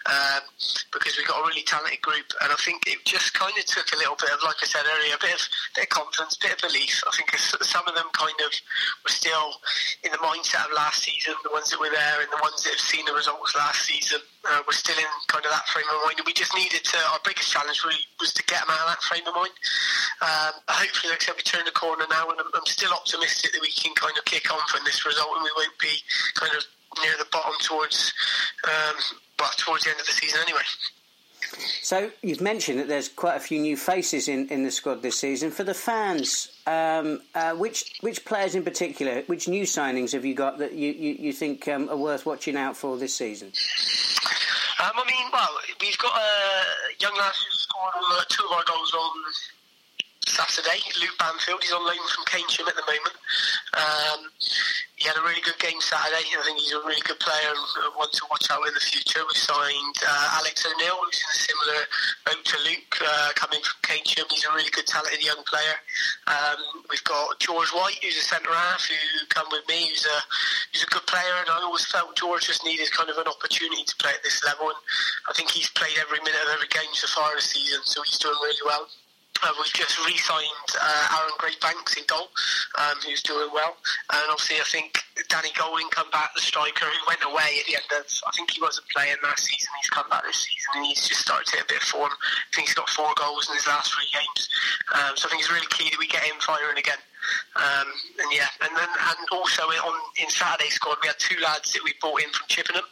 um, 0.05 0.43
because 0.91 1.15
we've 1.17 1.27
got 1.27 1.39
a 1.39 1.47
really 1.47 1.63
talented 1.63 2.01
group, 2.01 2.25
and 2.41 2.51
I 2.51 2.59
think 2.59 2.83
it 2.87 2.99
just 3.05 3.33
kind 3.33 3.53
of 3.55 3.63
took 3.65 3.87
a 3.93 3.97
little 3.97 4.15
bit 4.19 4.31
of, 4.33 4.43
like 4.43 4.59
I 4.59 4.67
said 4.67 4.83
earlier, 4.83 5.15
a 5.15 5.21
bit 5.21 5.33
of, 5.33 5.43
bit 5.75 5.87
of 5.87 5.91
confidence, 5.95 6.35
bit 6.35 6.57
of 6.57 6.59
belief. 6.59 7.03
I 7.07 7.15
think 7.15 7.31
some 7.37 7.87
of 7.87 7.95
them 7.95 8.09
kind 8.11 8.35
of 8.43 8.51
were 9.03 9.13
still 9.13 9.55
in 10.03 10.11
the 10.11 10.19
mindset 10.19 10.67
of 10.67 10.75
last 10.75 11.03
season, 11.03 11.33
the 11.43 11.53
ones 11.53 11.71
that 11.71 11.79
were 11.79 11.93
there 11.93 12.19
and 12.19 12.31
the 12.31 12.41
ones 12.43 12.63
that 12.63 12.75
have 12.75 12.83
seen 12.83 13.05
the 13.05 13.15
results 13.15 13.55
last 13.55 13.85
season 13.85 14.19
uh, 14.47 14.61
were 14.67 14.73
still 14.73 14.97
in 14.97 15.05
kind 15.27 15.45
of 15.45 15.51
that 15.51 15.67
frame 15.67 15.85
of 15.89 16.01
mind. 16.05 16.21
We 16.25 16.33
just 16.33 16.53
needed 16.55 16.83
to, 16.83 16.97
our 17.11 17.19
biggest 17.23 17.51
challenge 17.51 17.83
really 17.83 18.01
was 18.19 18.33
to 18.33 18.43
get 18.43 18.61
them 18.61 18.69
out 18.69 18.87
of 18.87 18.89
that 18.93 19.03
frame 19.03 19.25
of 19.27 19.35
mind. 19.35 19.55
Um, 20.21 20.53
hopefully, 20.69 21.11
like 21.11 21.21
I 21.23 21.25
said, 21.25 21.35
we 21.37 21.43
turn 21.43 21.65
the 21.65 21.75
corner 21.75 22.05
now, 22.09 22.29
and 22.29 22.39
I'm, 22.39 22.49
I'm 22.53 22.65
still 22.65 22.93
optimistic 22.93 23.53
that 23.53 23.61
we 23.61 23.71
can 23.71 23.93
kind 23.95 24.17
of 24.17 24.25
kick 24.25 24.51
on 24.53 24.61
from 24.67 24.81
this 24.85 25.05
result 25.05 25.29
and 25.35 25.43
we 25.43 25.51
won't 25.55 25.77
be 25.79 25.93
kind 26.35 26.53
of 26.55 26.63
near 27.01 27.13
the 27.17 27.27
bottom 27.31 27.53
towards 27.59 28.13
um, 28.63 28.95
well, 29.39 29.51
towards 29.57 29.83
the 29.83 29.91
end 29.91 29.99
of 29.99 30.05
the 30.05 30.13
season 30.13 30.39
anyway. 30.41 30.63
So 31.81 32.11
you've 32.21 32.41
mentioned 32.41 32.79
that 32.79 32.87
there's 32.87 33.07
quite 33.07 33.35
a 33.35 33.39
few 33.39 33.59
new 33.59 33.77
faces 33.77 34.27
in, 34.27 34.47
in 34.49 34.63
the 34.63 34.71
squad 34.71 35.01
this 35.01 35.19
season. 35.19 35.51
For 35.51 35.63
the 35.63 35.73
fans, 35.73 36.51
um, 36.65 37.21
uh, 37.33 37.53
which 37.53 37.97
which 38.01 38.25
players 38.25 38.55
in 38.55 38.63
particular, 38.63 39.21
which 39.27 39.47
new 39.47 39.63
signings 39.63 40.11
have 40.13 40.25
you 40.25 40.33
got 40.33 40.57
that 40.59 40.73
you, 40.73 40.91
you, 40.91 41.15
you 41.19 41.33
think 41.33 41.67
um, 41.67 41.89
are 41.89 41.97
worth 41.97 42.25
watching 42.25 42.55
out 42.55 42.75
for 42.75 42.97
this 42.97 43.13
season? 43.15 43.51
Um, 44.83 44.91
I 44.91 45.05
mean, 45.07 45.31
well, 45.31 45.55
we've 45.79 45.97
got 45.97 46.11
a 46.11 46.99
young 46.99 47.15
lad 47.15 47.31
who 47.31 47.51
scored 47.55 47.93
two 48.27 48.43
of 48.43 48.51
our 48.51 48.63
goals 48.65 48.93
on 48.93 49.15
Saturday, 50.27 50.83
Luke 50.99 51.15
Banfield. 51.17 51.63
He's 51.63 51.71
on 51.71 51.85
loan 51.85 52.03
from 52.13 52.25
Keynsham 52.25 52.67
at 52.67 52.75
the 52.75 52.83
moment. 52.83 53.15
Um, 53.73 54.29
he 54.95 55.03
had 55.03 55.19
a 55.19 55.23
really 55.27 55.43
good 55.43 55.59
game 55.59 55.75
Saturday. 55.83 56.23
I 56.23 56.43
think 56.47 56.59
he's 56.59 56.71
a 56.71 56.79
really 56.87 57.03
good 57.03 57.19
player 57.19 57.51
and 57.51 57.59
one 57.99 58.07
to 58.15 58.23
watch 58.31 58.47
out 58.47 58.63
in 58.63 58.71
the 58.71 58.79
future. 58.79 59.19
We 59.27 59.35
signed 59.35 59.97
uh, 59.99 60.39
Alex 60.39 60.63
O'Neill, 60.63 60.95
who's 61.03 61.19
in 61.19 61.31
a 61.35 61.39
similar 61.43 61.79
boat 62.23 62.39
to 62.39 62.57
Luke, 62.63 62.95
uh, 63.03 63.35
coming 63.35 63.59
from 63.59 63.75
Keynsham. 63.83 64.23
He's 64.31 64.47
a 64.47 64.55
really 64.55 64.71
good, 64.71 64.87
talented 64.87 65.19
young 65.19 65.43
player. 65.43 65.75
Um, 66.31 66.87
we've 66.87 67.03
got 67.03 67.35
George 67.43 67.75
White, 67.75 67.99
who's 67.99 68.15
a 68.15 68.23
centre 68.23 68.55
half, 68.55 68.87
who 68.87 68.95
come 69.27 69.51
with 69.51 69.67
me, 69.67 69.91
who's 69.91 70.07
a 70.07 70.17
who's 70.71 70.87
a 70.87 70.91
good 70.95 71.05
player. 71.11 71.43
And 71.43 71.51
I 71.51 71.59
always 71.67 71.83
felt 71.91 72.15
George 72.15 72.47
just 72.47 72.63
needed 72.63 72.87
kind 72.95 73.11
of 73.11 73.19
an 73.19 73.27
opportunity 73.27 73.83
to 73.83 73.95
play 73.99 74.15
at 74.15 74.23
this 74.23 74.43
level. 74.47 74.71
And 74.71 74.79
I 75.27 75.35
think 75.35 75.51
he's 75.51 75.67
played 75.75 75.99
every 75.99 76.23
minute 76.23 76.39
of 76.47 76.55
every 76.55 76.71
game 76.71 76.91
so 76.95 77.11
far 77.11 77.35
this 77.35 77.51
season, 77.51 77.83
so 77.83 77.99
he's 78.07 78.17
doing 78.17 78.39
really 78.39 78.63
well. 78.63 78.87
Uh, 79.43 79.51
we've 79.59 79.73
just 79.73 79.99
re-signed 80.05 80.69
uh, 80.79 81.17
Aaron 81.19 81.35
Greatbanks 81.37 81.97
in 81.97 82.03
goal, 82.07 82.31
um, 82.79 82.95
who's 83.05 83.21
doing 83.21 83.49
well, 83.53 83.75
and 84.13 84.23
obviously 84.31 84.57
I 84.57 84.67
think 84.67 85.03
Danny 85.27 85.51
Golding 85.57 85.89
come 85.91 86.09
back, 86.11 86.33
the 86.35 86.41
striker 86.41 86.85
who 86.85 87.01
went 87.07 87.23
away 87.23 87.59
at 87.59 87.65
the 87.67 87.75
end 87.75 87.89
of. 87.99 88.05
I 88.27 88.31
think 88.35 88.51
he 88.51 88.61
wasn't 88.61 88.87
playing 88.89 89.15
last 89.23 89.45
season. 89.45 89.67
He's 89.81 89.89
come 89.89 90.09
back 90.09 90.23
this 90.23 90.47
season 90.47 90.71
and 90.75 90.85
he's 90.85 91.07
just 91.07 91.21
started 91.21 91.45
to 91.47 91.57
hit 91.57 91.65
a 91.65 91.67
bit 91.67 91.81
of 91.83 91.87
form. 91.87 92.11
I 92.11 92.55
think 92.55 92.67
he's 92.67 92.75
got 92.75 92.89
four 92.89 93.11
goals 93.15 93.47
in 93.49 93.55
his 93.55 93.67
last 93.67 93.93
three 93.93 94.07
games, 94.11 94.49
um, 94.95 95.13
so 95.15 95.27
I 95.27 95.29
think 95.31 95.43
it's 95.43 95.51
really 95.51 95.67
key 95.69 95.89
that 95.91 95.99
we 95.99 96.07
get 96.07 96.23
him 96.23 96.39
firing 96.39 96.77
again. 96.77 96.99
Um, 97.55 97.87
and 98.19 98.29
yeah, 98.31 98.49
and 98.61 98.75
then 98.75 98.89
and 98.89 99.27
also 99.31 99.63
on 99.63 99.95
in 100.21 100.29
Saturday's 100.29 100.75
squad 100.75 100.97
we 101.01 101.07
had 101.07 101.17
two 101.17 101.37
lads 101.41 101.73
that 101.73 101.83
we 101.83 101.93
brought 101.99 102.21
in 102.21 102.29
from 102.29 102.47
Chippenham, 102.47 102.85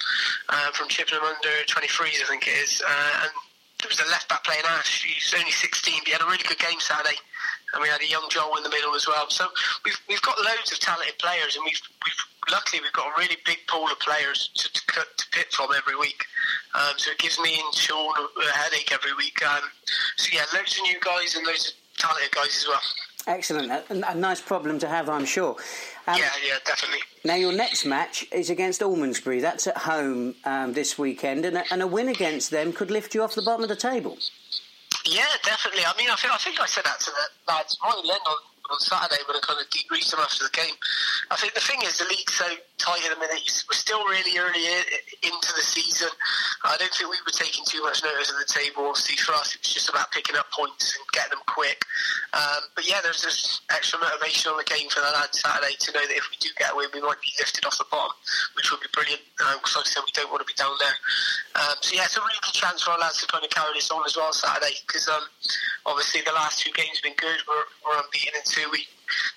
uh, 0.50 0.72
from 0.72 0.88
Chippenham 0.90 1.24
under 1.24 1.54
23s 1.70 2.24
I 2.24 2.28
think 2.28 2.48
it 2.48 2.58
is, 2.58 2.82
uh, 2.82 3.14
and 3.24 3.32
there 3.84 3.92
was 3.92 4.00
a 4.00 4.10
left 4.10 4.30
back 4.30 4.44
playing 4.44 4.64
Ash. 4.66 5.04
He's 5.04 5.34
only 5.38 5.52
16, 5.52 6.00
but 6.00 6.08
he 6.08 6.14
had 6.14 6.22
a 6.22 6.26
really 6.26 6.48
good 6.48 6.60
game 6.60 6.80
Saturday. 6.80 7.20
And 7.74 7.82
we 7.82 7.90
had 7.90 8.02
a 8.02 8.08
young 8.08 8.24
Joel 8.30 8.56
in 8.58 8.64
the 8.64 8.70
middle 8.70 8.96
as 8.96 9.08
well. 9.08 9.30
So 9.30 9.48
we've 9.84 10.00
we've 10.08 10.22
got 10.22 10.38
loads 10.38 10.72
of 10.72 10.80
talented 10.80 11.18
players, 11.18 11.56
and 11.56 11.66
we've 11.66 11.82
we've 12.06 12.22
luckily 12.52 12.82
we've 12.82 12.94
got 12.94 13.08
a 13.08 13.20
really 13.20 13.38
big 13.46 13.60
pool 13.68 13.88
of 13.92 14.00
players 14.00 14.52
to, 14.56 14.72
to, 14.72 15.02
to 15.18 15.26
pick 15.32 15.52
from 15.52 15.70
every 15.76 15.98
week. 15.98 16.24
Um, 16.76 16.94
so 16.98 17.12
it 17.12 17.18
gives 17.18 17.40
me 17.40 17.60
and 17.60 17.74
Sean 17.74 18.14
a, 18.16 18.58
headache 18.58 18.92
every 18.94 19.14
week. 19.16 19.42
Um, 19.44 19.64
so 20.18 20.30
yeah, 20.32 20.46
loads 20.54 20.78
of 20.78 20.84
new 20.84 21.00
guys 21.02 21.36
and 21.36 21.46
loads 21.46 21.74
of 21.74 21.98
talented 21.98 22.32
guys 22.32 22.56
as 22.58 22.68
well. 22.68 22.82
Excellent, 23.26 23.72
a, 23.72 24.12
a 24.12 24.16
nice 24.16 24.42
problem 24.42 24.80
to 24.80 24.88
have, 24.88 25.10
I'm 25.10 25.26
sure. 25.26 25.56
Um, 26.06 26.18
yeah, 26.18 26.30
yeah, 26.46 26.58
definitely. 26.66 27.00
Now, 27.24 27.36
your 27.36 27.54
next 27.54 27.86
match 27.86 28.26
is 28.32 28.50
against 28.50 28.82
Almondsbury. 28.82 29.42
That's 29.42 29.68
at 29.68 29.78
home 29.78 30.36
um, 30.44 30.74
this 30.74 30.98
weekend, 30.98 31.46
and 31.46 31.58
a, 31.58 31.64
and 31.72 31.82
a, 31.82 31.88
win 31.88 32.10
against 32.10 32.52
them 32.52 32.74
could 32.74 32.92
lift 32.92 33.16
you 33.16 33.24
off 33.24 33.36
the 33.36 33.42
bottom 33.42 33.64
of 33.64 33.70
the 33.70 33.76
table. 33.78 34.18
Yeah, 35.06 35.26
definitely. 35.44 35.86
I 35.86 35.94
mean, 35.98 36.10
I 36.10 36.16
think, 36.16 36.34
I 36.34 36.38
think 36.38 36.60
I 36.62 36.66
said 36.66 36.84
that 36.84 37.00
to 37.00 37.12
the 37.12 37.52
lads. 37.54 37.78
Ryan 37.84 38.06
Lennon 38.06 38.38
on 38.72 38.80
Saturday 38.80 39.22
when 39.28 39.38
I 39.38 39.40
kind 39.42 39.60
of 39.60 39.68
debriefed 39.70 40.12
them 40.12 40.20
after 40.20 40.44
the 40.44 40.52
game. 40.52 40.74
I 41.32 41.36
think 41.36 41.54
the 41.54 41.62
thing 41.62 41.80
is 41.84 41.98
the 41.98 42.06
league's 42.06 42.34
so 42.34 42.48
tight 42.84 43.08
at 43.08 43.16
the 43.16 43.20
minute. 43.20 43.40
We're 43.64 43.80
still 43.80 44.04
really 44.04 44.36
early 44.36 44.68
into 45.24 45.52
the 45.56 45.64
season. 45.64 46.12
I 46.68 46.76
don't 46.76 46.92
think 46.92 47.08
we 47.08 47.16
were 47.24 47.32
taking 47.32 47.64
too 47.64 47.80
much 47.80 48.04
notice 48.04 48.28
of 48.28 48.38
the 48.44 48.52
table. 48.52 48.92
Obviously, 48.92 49.16
for 49.24 49.32
us, 49.40 49.56
it 49.56 49.64
was 49.64 49.72
just 49.72 49.88
about 49.88 50.12
picking 50.12 50.36
up 50.36 50.52
points 50.52 51.00
and 51.00 51.08
getting 51.16 51.40
them 51.40 51.46
quick. 51.48 51.88
Um, 52.36 52.68
but 52.76 52.84
yeah, 52.84 53.00
there's 53.00 53.24
this 53.24 53.64
extra 53.72 54.00
motivation 54.04 54.52
on 54.52 54.60
the 54.60 54.68
game 54.68 54.92
for 54.92 55.00
the 55.00 55.12
lads 55.16 55.40
Saturday 55.40 55.80
to 55.80 55.90
know 55.96 56.04
that 56.04 56.18
if 56.20 56.28
we 56.28 56.36
do 56.44 56.52
get 56.60 56.72
a 56.72 56.76
win, 56.76 56.92
we 56.92 57.00
might 57.00 57.24
be 57.24 57.32
lifted 57.40 57.64
off 57.64 57.80
the 57.80 57.88
bottom, 57.88 58.12
which 58.60 58.68
would 58.68 58.84
be 58.84 58.92
brilliant. 58.92 59.24
Because, 59.40 59.80
um, 59.80 59.80
like 59.80 59.88
I 59.88 59.96
said, 59.96 60.04
we 60.04 60.12
don't 60.12 60.28
want 60.28 60.44
to 60.44 60.50
be 60.50 60.58
down 60.60 60.76
there. 60.84 60.98
Um, 61.56 61.80
so 61.80 61.96
yeah, 61.96 62.04
it's 62.04 62.20
a 62.20 62.22
really 62.22 62.44
good 62.44 62.58
chance 62.58 62.84
for 62.84 62.92
our 62.92 63.00
lads 63.00 63.24
to 63.24 63.28
kind 63.32 63.48
of 63.48 63.52
carry 63.56 63.72
this 63.80 63.88
on 63.96 64.04
as 64.04 64.20
well 64.20 64.36
Saturday. 64.36 64.76
Because 64.84 65.08
um, 65.08 65.24
obviously, 65.88 66.20
the 66.28 66.36
last 66.36 66.60
two 66.60 66.76
games 66.76 67.00
have 67.00 67.08
been 67.08 67.16
good. 67.16 67.40
We're, 67.48 67.68
we're 67.88 68.00
unbeaten 68.04 68.36
in 68.36 68.44
two. 68.44 68.68
We 68.76 68.84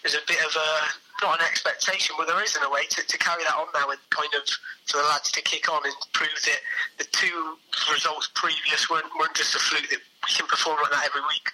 there's 0.02 0.18
a 0.18 0.24
bit 0.26 0.40
of 0.42 0.50
a 0.50 0.70
not 1.22 1.40
an 1.40 1.46
expectation, 1.46 2.14
but 2.18 2.26
there 2.26 2.42
is 2.42 2.56
in 2.56 2.62
a 2.62 2.70
way 2.70 2.84
to, 2.90 3.06
to 3.06 3.18
carry 3.18 3.42
that 3.44 3.54
on 3.54 3.66
now 3.74 3.90
and 3.90 3.98
kind 4.10 4.28
of 4.34 4.48
for 4.86 4.98
the 4.98 5.04
lads 5.04 5.30
to 5.32 5.42
kick 5.42 5.70
on 5.72 5.82
and 5.84 5.94
prove 6.12 6.30
that 6.44 6.60
the 6.98 7.04
two 7.12 7.56
results 7.92 8.30
previous 8.34 8.88
weren't, 8.90 9.06
weren't 9.18 9.34
just 9.34 9.54
a 9.54 9.58
fluke 9.58 9.88
that 9.90 9.98
we 9.98 10.34
can 10.34 10.46
perform 10.46 10.78
like 10.82 10.90
that 10.90 11.06
every 11.06 11.22
week. 11.22 11.50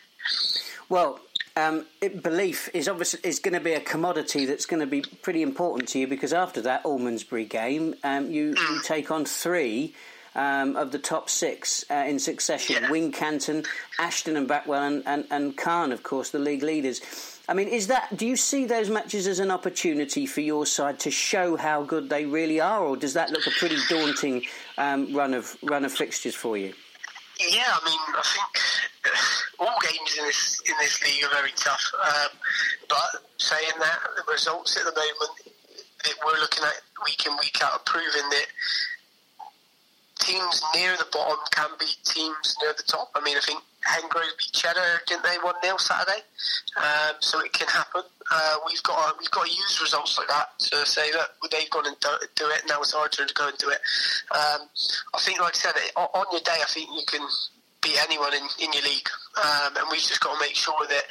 Well, 0.89 1.21
um, 1.57 1.87
it, 2.01 2.23
belief 2.23 2.69
is 2.75 2.89
obviously 2.89 3.21
is 3.25 3.39
going 3.39 3.55
to 3.55 3.61
be 3.61 3.73
a 3.73 3.81
commodity 3.81 4.47
that's 4.47 4.67
going 4.67 4.81
to 4.81 4.87
be 4.87 5.03
pretty 5.23 5.43
important 5.43 5.89
to 5.91 5.99
you 5.99 6.07
because 6.07 6.33
after 6.33 6.61
that 6.63 6.85
Almondsbury 6.85 7.49
game, 7.49 7.95
um, 8.05 8.31
you, 8.31 8.55
mm. 8.55 8.59
you 8.59 8.83
take 8.83 9.11
on 9.11 9.25
three. 9.25 9.95
Um, 10.35 10.77
of 10.77 10.93
the 10.93 10.99
top 10.99 11.29
six 11.29 11.85
uh, 11.91 12.07
in 12.09 12.19
succession: 12.19 12.77
yeah. 12.81 12.89
Wincanton, 12.89 13.67
Ashton, 13.99 14.39
and 14.39 14.49
Backwell, 14.49 14.81
and, 14.81 15.03
and, 15.05 15.27
and 15.31 15.55
Calne, 15.59 15.93
of 15.93 16.03
course, 16.03 16.31
the 16.31 16.39
league 16.39 16.63
leaders. 16.63 17.03
I 17.49 17.55
mean, 17.55 17.69
is 17.69 17.89
that? 17.89 18.17
Do 18.17 18.27
you 18.27 18.37
see 18.37 18.67
those 18.67 18.89
matches 18.89 19.27
as 19.27 19.41
an 19.41 19.51
opportunity 19.51 20.27
for 20.27 20.41
your 20.41 20.65
side 20.65 21.01
to 21.01 21.11
show 21.11 21.57
how 21.57 21.83
good 21.83 22.09
they 22.09 22.25
really 22.25 22.61
are, 22.61 22.85
or 22.85 22.97
does 22.97 23.15
that 23.15 23.31
look 23.31 23.47
a 23.47 23.51
pretty 23.51 23.79
daunting 23.89 24.45
um, 24.79 25.13
run 25.13 25.35
of 25.35 25.57
run 25.63 25.85
of 25.85 25.93
fixtures 25.93 26.35
for 26.35 26.57
you? 26.57 26.73
Yeah, 27.41 27.65
I 27.67 27.85
mean, 27.85 27.99
I 28.15 28.23
think 28.23 29.17
all 29.59 29.75
games 29.83 30.17
in 30.19 30.25
this 30.25 30.63
in 30.67 30.75
this 30.81 31.03
league 31.03 31.25
are 31.25 31.35
very 31.35 31.53
tough. 31.57 31.85
Um, 32.01 32.39
but 32.89 33.23
saying 33.39 33.73
that, 33.81 33.99
the 34.17 34.31
results 34.31 34.77
at 34.77 34.85
the 34.85 34.93
moment 34.93 35.57
that 36.05 36.15
we're 36.25 36.41
looking 36.41 36.65
at 36.65 36.75
week 37.05 37.27
in 37.27 37.33
week 37.39 37.59
out 37.63 37.73
are 37.73 37.81
proving 37.85 38.29
that 38.31 38.47
teams 40.21 40.63
near 40.75 40.97
the 40.97 41.07
bottom 41.13 41.39
can 41.51 41.71
beat 41.81 41.99
teams 42.05 42.57
near 42.63 42.73
the 42.77 42.85
top. 42.85 43.11
I 43.17 43.21
mean, 43.21 43.37
I 43.37 43.41
think 43.41 43.63
Hengrove 43.87 44.37
beat 44.39 44.53
Cheddar, 44.53 45.03
didn't 45.07 45.25
they? 45.25 45.37
One 45.43 45.55
0 45.65 45.77
Saturday, 45.79 46.23
um, 46.77 47.15
so 47.21 47.41
it 47.41 47.53
can 47.53 47.69
happen. 47.69 48.03
Uh, 48.31 48.57
we've 48.67 48.83
got 48.83 49.19
we've 49.19 49.31
got 49.31 49.47
to 49.47 49.53
use 49.53 49.81
results 49.81 50.19
like 50.19 50.29
that 50.29 50.59
to 50.59 50.87
say 50.87 51.11
that 51.13 51.29
they've 51.51 51.71
gone 51.71 51.87
and 51.87 51.99
do, 52.01 52.09
do 52.37 52.49
it. 52.49 52.63
Now 52.69 52.81
it's 52.81 52.95
our 52.95 53.09
turn 53.09 53.29
to 53.29 53.35
go 53.35 53.49
and 53.49 53.59
do 53.59 53.69
it. 53.69 53.81
Um, 54.31 54.69
I 55.15 55.21
think, 55.21 55.41
like 55.41 55.57
I 55.57 55.59
said, 55.59 55.75
on 55.97 56.25
your 56.33 56.41
day, 56.41 56.59
I 56.61 56.67
think 56.69 56.89
you 56.91 57.03
can 57.07 57.27
beat 57.83 57.99
anyone 58.03 58.33
in, 58.35 58.43
in 58.61 58.73
your 58.73 58.83
league. 58.83 59.09
Um, 59.33 59.77
and 59.77 59.87
we've 59.91 60.01
just 60.01 60.21
got 60.21 60.35
to 60.35 60.41
make 60.41 60.55
sure 60.55 60.87
that, 60.89 61.05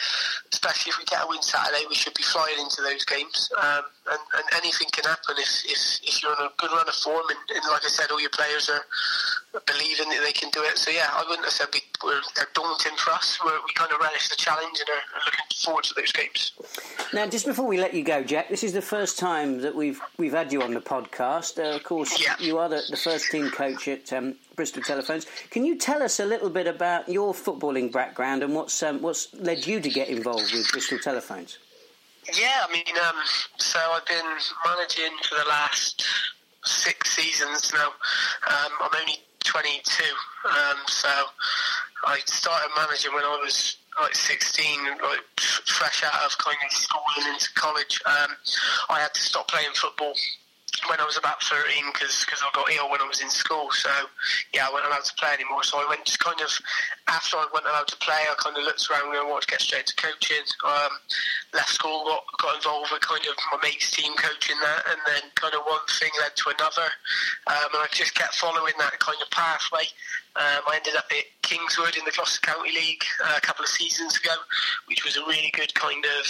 especially 0.53 0.91
if 0.91 0.99
we 0.99 1.05
get 1.05 1.23
a 1.23 1.27
win 1.27 1.41
Saturday, 1.41 1.85
we 1.89 1.95
should 1.95 2.13
be 2.13 2.21
flying 2.21 2.59
into 2.59 2.81
those 2.81 3.03
games. 3.03 3.49
Um, 3.57 3.81
and, 4.11 4.21
and, 4.37 4.45
anything 4.61 4.89
can 4.91 5.05
happen 5.05 5.35
if, 5.39 5.65
if, 5.65 5.81
if 6.03 6.21
you're 6.21 6.31
on 6.31 6.45
a 6.45 6.51
good 6.57 6.69
run 6.71 6.87
of 6.87 6.93
form. 6.93 7.25
And, 7.29 7.57
and, 7.57 7.65
like 7.71 7.83
I 7.83 7.89
said, 7.89 8.11
all 8.11 8.21
your 8.21 8.29
players 8.29 8.69
are 8.69 8.85
believing 9.65 10.09
that 10.09 10.21
they 10.23 10.33
can 10.33 10.51
do 10.51 10.61
it. 10.61 10.77
So, 10.77 10.91
yeah, 10.91 11.09
I 11.11 11.23
wouldn't 11.27 11.45
have 11.45 11.53
said 11.53 11.67
we, 11.73 11.81
are 12.09 12.21
they're 12.35 12.47
daunting 12.53 12.95
for 12.97 13.11
us. 13.11 13.39
We're, 13.43 13.57
we 13.65 13.73
kind 13.73 13.91
of 13.91 13.99
relish 13.99 14.29
the 14.29 14.35
challenge 14.35 14.79
and 14.79 14.89
are, 14.89 15.17
are, 15.17 15.25
looking 15.25 15.45
forward 15.57 15.83
to 15.85 15.93
those 15.95 16.11
games. 16.11 16.53
Now, 17.13 17.27
just 17.27 17.47
before 17.47 17.65
we 17.65 17.79
let 17.79 17.93
you 17.95 18.03
go, 18.03 18.23
Jack, 18.23 18.49
this 18.49 18.63
is 18.63 18.73
the 18.73 18.81
first 18.83 19.17
time 19.17 19.61
that 19.61 19.73
we've 19.73 19.99
we've 20.17 20.33
had 20.33 20.53
you 20.53 20.61
on 20.61 20.73
the 20.73 20.81
podcast. 20.81 21.57
Uh, 21.57 21.75
of 21.75 21.83
course, 21.83 22.21
yeah. 22.21 22.35
you 22.39 22.59
are 22.59 22.69
the, 22.69 22.81
the 22.89 22.97
first 22.97 23.31
team 23.31 23.49
coach 23.49 23.87
at 23.87 24.13
um, 24.13 24.35
Bristol 24.55 24.83
Telephones. 24.83 25.25
Can 25.49 25.65
you 25.65 25.77
tell 25.77 26.03
us 26.03 26.19
a 26.19 26.25
little 26.25 26.49
bit 26.49 26.67
about 26.67 27.09
your 27.09 27.33
footballing 27.33 27.91
background 27.91 28.10
and 28.19 28.55
what's 28.55 28.81
um, 28.83 29.01
what's 29.01 29.33
led 29.33 29.65
you 29.65 29.79
to 29.79 29.89
get 29.89 30.09
involved 30.09 30.53
with 30.53 30.71
Bristol 30.71 30.99
Telephones? 30.99 31.57
Yeah, 32.33 32.65
I 32.67 32.71
mean, 32.71 32.83
um, 33.07 33.15
so 33.57 33.79
I've 33.79 34.05
been 34.05 34.37
managing 34.65 35.17
for 35.27 35.35
the 35.35 35.49
last 35.49 36.05
six 36.63 37.15
seasons 37.15 37.71
now. 37.73 37.87
Um, 37.87 38.71
I'm 38.79 38.91
only 38.99 39.17
22, 39.43 40.03
um, 40.45 40.77
so 40.85 41.09
I 42.05 42.19
started 42.25 42.69
managing 42.77 43.13
when 43.13 43.23
I 43.23 43.39
was 43.43 43.77
like 43.99 44.15
16, 44.15 44.79
like 45.03 45.19
fresh 45.39 46.03
out 46.03 46.23
of 46.23 46.37
kind 46.37 46.57
of 46.63 46.71
school 46.71 47.01
and 47.17 47.33
into 47.33 47.49
college. 47.55 47.99
Um, 48.05 48.35
I 48.89 48.99
had 48.99 49.13
to 49.13 49.19
stop 49.19 49.47
playing 49.47 49.69
football 49.73 50.13
when 50.89 50.99
I 50.99 51.05
was 51.05 51.17
about 51.17 51.43
13 51.43 51.91
because 51.93 52.25
I 52.29 52.49
got 52.53 52.71
ill 52.71 52.89
when 52.89 53.01
I 53.01 53.07
was 53.07 53.21
in 53.21 53.29
school. 53.29 53.69
So, 53.71 53.89
yeah, 54.53 54.67
I 54.67 54.71
wasn't 54.71 54.89
allowed 54.89 55.05
to 55.05 55.15
play 55.15 55.33
anymore. 55.33 55.63
So 55.63 55.77
I 55.79 55.87
went 55.87 56.05
just 56.05 56.19
kind 56.19 56.39
of, 56.39 56.49
after 57.07 57.37
I 57.37 57.47
went 57.53 57.65
allowed 57.65 57.87
to 57.89 57.97
play, 57.97 58.17
I 58.29 58.33
kind 58.37 58.57
of 58.57 58.63
looked 58.63 58.87
around 58.89 59.13
and 59.15 59.27
wanted 59.29 59.47
to 59.47 59.51
get 59.51 59.61
straight 59.61 59.85
to 59.87 59.95
coaching. 59.95 60.45
Um, 60.65 60.93
left 61.53 61.69
school, 61.69 62.05
got, 62.05 62.23
got 62.39 62.55
involved 62.55 62.91
with 62.91 63.01
kind 63.01 63.21
of 63.25 63.35
my 63.51 63.59
mate's 63.63 63.91
team 63.91 64.11
coaching 64.15 64.57
that, 64.61 64.81
and 64.89 64.99
then 65.05 65.23
kind 65.35 65.53
of 65.53 65.61
one 65.67 65.85
thing 65.99 66.11
led 66.19 66.35
to 66.35 66.49
another. 66.49 66.89
Um, 67.47 67.69
and 67.75 67.81
I 67.83 67.87
just 67.91 68.15
kept 68.15 68.35
following 68.35 68.73
that 68.79 68.99
kind 68.99 69.19
of 69.21 69.29
pathway. 69.31 69.85
Um, 70.35 70.63
I 70.67 70.79
ended 70.79 70.95
up 70.95 71.11
at 71.11 71.25
Kingswood 71.41 71.97
in 71.97 72.05
the 72.05 72.11
Gloucester 72.11 72.39
County 72.41 72.71
League 72.71 73.03
uh, 73.23 73.35
a 73.37 73.41
couple 73.41 73.63
of 73.63 73.69
seasons 73.69 74.17
ago, 74.17 74.33
which 74.87 75.03
was 75.03 75.17
a 75.17 75.25
really 75.27 75.51
good 75.53 75.73
kind 75.75 76.03
of 76.05 76.25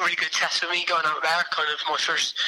really 0.00 0.16
good 0.16 0.32
test 0.32 0.60
for 0.62 0.70
me 0.70 0.84
going 0.84 1.04
out 1.04 1.22
there. 1.22 1.42
Kind 1.50 1.68
of 1.72 1.78
my 1.88 1.96
first, 1.96 2.38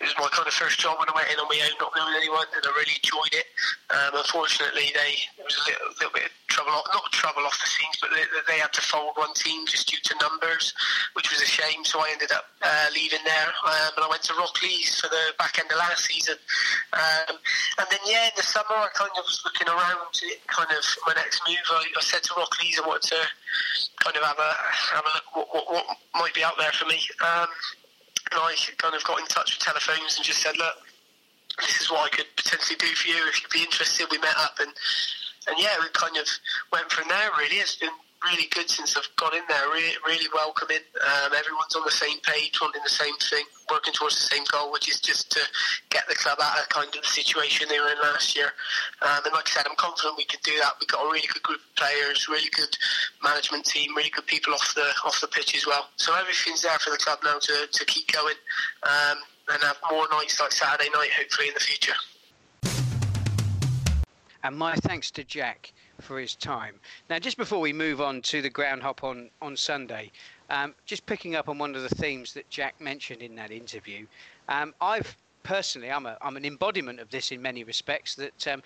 it 0.00 0.04
was 0.04 0.14
my 0.18 0.28
kind 0.32 0.46
of 0.46 0.54
first 0.54 0.78
job 0.78 0.98
when 0.98 1.08
I 1.08 1.14
went 1.14 1.30
in 1.30 1.38
on 1.38 1.48
my 1.48 1.60
own, 1.64 1.74
not 1.80 1.92
knowing 1.96 2.14
anyone, 2.16 2.46
and 2.54 2.64
I 2.64 2.70
really 2.70 2.96
enjoyed 2.96 3.34
it. 3.34 3.46
Um, 3.90 4.20
unfortunately, 4.20 4.92
they 4.94 5.12
there 5.36 5.44
was 5.44 5.56
a 5.56 5.64
little, 5.70 5.88
little 6.00 6.14
bit 6.14 6.30
trouble, 6.54 6.70
not 6.70 7.10
trouble 7.10 7.42
off 7.42 7.58
the 7.58 7.66
scenes, 7.66 7.98
but 8.00 8.14
they, 8.14 8.22
they, 8.46 8.62
had 8.62 8.72
to 8.72 8.80
fold 8.80 9.18
one 9.18 9.34
team 9.34 9.66
just 9.66 9.90
due 9.90 9.98
to 9.98 10.14
numbers, 10.22 10.72
which 11.18 11.30
was 11.34 11.42
a 11.42 11.50
shame. 11.50 11.84
So 11.84 11.98
I 11.98 12.14
ended 12.14 12.30
up 12.30 12.46
uh, 12.62 12.86
leaving 12.94 13.26
there, 13.26 13.50
um, 13.66 13.90
and 13.98 14.04
I 14.06 14.08
went 14.08 14.22
to 14.30 14.34
Rockleaze 14.38 15.02
for 15.02 15.10
the 15.10 15.34
back 15.38 15.58
end 15.58 15.66
of 15.74 15.78
last 15.78 16.06
season. 16.06 16.38
Um, 16.94 17.34
and 17.82 17.86
then 17.90 17.98
yeah, 18.06 18.30
in 18.30 18.36
the 18.38 18.46
summer 18.46 18.78
I 18.78 18.88
kind 18.94 19.10
of 19.18 19.26
was 19.26 19.42
looking 19.42 19.66
around 19.66 20.14
kind 20.46 20.70
of 20.70 20.82
my 21.06 21.14
next 21.18 21.42
move. 21.42 21.66
I, 21.74 21.82
I 21.90 22.02
said 22.06 22.22
to 22.22 22.38
Rockleaze 22.38 22.78
I 22.78 22.86
wanted 22.86 23.10
to 23.10 23.20
kind 23.98 24.16
of 24.16 24.22
have 24.22 24.38
a 24.38 24.50
have 24.94 25.04
a 25.04 25.12
look 25.18 25.26
what, 25.34 25.48
what, 25.50 25.66
what 25.74 25.86
might 26.14 26.34
be 26.34 26.44
out 26.44 26.54
there 26.56 26.72
for 26.72 26.86
me. 26.86 27.02
Um, 27.18 27.50
and 28.30 28.40
I 28.40 28.54
kind 28.78 28.94
of 28.94 29.02
got 29.04 29.18
in 29.18 29.26
touch 29.26 29.58
with 29.58 29.64
telephones 29.66 30.16
and 30.16 30.24
just 30.24 30.40
said, 30.40 30.56
look, 30.56 30.74
this 31.60 31.80
is 31.80 31.90
what 31.90 32.06
I 32.06 32.16
could 32.16 32.26
potentially 32.36 32.76
do 32.78 32.86
for 32.94 33.08
you 33.08 33.20
if 33.28 33.42
you'd 33.42 33.50
be 33.52 33.62
interested. 33.62 34.06
We 34.10 34.18
met 34.18 34.34
up 34.38 34.58
and 34.60 34.72
and 35.46 35.56
yeah, 35.58 35.76
we 35.80 35.86
kind 35.92 36.16
of 36.16 36.28
went 36.72 36.90
from 36.90 37.08
there. 37.08 37.30
Really, 37.38 37.56
it's 37.56 37.76
been 37.76 37.90
really 38.24 38.48
good 38.50 38.68
since 38.70 38.96
I've 38.96 39.08
got 39.16 39.34
in 39.34 39.42
there. 39.48 39.68
Really, 39.68 39.92
really 40.06 40.28
welcoming. 40.32 40.80
Um, 40.96 41.32
everyone's 41.36 41.76
on 41.76 41.84
the 41.84 41.92
same 41.92 42.18
page, 42.20 42.58
wanting 42.60 42.82
the 42.82 42.90
same 42.90 43.14
thing, 43.20 43.44
working 43.70 43.92
towards 43.92 44.16
the 44.16 44.34
same 44.34 44.44
goal, 44.50 44.72
which 44.72 44.88
is 44.88 45.00
just 45.00 45.30
to 45.32 45.40
get 45.90 46.08
the 46.08 46.14
club 46.14 46.38
out 46.42 46.58
of 46.58 46.68
kind 46.68 46.88
of 46.88 47.02
the 47.02 47.06
situation 47.06 47.68
they 47.68 47.78
were 47.78 47.92
in 47.92 48.00
last 48.00 48.36
year. 48.36 48.52
Um, 49.02 49.20
and 49.24 49.34
like 49.34 49.48
I 49.48 49.60
said, 49.60 49.66
I'm 49.68 49.76
confident 49.76 50.16
we 50.16 50.24
can 50.24 50.40
do 50.42 50.56
that. 50.60 50.72
We've 50.80 50.88
got 50.88 51.04
a 51.04 51.12
really 51.12 51.28
good 51.28 51.42
group 51.42 51.60
of 51.60 51.76
players, 51.76 52.28
really 52.28 52.50
good 52.56 52.76
management 53.22 53.66
team, 53.66 53.94
really 53.96 54.10
good 54.10 54.26
people 54.26 54.54
off 54.54 54.74
the 54.74 54.88
off 55.04 55.20
the 55.20 55.28
pitch 55.28 55.54
as 55.54 55.66
well. 55.66 55.88
So 55.96 56.14
everything's 56.14 56.62
there 56.62 56.78
for 56.78 56.90
the 56.90 56.98
club 56.98 57.18
now 57.24 57.38
to, 57.38 57.66
to 57.70 57.84
keep 57.84 58.10
going 58.12 58.36
um, 58.82 59.18
and 59.52 59.62
have 59.62 59.76
more 59.90 60.08
nights 60.10 60.40
like 60.40 60.52
Saturday 60.52 60.88
night, 60.94 61.10
hopefully 61.12 61.48
in 61.48 61.54
the 61.54 61.60
future. 61.60 61.94
And 64.44 64.54
my 64.54 64.74
thanks 64.76 65.10
to 65.12 65.24
Jack 65.24 65.72
for 66.02 66.20
his 66.20 66.36
time. 66.36 66.78
Now, 67.08 67.18
just 67.18 67.38
before 67.38 67.60
we 67.60 67.72
move 67.72 68.02
on 68.02 68.20
to 68.22 68.42
the 68.42 68.50
ground 68.50 68.82
hop 68.82 69.02
on, 69.02 69.30
on 69.40 69.56
Sunday, 69.56 70.12
um, 70.50 70.74
just 70.84 71.06
picking 71.06 71.34
up 71.34 71.48
on 71.48 71.56
one 71.56 71.74
of 71.74 71.82
the 71.82 71.88
themes 71.88 72.34
that 72.34 72.50
Jack 72.50 72.78
mentioned 72.78 73.22
in 73.22 73.34
that 73.36 73.50
interview, 73.50 74.06
um, 74.50 74.74
I've 74.82 75.16
personally, 75.44 75.90
I'm, 75.90 76.04
a, 76.04 76.18
I'm 76.20 76.36
an 76.36 76.44
embodiment 76.44 77.00
of 77.00 77.08
this 77.08 77.32
in 77.32 77.40
many 77.40 77.64
respects, 77.64 78.14
that 78.16 78.46
um, 78.46 78.62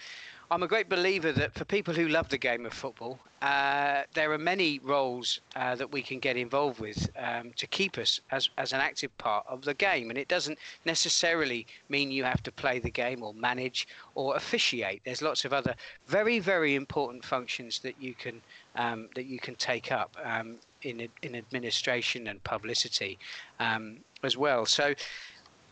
I'm 0.51 0.63
a 0.63 0.67
great 0.67 0.89
believer 0.89 1.31
that 1.33 1.53
for 1.53 1.67
people 1.67 1.93
who 1.93 2.09
love 2.09 2.31
the 2.31 2.39
game 2.39 2.65
of 2.65 2.73
football, 2.73 3.19
uh, 3.43 4.05
there 4.15 4.33
are 4.33 4.39
many 4.39 4.79
roles 4.79 5.41
uh, 5.55 5.75
that 5.75 5.93
we 5.93 6.01
can 6.01 6.21
get 6.21 6.39
involved 6.39 6.81
with 6.81 7.11
um, 7.19 7.53
to 7.57 7.67
keep 7.67 7.99
us 7.99 8.19
as, 8.31 8.49
as 8.57 8.73
an 8.73 8.81
active 8.81 9.17
part 9.19 9.45
of 9.47 9.63
the 9.63 9.75
game. 9.75 10.09
And 10.09 10.19
it 10.19 10.27
doesn't 10.27 10.59
necessarily 10.87 11.67
mean 11.91 12.11
you 12.11 12.25
have 12.25 12.43
to 12.45 12.51
play 12.51 12.79
the 12.79 12.91
game 12.91 13.23
or 13.23 13.35
manage 13.35 13.89
or 14.15 14.37
officiate. 14.37 15.03
There's 15.05 15.21
lots 15.21 15.45
of 15.45 15.53
other 15.53 15.75
very, 16.07 16.39
very 16.39 16.77
important 16.77 17.27
functions 17.27 17.81
that 17.81 18.01
you 18.01 18.15
can 18.15 18.41
um, 18.75 19.09
that 19.17 19.27
you 19.27 19.39
can 19.39 19.55
take 19.57 19.93
up 19.93 20.17
um, 20.25 20.57
in 20.83 21.09
in 21.23 21.35
administration 21.35 22.29
and 22.29 22.43
publicity 22.45 23.19
um, 23.61 23.99
as 24.23 24.37
well. 24.37 24.65
So 24.65 24.95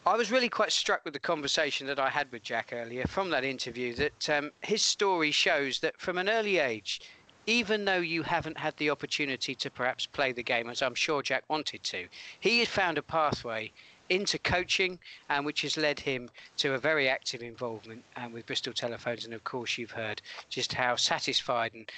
I 0.06 0.14
was 0.14 0.30
really 0.30 0.48
quite 0.48 0.70
struck 0.70 1.04
with 1.04 1.14
the 1.14 1.18
conversation 1.18 1.88
that 1.88 1.98
I 1.98 2.08
had 2.08 2.30
with 2.30 2.44
Jack 2.44 2.68
earlier 2.72 3.06
from 3.08 3.28
that 3.30 3.42
interview. 3.42 3.92
That 3.92 4.30
um, 4.30 4.52
his 4.62 4.80
story 4.80 5.32
shows 5.32 5.80
that 5.80 6.00
from 6.00 6.16
an 6.16 6.28
early 6.28 6.58
age, 6.58 7.00
even 7.46 7.84
though 7.84 7.98
you 7.98 8.22
haven't 8.22 8.56
had 8.56 8.76
the 8.76 8.88
opportunity 8.88 9.56
to 9.56 9.68
perhaps 9.68 10.06
play 10.06 10.30
the 10.30 10.44
game 10.44 10.70
as 10.70 10.80
I'm 10.80 10.94
sure 10.94 11.24
Jack 11.24 11.42
wanted 11.48 11.82
to, 11.82 12.06
he 12.38 12.60
has 12.60 12.68
found 12.68 12.98
a 12.98 13.02
pathway 13.02 13.72
into 14.08 14.38
coaching, 14.38 15.00
and 15.28 15.44
which 15.44 15.62
has 15.62 15.76
led 15.76 15.98
him 15.98 16.30
to 16.58 16.74
a 16.74 16.78
very 16.78 17.08
active 17.08 17.42
involvement 17.42 18.04
um, 18.14 18.30
with 18.32 18.46
Bristol 18.46 18.72
Telephones. 18.72 19.24
And 19.24 19.34
of 19.34 19.42
course, 19.42 19.76
you've 19.76 19.90
heard 19.90 20.22
just 20.48 20.72
how 20.72 20.94
satisfied 20.94 21.74
and 21.74 21.90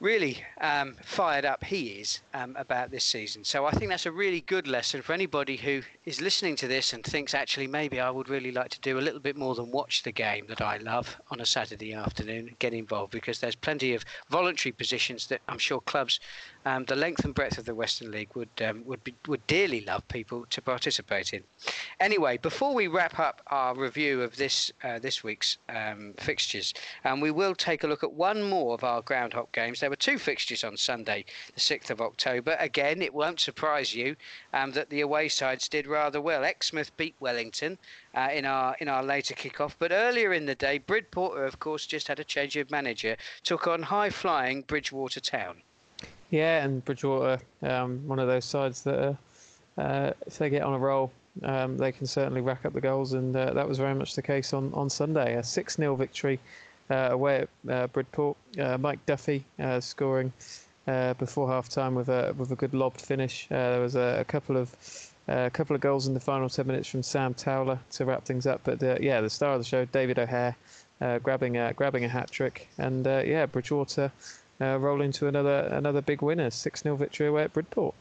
really 0.00 0.44
um, 0.60 0.94
fired 1.02 1.44
up 1.44 1.64
he 1.64 1.88
is 2.00 2.20
um, 2.34 2.54
about 2.56 2.90
this 2.90 3.04
season. 3.04 3.42
So 3.44 3.66
I 3.66 3.72
think 3.72 3.90
that's 3.90 4.06
a 4.06 4.12
really 4.12 4.42
good 4.42 4.68
lesson 4.68 5.02
for 5.02 5.12
anybody 5.12 5.56
who 5.56 5.82
is 6.04 6.20
listening 6.20 6.54
to 6.56 6.68
this 6.68 6.92
and 6.92 7.02
thinks 7.02 7.34
actually 7.34 7.66
maybe 7.66 8.00
I 8.00 8.10
would 8.10 8.28
really 8.28 8.52
like 8.52 8.70
to 8.70 8.80
do 8.80 8.98
a 8.98 9.02
little 9.02 9.20
bit 9.20 9.36
more 9.36 9.54
than 9.54 9.70
watch 9.70 10.02
the 10.02 10.12
game 10.12 10.46
that 10.48 10.60
I 10.60 10.76
love 10.78 11.16
on 11.30 11.40
a 11.40 11.46
Saturday 11.46 11.94
afternoon, 11.94 12.54
get 12.58 12.72
involved 12.72 13.12
because 13.12 13.40
there's 13.40 13.56
plenty 13.56 13.94
of 13.94 14.04
voluntary 14.30 14.72
positions 14.72 15.26
that 15.26 15.40
I'm 15.48 15.58
sure 15.58 15.80
clubs 15.80 16.20
um, 16.68 16.84
the 16.84 16.96
length 16.96 17.24
and 17.24 17.34
breadth 17.34 17.56
of 17.56 17.64
the 17.64 17.74
Western 17.74 18.10
League 18.10 18.28
would 18.34 18.50
um, 18.60 18.82
would 18.84 19.02
be, 19.02 19.14
would 19.26 19.46
dearly 19.46 19.80
love 19.86 20.06
people 20.08 20.44
to 20.50 20.60
participate 20.60 21.32
in. 21.32 21.42
Anyway, 21.98 22.36
before 22.36 22.74
we 22.74 22.88
wrap 22.88 23.18
up 23.18 23.40
our 23.46 23.74
review 23.74 24.20
of 24.20 24.36
this 24.36 24.70
uh, 24.84 24.98
this 24.98 25.24
week's 25.24 25.56
um, 25.70 26.12
fixtures, 26.18 26.74
and 27.04 27.22
we 27.22 27.30
will 27.30 27.54
take 27.54 27.84
a 27.84 27.86
look 27.86 28.04
at 28.04 28.12
one 28.12 28.42
more 28.42 28.74
of 28.74 28.84
our 28.84 29.00
ground 29.00 29.32
hop 29.32 29.50
games. 29.52 29.80
There 29.80 29.88
were 29.88 29.96
two 29.96 30.18
fixtures 30.18 30.62
on 30.62 30.76
Sunday, 30.76 31.24
the 31.54 31.60
sixth 31.60 31.90
of 31.90 32.02
October. 32.02 32.54
Again, 32.60 33.00
it 33.00 33.14
won't 33.14 33.40
surprise 33.40 33.94
you 33.94 34.14
um, 34.52 34.72
that 34.72 34.90
the 34.90 35.00
away 35.00 35.30
sides 35.30 35.70
did 35.70 35.86
rather 35.86 36.20
well. 36.20 36.44
Exmouth 36.44 36.94
beat 36.98 37.14
Wellington. 37.18 37.78
Uh, 38.14 38.28
in 38.32 38.44
our 38.44 38.76
in 38.80 38.88
our 38.88 39.02
later 39.02 39.34
kickoff. 39.34 39.74
But 39.78 39.92
earlier 39.92 40.32
in 40.34 40.44
the 40.44 40.54
day, 40.54 40.78
Bridport, 40.78 41.38
of 41.38 41.60
course, 41.60 41.86
just 41.86 42.08
had 42.08 42.18
a 42.18 42.24
change 42.24 42.56
of 42.56 42.70
manager, 42.70 43.16
took 43.42 43.66
on 43.66 43.82
high 43.82 44.10
flying 44.10 44.62
Bridgwater 44.62 45.20
Town. 45.20 45.62
Yeah, 46.30 46.62
and 46.62 46.84
Bridgwater, 46.84 47.40
um, 47.62 48.06
one 48.06 48.18
of 48.18 48.28
those 48.28 48.44
sides 48.44 48.82
that 48.82 49.16
uh, 49.78 50.12
if 50.26 50.38
they 50.38 50.50
get 50.50 50.62
on 50.62 50.74
a 50.74 50.78
roll, 50.78 51.10
um, 51.44 51.78
they 51.78 51.92
can 51.92 52.06
certainly 52.06 52.40
rack 52.40 52.66
up 52.66 52.72
the 52.72 52.80
goals, 52.80 53.12
and 53.12 53.34
uh, 53.34 53.52
that 53.54 53.66
was 53.66 53.78
very 53.78 53.94
much 53.94 54.14
the 54.14 54.22
case 54.22 54.52
on, 54.52 54.72
on 54.74 54.90
Sunday. 54.90 55.36
A 55.36 55.42
6 55.42 55.76
0 55.76 55.96
victory 55.96 56.38
uh, 56.90 57.08
away 57.12 57.46
at 57.68 57.72
uh, 57.72 57.86
Bridport. 57.86 58.36
Uh, 58.58 58.76
Mike 58.78 59.04
Duffy 59.06 59.44
uh, 59.58 59.80
scoring 59.80 60.32
before 61.18 61.46
half 61.46 61.68
time 61.68 61.94
with 61.94 62.08
a, 62.08 62.34
with 62.38 62.50
a 62.50 62.56
good 62.56 62.72
lobbed 62.72 63.00
finish. 63.00 63.46
there 63.48 63.80
was 63.80 63.94
a, 63.94 64.20
a 64.20 64.24
couple 64.24 64.56
of 64.56 64.74
a 65.28 65.50
couple 65.50 65.76
of 65.76 65.82
goals 65.82 66.06
in 66.06 66.14
the 66.14 66.20
final 66.20 66.48
10 66.48 66.66
minutes 66.66 66.88
from 66.88 67.02
Sam 67.02 67.34
Towler 67.34 67.78
to 67.90 68.06
wrap 68.06 68.24
things 68.24 68.46
up. 68.46 68.62
But 68.64 68.80
yeah, 69.02 69.20
the 69.20 69.28
star 69.28 69.52
of 69.52 69.60
the 69.60 69.66
show, 69.66 69.84
David 69.84 70.18
O'Hare, 70.18 70.56
grabbing, 71.22 71.58
a, 71.58 71.74
grabbing 71.74 72.06
a 72.06 72.08
hat 72.08 72.30
trick. 72.30 72.66
And 72.78 73.04
yeah, 73.04 73.44
Bridgwater 73.44 74.04
uh, 74.04 74.08
Uh, 74.60 74.76
roll 74.78 75.00
into 75.00 75.26
another 75.28 75.68
another 75.70 76.02
big 76.02 76.20
winner, 76.20 76.50
six 76.50 76.82
0 76.82 76.96
victory 76.96 77.28
away 77.28 77.44
at 77.44 77.52
Bridport. 77.52 77.94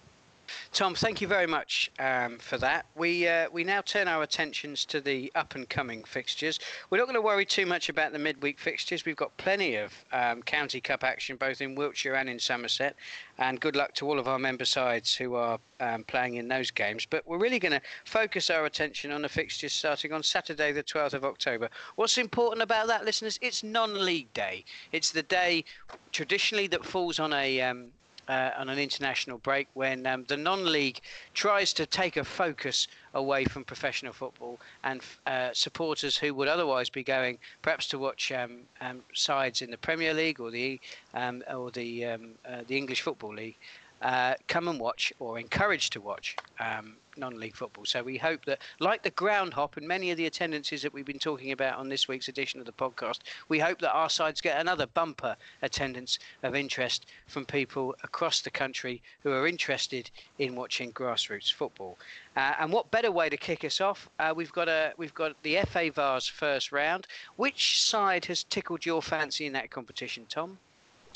Tom, 0.71 0.95
thank 0.95 1.21
you 1.21 1.27
very 1.27 1.47
much 1.47 1.91
um, 1.99 2.37
for 2.39 2.57
that. 2.57 2.85
We 2.95 3.27
uh, 3.27 3.47
we 3.51 3.63
now 3.63 3.81
turn 3.81 4.07
our 4.07 4.23
attentions 4.23 4.85
to 4.85 5.01
the 5.01 5.31
up 5.35 5.55
and 5.55 5.67
coming 5.67 6.03
fixtures. 6.03 6.59
We're 6.89 6.97
not 6.97 7.05
going 7.05 7.15
to 7.15 7.21
worry 7.21 7.45
too 7.45 7.65
much 7.65 7.89
about 7.89 8.11
the 8.11 8.19
midweek 8.19 8.59
fixtures. 8.59 9.05
We've 9.05 9.15
got 9.15 9.35
plenty 9.37 9.75
of 9.75 9.93
um, 10.11 10.41
county 10.43 10.81
cup 10.81 11.03
action 11.03 11.35
both 11.35 11.61
in 11.61 11.75
Wiltshire 11.75 12.15
and 12.15 12.29
in 12.29 12.39
Somerset, 12.39 12.95
and 13.37 13.59
good 13.59 13.75
luck 13.75 13.93
to 13.95 14.07
all 14.07 14.19
of 14.19 14.27
our 14.27 14.39
member 14.39 14.65
sides 14.65 15.15
who 15.15 15.35
are 15.35 15.59
um, 15.79 16.03
playing 16.03 16.35
in 16.35 16.47
those 16.47 16.71
games. 16.71 17.05
But 17.05 17.27
we're 17.27 17.37
really 17.37 17.59
going 17.59 17.73
to 17.73 17.81
focus 18.05 18.49
our 18.49 18.65
attention 18.65 19.11
on 19.11 19.21
the 19.21 19.29
fixtures 19.29 19.73
starting 19.73 20.11
on 20.11 20.23
Saturday, 20.23 20.71
the 20.71 20.83
12th 20.83 21.13
of 21.13 21.25
October. 21.25 21.69
What's 21.95 22.17
important 22.17 22.61
about 22.61 22.87
that, 22.87 23.05
listeners? 23.05 23.37
It's 23.41 23.63
non-league 23.63 24.33
day. 24.33 24.65
It's 24.91 25.11
the 25.11 25.23
day 25.23 25.65
traditionally 26.11 26.67
that 26.67 26.85
falls 26.85 27.19
on 27.19 27.33
a 27.33 27.61
um, 27.61 27.87
uh, 28.28 28.51
on 28.57 28.69
an 28.69 28.80
international 28.80 29.38
break 29.39 29.67
when 29.73 30.05
um, 30.05 30.25
the 30.28 30.38
non-league 30.38 30.99
tries 31.34 31.73
to 31.73 31.86
take 31.86 32.17
a 32.17 32.23
focus 32.23 32.88
away 33.13 33.45
from 33.45 33.63
professional 33.63 34.13
football 34.13 34.59
and 34.84 35.01
uh, 35.25 35.49
supporters 35.53 36.17
who 36.17 36.34
would 36.34 36.47
otherwise 36.47 36.89
be 36.89 37.03
going 37.03 37.38
perhaps 37.61 37.88
to 37.88 37.97
watch 37.97 38.32
um, 38.32 38.59
um, 38.82 39.01
sides 39.13 39.61
in 39.61 39.71
the 39.71 39.78
Premier 39.78 40.13
League 40.13 40.39
or 40.39 40.51
the 40.51 40.80
um, 41.13 41.43
or 41.53 41.71
the 41.71 42.05
um, 42.05 42.30
uh, 42.45 42.61
the 42.67 42.78
English 42.78 43.01
Football 43.01 43.36
League 43.36 43.57
uh, 44.01 44.35
come 44.47 44.67
and 44.67 44.79
watch 44.79 45.11
or 45.19 45.39
encouraged 45.39 45.93
to 45.93 46.01
watch 46.01 46.35
um, 46.59 46.95
non-league 47.17 47.55
football. 47.55 47.85
So 47.85 48.03
we 48.03 48.17
hope 48.17 48.45
that, 48.45 48.61
like 48.79 49.03
the 49.03 49.09
ground 49.11 49.53
hop 49.53 49.77
and 49.77 49.87
many 49.87 50.11
of 50.11 50.17
the 50.17 50.25
attendances 50.25 50.81
that 50.81 50.93
we've 50.93 51.05
been 51.05 51.19
talking 51.19 51.51
about 51.51 51.77
on 51.77 51.89
this 51.89 52.07
week's 52.07 52.27
edition 52.27 52.59
of 52.59 52.65
the 52.65 52.71
podcast, 52.71 53.19
we 53.49 53.59
hope 53.59 53.79
that 53.79 53.93
our 53.93 54.09
sides 54.09 54.41
get 54.41 54.59
another 54.59 54.85
bumper 54.87 55.35
attendance 55.61 56.19
of 56.43 56.55
interest 56.55 57.07
from 57.27 57.45
people 57.45 57.95
across 58.03 58.41
the 58.41 58.51
country 58.51 59.01
who 59.23 59.31
are 59.31 59.47
interested 59.47 60.09
in 60.39 60.55
watching 60.55 60.91
grassroots 60.91 61.51
football. 61.51 61.97
Uh, 62.35 62.53
and 62.59 62.71
what 62.71 62.91
better 62.91 63.11
way 63.11 63.29
to 63.29 63.37
kick 63.37 63.63
us 63.63 63.81
off? 63.81 64.09
Uh, 64.19 64.33
we've 64.35 64.51
got 64.51 64.69
a 64.69 64.93
we've 64.97 65.13
got 65.13 65.41
the 65.43 65.57
FA 65.67 65.91
Vase 65.91 66.27
first 66.27 66.71
round. 66.71 67.07
Which 67.35 67.81
side 67.81 68.25
has 68.25 68.43
tickled 68.43 68.85
your 68.85 69.01
fancy 69.01 69.45
in 69.45 69.53
that 69.53 69.71
competition, 69.71 70.25
Tom? 70.29 70.59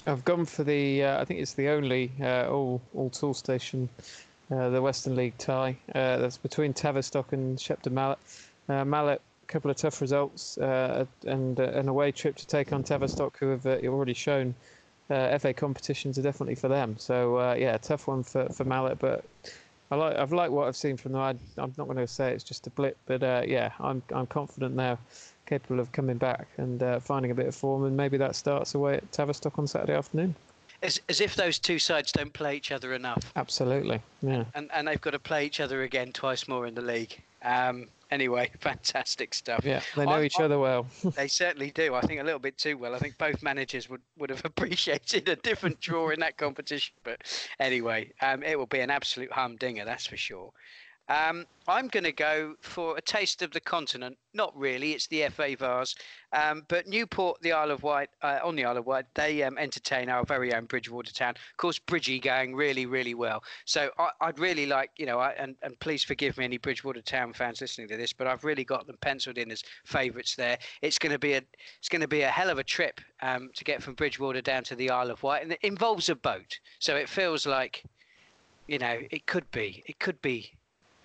I've 0.08 0.26
gone 0.26 0.46
for 0.46 0.64
the. 0.64 1.04
Uh, 1.04 1.22
I 1.22 1.26
think 1.26 1.40
it's 1.40 1.54
the 1.54 1.70
only 1.70 2.12
uh, 2.20 2.48
all 2.50 2.82
all 2.96 3.10
Toolstation, 3.12 3.88
uh, 4.50 4.70
the 4.70 4.82
Western 4.82 5.16
League 5.16 5.38
tie. 5.38 5.78
Uh, 5.94 6.18
that's 6.18 6.38
between 6.38 6.74
Tavistock 6.74 7.34
and 7.34 7.60
Shepton 7.60 7.94
Mallet. 7.94 8.18
Uh, 8.68 8.84
Mallet, 8.84 9.22
a 9.44 9.46
couple 9.46 9.70
of 9.70 9.78
tough 9.78 10.02
results 10.02 10.58
uh, 10.58 11.06
and 11.26 11.60
an 11.60 11.88
away 11.88 12.12
trip 12.12 12.36
to 12.38 12.48
take 12.48 12.74
on 12.74 12.84
Tavistock, 12.84 13.38
who 13.38 13.50
have 13.50 13.66
already 13.66 14.14
shown 14.14 14.56
FA 15.10 15.54
competitions 15.54 16.18
are 16.18 16.22
definitely 16.22 16.56
for 16.56 16.70
them. 16.70 16.96
So 16.98 17.54
yeah, 17.54 17.78
tough 17.78 18.08
one 18.08 18.24
for, 18.24 18.48
for 18.50 18.64
Mallet, 18.64 18.98
but 18.98 19.26
I 19.92 19.96
like 19.96 20.16
I've 20.16 20.32
liked 20.32 20.54
what 20.54 20.68
I've 20.68 20.76
seen 20.76 20.98
from 20.98 21.12
them. 21.12 21.22
I, 21.22 21.30
am 21.62 21.74
not 21.78 21.86
going 21.86 21.98
to 21.98 22.08
say 22.08 22.32
it's 22.32 22.46
just 22.46 22.66
a 22.66 22.70
blip, 22.72 22.98
but 23.06 23.22
yeah, 23.48 23.72
I'm 23.80 24.02
I'm 24.14 24.26
confident 24.26 24.76
now 24.76 24.98
capable 25.46 25.80
of 25.80 25.92
coming 25.92 26.18
back 26.18 26.48
and 26.58 26.82
uh, 26.82 27.00
finding 27.00 27.32
a 27.32 27.36
bit 27.36 27.48
of 27.48 27.56
form, 27.56 27.86
and 27.86 27.96
maybe 27.96 28.18
that 28.18 28.36
starts 28.36 28.76
away 28.76 28.96
at 28.96 29.12
Tavistock 29.12 29.58
on 29.60 29.68
Saturday 29.68 29.94
afternoon. 29.94 30.36
As, 30.84 31.00
as 31.10 31.22
if 31.22 31.36
those 31.36 31.60
two 31.60 31.78
sides 31.78 32.12
don't 32.12 32.34
play 32.34 32.56
each 32.56 32.72
other 32.72 32.94
enough. 32.94 33.32
Absolutely, 33.36 34.02
yeah. 34.22 34.46
And 34.56 34.70
and 34.74 34.88
they've 34.88 35.02
got 35.02 35.12
to 35.12 35.20
play 35.20 35.46
each 35.46 35.60
other 35.60 35.84
again 35.84 36.12
twice 36.12 36.48
more 36.48 36.66
in 36.66 36.74
the 36.74 36.82
league. 36.82 37.22
Um, 37.44 37.88
anyway, 38.12 38.52
fantastic 38.60 39.34
stuff. 39.34 39.64
Yeah, 39.64 39.82
they 39.96 40.06
know 40.06 40.12
I, 40.12 40.24
each 40.24 40.40
I, 40.40 40.44
other 40.44 40.60
well. 40.60 40.86
they 41.16 41.28
certainly 41.28 41.72
do. 41.72 41.96
I 41.96 42.02
think 42.02 42.20
a 42.20 42.24
little 42.24 42.40
bit 42.40 42.58
too 42.58 42.78
well. 42.78 42.94
I 42.94 43.00
think 43.00 43.18
both 43.18 43.42
managers 43.42 43.90
would, 43.90 44.02
would 44.18 44.30
have 44.30 44.42
appreciated 44.46 45.30
a 45.30 45.36
different 45.38 45.80
draw 45.80 46.10
in 46.10 46.20
that 46.20 46.38
competition. 46.38 46.94
But 47.04 47.22
anyway, 47.60 48.12
um, 48.22 48.44
it 48.44 48.58
will 48.58 48.68
be 48.68 48.80
an 48.80 48.90
absolute 48.90 49.32
humdinger, 49.32 49.86
that's 49.86 50.06
for 50.06 50.18
sure. 50.18 50.52
Um, 51.10 51.46
I'm 51.68 51.90
going 51.90 52.06
to 52.06 52.12
go 52.12 52.56
for 52.62 52.98
a 52.98 53.02
taste 53.02 53.42
of 53.42 53.52
the 53.52 53.60
continent. 53.60 54.18
Not 54.34 54.58
really, 54.58 54.94
it's 54.94 55.08
the 55.08 55.28
FA 55.30 55.56
Vase. 55.58 55.96
Um, 56.32 56.64
but 56.70 56.88
Newport, 56.88 57.42
the 57.42 57.52
Isle 57.52 57.72
of 57.72 57.84
Wight, 57.84 58.10
uh, 58.22 58.40
on 58.44 58.56
the 58.56 58.64
Isle 58.66 58.78
of 58.78 58.86
Wight, 58.86 59.06
they 59.14 59.44
um, 59.44 59.58
entertain 59.58 60.10
our 60.10 60.24
very 60.24 60.54
own 60.54 60.66
Bridgwater 60.66 61.14
Town. 61.14 61.32
Of 61.32 61.58
course, 61.58 61.78
Bridgie 61.80 62.20
going 62.20 62.56
really, 62.56 62.86
really 62.86 63.14
well. 63.14 63.44
So 63.66 63.90
I, 64.00 64.28
would 64.28 64.40
really 64.40 64.66
like, 64.66 64.92
you 64.98 65.06
know, 65.06 65.20
I, 65.20 65.32
and, 65.32 65.56
and 65.62 65.78
please 65.80 66.04
forgive 66.04 66.38
me, 66.38 66.46
any 66.46 66.58
Bridgwater 66.58 67.02
Town 67.02 67.34
fans 67.34 67.62
listening 67.62 67.90
to 67.90 67.98
this, 67.98 68.14
but 68.14 68.28
I've 68.28 68.44
really 68.44 68.64
got 68.64 68.88
them 68.88 68.98
penciled 69.02 69.38
in 69.38 69.52
as 69.52 69.64
favourites 69.84 70.36
there. 70.36 70.58
It's 70.82 70.98
going 70.98 71.12
to 71.12 71.20
be 71.20 71.34
a, 71.34 71.42
it's 71.78 71.90
going 71.90 72.02
to 72.02 72.08
be 72.08 72.22
a 72.22 72.30
hell 72.30 72.50
of 72.50 72.58
a 72.58 72.64
trip 72.64 73.02
um, 73.22 73.50
to 73.56 73.64
get 73.64 73.84
from 73.84 73.96
Bridgwater 73.96 74.42
down 74.42 74.64
to 74.66 74.76
the 74.76 74.90
Isle 74.90 75.12
of 75.12 75.22
Wight, 75.24 75.44
and 75.44 75.52
it 75.52 75.60
involves 75.62 76.10
a 76.10 76.16
boat. 76.16 76.60
So 76.80 76.96
it 76.96 77.10
feels 77.10 77.46
like, 77.46 77.84
you 78.68 78.80
know, 78.80 78.98
it 79.12 79.26
could 79.26 79.50
be, 79.52 79.84
it 79.86 80.00
could 80.00 80.22
be 80.22 80.54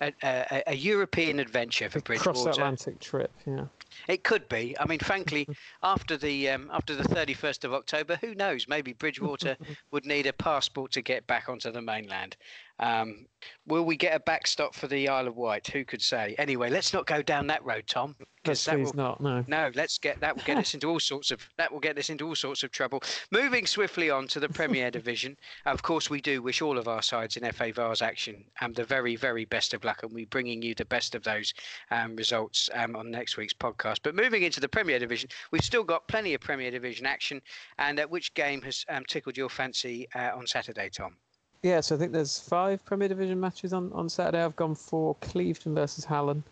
a, 0.01 0.13
a, 0.23 0.63
a, 0.67 0.75
European 0.75 1.39
adventure 1.39 1.89
for 1.89 1.99
Bridgwater. 2.01 2.43
Cross 2.43 2.57
Atlantic 2.57 2.99
trip, 2.99 3.31
yeah. 3.45 3.65
It 4.07 4.23
could 4.23 4.47
be. 4.47 4.75
I 4.79 4.85
mean, 4.85 4.99
frankly, 4.99 5.47
after 5.83 6.17
the 6.17 6.49
um, 6.49 6.69
after 6.71 6.95
the 6.95 7.03
thirty 7.03 7.33
first 7.33 7.65
of 7.65 7.73
October, 7.73 8.17
who 8.21 8.35
knows? 8.35 8.67
Maybe 8.67 8.93
Bridgwater 8.93 9.57
would 9.91 10.05
need 10.05 10.27
a 10.27 10.33
passport 10.33 10.91
to 10.91 11.01
get 11.01 11.25
back 11.27 11.49
onto 11.49 11.71
the 11.71 11.81
mainland. 11.81 12.37
Um, 12.79 13.25
will 13.65 13.85
we 13.85 13.95
get 13.95 14.15
a 14.15 14.19
backstop 14.19 14.75
for 14.75 14.87
the 14.87 15.09
Isle 15.09 15.27
of 15.27 15.35
Wight? 15.35 15.67
Who 15.67 15.83
could 15.83 16.01
say? 16.01 16.35
Anyway, 16.37 16.69
let's 16.69 16.93
not 16.93 17.05
go 17.05 17.21
down 17.21 17.47
that 17.47 17.63
road, 17.65 17.85
Tom. 17.87 18.15
Let's 18.45 18.63
that 18.65 18.79
will, 18.79 18.93
not. 18.93 19.19
No. 19.19 19.43
No. 19.47 19.71
Let's 19.75 19.97
get 19.97 20.19
that 20.21 20.35
will 20.35 20.43
get 20.43 20.57
us 20.57 20.73
into 20.73 20.89
all 20.89 20.99
sorts 20.99 21.31
of 21.31 21.47
that 21.57 21.71
will 21.71 21.79
get 21.79 21.97
us 21.97 22.09
into 22.09 22.25
all 22.27 22.35
sorts 22.35 22.63
of 22.63 22.71
trouble. 22.71 23.01
Moving 23.31 23.65
swiftly 23.65 24.09
on 24.09 24.27
to 24.29 24.39
the 24.39 24.49
Premier 24.49 24.89
Division. 24.97 25.35
Of 25.65 25.81
course, 25.81 26.09
we 26.09 26.21
do 26.21 26.41
wish 26.41 26.61
all 26.61 26.77
of 26.77 26.87
our 26.87 27.01
sides 27.01 27.35
in 27.35 27.51
FA 27.51 27.73
Vase 27.73 28.01
action 28.01 28.45
um, 28.61 28.73
the 28.73 28.85
very, 28.85 29.15
very 29.15 29.45
best 29.45 29.73
of 29.73 29.83
luck, 29.83 30.03
and 30.03 30.13
we're 30.13 30.27
bringing 30.27 30.61
you 30.61 30.75
the 30.75 30.85
best 30.85 31.15
of 31.15 31.23
those 31.23 31.53
um, 31.91 32.15
results 32.15 32.69
um, 32.73 32.95
on 32.95 33.11
next 33.11 33.37
week's 33.37 33.53
podcast. 33.53 33.99
But 34.03 34.15
moving 34.15 34.43
into 34.43 34.59
the 34.59 34.69
Premier 34.69 34.99
Division, 34.99 35.29
we've 35.51 35.63
still 35.63 35.83
got 35.83 36.07
plenty 36.07 36.33
of 36.33 36.41
Premier 36.41 36.71
Division 36.71 37.05
action. 37.05 37.41
And 37.79 37.99
uh, 37.99 38.07
which 38.07 38.33
game 38.33 38.61
has 38.61 38.85
um, 38.89 39.03
tickled 39.05 39.37
your 39.37 39.49
fancy 39.49 40.07
uh, 40.15 40.31
on 40.35 40.47
Saturday, 40.47 40.89
Tom? 40.89 41.17
Yeah, 41.63 41.81
so 41.81 41.95
I 41.95 41.97
think 41.97 42.11
there's 42.11 42.39
five 42.39 42.83
Premier 42.85 43.07
Division 43.07 43.39
matches 43.39 43.73
on, 43.73 43.91
on 43.93 44.09
Saturday. 44.09 44.43
I've 44.43 44.55
gone 44.55 44.75
for 44.75 45.15
Clevedon 45.21 45.73
versus 45.73 46.05
Hallen. 46.05 46.43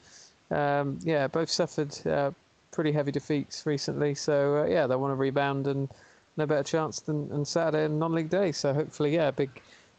Um, 0.51 0.99
yeah, 1.03 1.27
both 1.27 1.49
suffered 1.49 1.95
uh, 2.07 2.31
pretty 2.71 2.91
heavy 2.91 3.11
defeats 3.11 3.65
recently, 3.65 4.15
so 4.15 4.63
uh, 4.63 4.65
yeah, 4.65 4.87
they 4.87 4.95
want 4.95 5.11
to 5.11 5.15
rebound 5.15 5.67
and 5.67 5.89
no 6.37 6.45
better 6.45 6.63
chance 6.63 6.99
than, 6.99 7.29
than 7.29 7.45
Saturday 7.45 7.85
and 7.85 7.99
non-league 7.99 8.29
day. 8.29 8.51
So 8.51 8.73
hopefully, 8.73 9.13
yeah, 9.13 9.31
big 9.31 9.49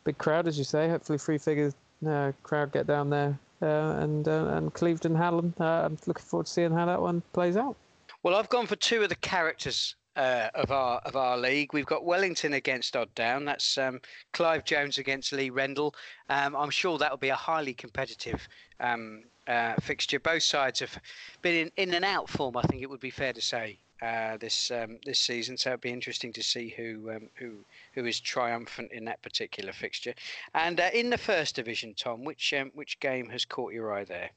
big 0.05 0.19
crowd 0.19 0.47
as 0.47 0.59
you 0.59 0.65
say. 0.65 0.89
Hopefully, 0.89 1.19
three 1.19 1.39
figure 1.39 1.73
uh, 2.07 2.33
crowd 2.43 2.73
get 2.73 2.87
down 2.87 3.11
there 3.11 3.39
uh, 3.63 3.97
and 4.01 4.29
uh, 4.29 4.49
and 4.55 4.75
Clevedon 4.75 5.15
Hallen. 5.15 5.55
Uh, 5.59 5.85
I'm 5.85 5.99
looking 6.07 6.25
forward 6.25 6.47
to 6.47 6.53
seeing 6.53 6.73
how 6.73 6.87
that 6.87 7.01
one 7.01 7.23
plays 7.33 7.57
out. 7.57 7.77
Well, 8.23 8.35
I've 8.35 8.49
gone 8.49 8.67
for 8.67 8.77
two 8.77 9.03
of 9.03 9.09
the 9.09 9.17
characters 9.17 9.95
uh, 10.17 10.49
of 10.55 10.71
our 10.71 10.99
of 11.05 11.17
our 11.17 11.37
league. 11.37 11.73
We've 11.73 11.87
got 11.87 12.05
Wellington 12.05 12.55
against 12.55 12.97
Odd 12.97 13.15
Down. 13.15 13.45
That's 13.45 13.79
um, 13.79 14.01
Clive 14.33 14.65
Jones 14.65 14.99
against 14.99 15.33
Lee 15.33 15.51
Rendell. 15.51 15.95
Um, 16.29 16.57
I'm 16.57 16.71
sure 16.71 16.99
that 16.99 17.11
will 17.11 17.19
be 17.19 17.29
a 17.29 17.37
highly 17.37 17.75
competitive 17.75 18.49
um, 18.81 19.25
uh, 19.47 19.75
fixture. 19.81 20.19
Both 20.19 20.43
sides 20.43 20.81
have 20.81 20.99
been 21.43 21.55
in, 21.67 21.89
in 21.89 21.95
and 21.95 22.05
out 22.05 22.29
form. 22.29 22.57
I 22.57 22.63
think 22.63 22.83
it 22.83 22.91
would 22.91 23.01
be 23.01 23.11
fair 23.11 23.33
to 23.33 23.43
say 23.43 23.79
uh, 24.03 24.37
this 24.39 24.71
um, 24.71 24.99
this 25.05 25.19
season. 25.19 25.57
So 25.57 25.71
it'd 25.71 25.81
be 25.81 25.91
interesting 25.91 26.33
to 26.33 26.43
see 26.43 26.75
who 26.77 27.11
um, 27.11 27.29
who 27.35 27.65
who 27.95 28.07
is 28.07 28.21
triumphant 28.21 28.93
in 28.93 29.05
that 29.05 29.23
particular 29.23 29.73
fixture. 29.73 30.15
And 30.55 30.81
uh, 30.81 30.91
in 30.93 31.11
the 31.11 31.19
first 31.19 31.57
division, 31.57 31.95
Tom, 31.95 32.25
which 32.25 32.53
um, 32.53 32.71
which 32.75 33.01
game 33.01 33.29
has 33.31 33.45
caught 33.45 33.73
your 33.73 33.93
eye 33.93 34.05
there? 34.05 34.31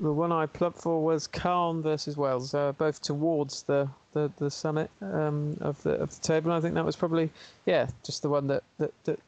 The 0.00 0.12
one 0.12 0.30
I 0.30 0.46
plucked 0.46 0.80
for 0.80 1.02
was 1.02 1.26
Calne 1.26 1.82
versus 1.82 2.16
Wells, 2.16 2.54
uh, 2.54 2.72
both 2.72 3.02
towards 3.02 3.64
the 3.64 3.88
the, 4.12 4.30
the 4.38 4.50
summit 4.50 4.90
um, 5.00 5.56
of 5.60 5.82
the 5.82 5.92
of 5.92 6.14
the 6.14 6.20
table. 6.20 6.50
And 6.50 6.58
I 6.58 6.60
think 6.60 6.74
that 6.74 6.84
was 6.84 6.96
probably 6.96 7.30
yeah, 7.66 7.88
just 8.04 8.22
the 8.22 8.28
one 8.28 8.46
that 8.46 8.62
that, 8.78 8.92
that 9.04 9.18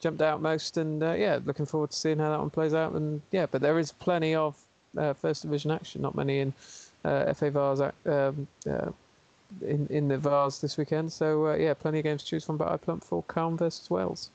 jumped 0.00 0.20
out 0.20 0.42
most. 0.42 0.76
And 0.76 1.02
uh, 1.02 1.12
yeah, 1.12 1.38
looking 1.44 1.66
forward 1.66 1.90
to 1.90 1.96
seeing 1.96 2.18
how 2.18 2.30
that 2.30 2.38
one 2.40 2.50
plays 2.50 2.74
out. 2.74 2.92
And 2.92 3.22
yeah, 3.30 3.46
but 3.46 3.62
there 3.62 3.78
is 3.78 3.92
plenty 3.92 4.34
of 4.34 4.56
uh, 4.96 5.12
first 5.12 5.42
division 5.42 5.70
action. 5.70 6.02
Not 6.02 6.16
many 6.16 6.40
in 6.40 6.52
uh, 7.04 7.32
FA 7.34 7.50
Vase 7.50 7.92
um, 8.06 8.48
uh, 8.68 8.90
in 9.62 9.86
in 9.88 10.08
the 10.08 10.18
Vase 10.18 10.58
this 10.58 10.76
weekend. 10.76 11.12
So 11.12 11.46
uh, 11.46 11.54
yeah, 11.54 11.74
plenty 11.74 11.98
of 11.98 12.04
games 12.04 12.24
to 12.24 12.28
choose 12.28 12.44
from. 12.44 12.56
But 12.56 12.68
I 12.68 12.76
plumped 12.76 13.06
for 13.06 13.22
Calne 13.24 13.56
versus 13.56 13.88
Wells. 13.88 14.30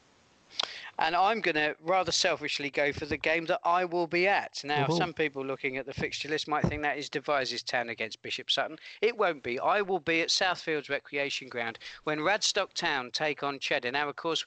And 1.00 1.16
I'm 1.16 1.42
going 1.42 1.56
to 1.56 1.76
rather 1.82 2.12
selfishly 2.12 2.70
go 2.70 2.94
for 2.94 3.06
the 3.06 3.18
game 3.18 3.46
that 3.46 3.60
I 3.64 3.84
will 3.86 4.08
be 4.08 4.28
at. 4.28 4.62
Now, 4.64 4.88
some 4.90 5.14
people 5.14 5.44
looking 5.44 5.78
at 5.78 5.86
the 5.86 5.94
fixture 5.94 6.30
list 6.30 6.48
might 6.48 6.66
think 6.66 6.84
that 6.84 6.98
is 6.98 7.10
Devizes 7.10 7.64
Town 7.64 7.90
against 7.90 8.22
Bishop 8.22 8.52
Sutton. 8.52 8.78
It 9.02 9.18
won't 9.18 9.42
be. 9.42 9.60
I 9.60 9.82
will 9.82 10.00
be 10.00 10.22
at 10.22 10.30
Southfields 10.30 10.90
Recreation 10.90 11.50
Ground 11.50 11.80
when 12.04 12.20
Radstock 12.20 12.74
Town 12.74 13.10
take 13.12 13.42
on 13.42 13.60
Cheddar. 13.60 13.92
Now, 13.92 14.08
of 14.08 14.16
course, 14.16 14.46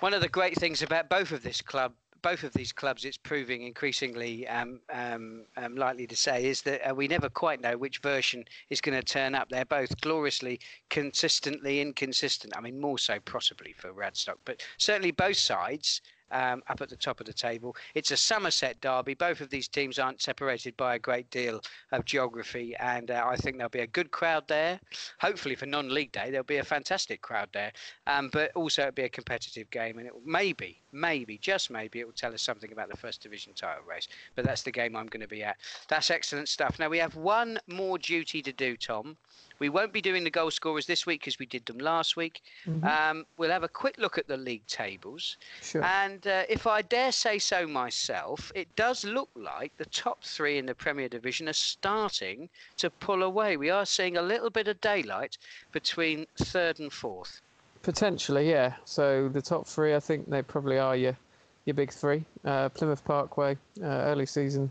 one 0.00 0.14
of 0.14 0.20
the 0.20 0.28
great 0.28 0.56
things 0.56 0.82
about 0.82 1.08
both 1.08 1.30
of 1.30 1.42
this 1.42 1.62
club 1.62 1.92
both 2.22 2.44
of 2.44 2.52
these 2.52 2.72
clubs, 2.72 3.04
it's 3.04 3.16
proving 3.16 3.62
increasingly 3.62 4.46
um, 4.48 4.80
um, 4.92 5.44
um, 5.56 5.76
likely 5.76 6.06
to 6.06 6.16
say, 6.16 6.46
is 6.46 6.62
that 6.62 6.88
uh, 6.88 6.94
we 6.94 7.08
never 7.08 7.28
quite 7.28 7.60
know 7.60 7.76
which 7.76 7.98
version 7.98 8.44
is 8.70 8.80
going 8.80 8.98
to 8.98 9.04
turn 9.04 9.34
up. 9.34 9.48
They're 9.48 9.64
both 9.64 10.00
gloriously, 10.00 10.60
consistently 10.88 11.80
inconsistent. 11.80 12.56
I 12.56 12.60
mean, 12.60 12.80
more 12.80 12.98
so 12.98 13.18
possibly 13.24 13.74
for 13.76 13.92
Radstock, 13.92 14.38
but 14.44 14.62
certainly 14.78 15.10
both 15.10 15.36
sides 15.36 16.00
um, 16.32 16.62
up 16.68 16.80
at 16.80 16.88
the 16.88 16.96
top 16.96 17.20
of 17.20 17.26
the 17.26 17.32
table. 17.32 17.76
It's 17.94 18.10
a 18.10 18.16
Somerset 18.16 18.80
derby. 18.80 19.14
Both 19.14 19.40
of 19.40 19.50
these 19.50 19.68
teams 19.68 19.98
aren't 19.98 20.22
separated 20.22 20.76
by 20.76 20.94
a 20.94 20.98
great 20.98 21.30
deal 21.30 21.60
of 21.92 22.04
geography, 22.04 22.74
and 22.80 23.10
uh, 23.10 23.24
I 23.26 23.36
think 23.36 23.56
there'll 23.56 23.70
be 23.70 23.80
a 23.80 23.86
good 23.86 24.10
crowd 24.10 24.48
there. 24.48 24.80
Hopefully, 25.20 25.54
for 25.54 25.66
non-league 25.66 26.12
day, 26.12 26.30
there'll 26.30 26.44
be 26.44 26.56
a 26.56 26.64
fantastic 26.64 27.20
crowd 27.20 27.48
there, 27.52 27.72
um, 28.06 28.30
but 28.32 28.50
also 28.56 28.82
it'll 28.82 28.92
be 28.92 29.02
a 29.02 29.08
competitive 29.08 29.70
game, 29.70 29.98
and 29.98 30.06
it 30.06 30.12
maybe, 30.24 30.81
maybe, 30.92 31.38
just 31.38 31.70
maybe, 31.70 32.00
it 32.00 32.06
will 32.06 32.12
tell 32.12 32.34
us 32.34 32.42
something 32.42 32.72
about 32.72 32.90
the 32.90 32.96
first 32.96 33.22
division 33.22 33.52
title 33.54 33.82
race. 33.88 34.08
But 34.34 34.44
that's 34.44 34.62
the 34.62 34.70
game 34.70 34.96
I'm 34.96 35.06
going 35.06 35.22
to 35.22 35.28
be 35.28 35.42
at. 35.42 35.56
That's 35.88 36.10
excellent 36.10 36.48
stuff. 36.48 36.78
Now 36.78 36.88
we 36.88 36.98
have 36.98 37.16
one 37.16 37.58
more 37.66 37.98
duty 37.98 38.42
to 38.42 38.52
do, 38.52 38.76
Tom. 38.76 39.16
We 39.58 39.68
won't 39.68 39.92
be 39.92 40.00
doing 40.00 40.24
the 40.24 40.30
goal 40.30 40.50
scorers 40.50 40.86
this 40.86 41.06
week 41.06 41.20
because 41.20 41.38
we 41.38 41.46
did 41.46 41.64
them 41.66 41.78
last 41.78 42.16
week. 42.16 42.42
Mm-hmm. 42.66 42.84
Um, 42.84 43.26
we'll 43.36 43.50
have 43.50 43.62
a 43.62 43.68
quick 43.68 43.96
look 43.96 44.18
at 44.18 44.26
the 44.26 44.36
league 44.36 44.66
tables. 44.66 45.36
Sure. 45.60 45.84
And 45.84 46.26
uh, 46.26 46.42
if 46.48 46.66
I 46.66 46.82
dare 46.82 47.12
say 47.12 47.38
so 47.38 47.66
myself, 47.68 48.50
it 48.56 48.74
does 48.74 49.04
look 49.04 49.28
like 49.36 49.76
the 49.76 49.84
top 49.84 50.24
three 50.24 50.58
in 50.58 50.66
the 50.66 50.74
Premier 50.74 51.08
Division 51.08 51.48
are 51.48 51.52
starting 51.52 52.48
to 52.78 52.90
pull 52.90 53.22
away. 53.22 53.56
We 53.56 53.70
are 53.70 53.86
seeing 53.86 54.16
a 54.16 54.22
little 54.22 54.50
bit 54.50 54.66
of 54.66 54.80
daylight 54.80 55.38
between 55.70 56.26
third 56.36 56.80
and 56.80 56.92
fourth. 56.92 57.40
Potentially, 57.82 58.48
yeah. 58.48 58.74
So 58.84 59.28
the 59.28 59.42
top 59.42 59.66
three, 59.66 59.94
I 59.94 60.00
think 60.00 60.30
they 60.30 60.42
probably 60.42 60.78
are 60.78 60.96
your 60.96 61.16
your 61.64 61.74
big 61.74 61.92
three. 61.92 62.24
Uh, 62.44 62.68
Plymouth 62.68 63.04
Parkway, 63.04 63.56
uh, 63.82 63.86
early 63.86 64.26
season, 64.26 64.70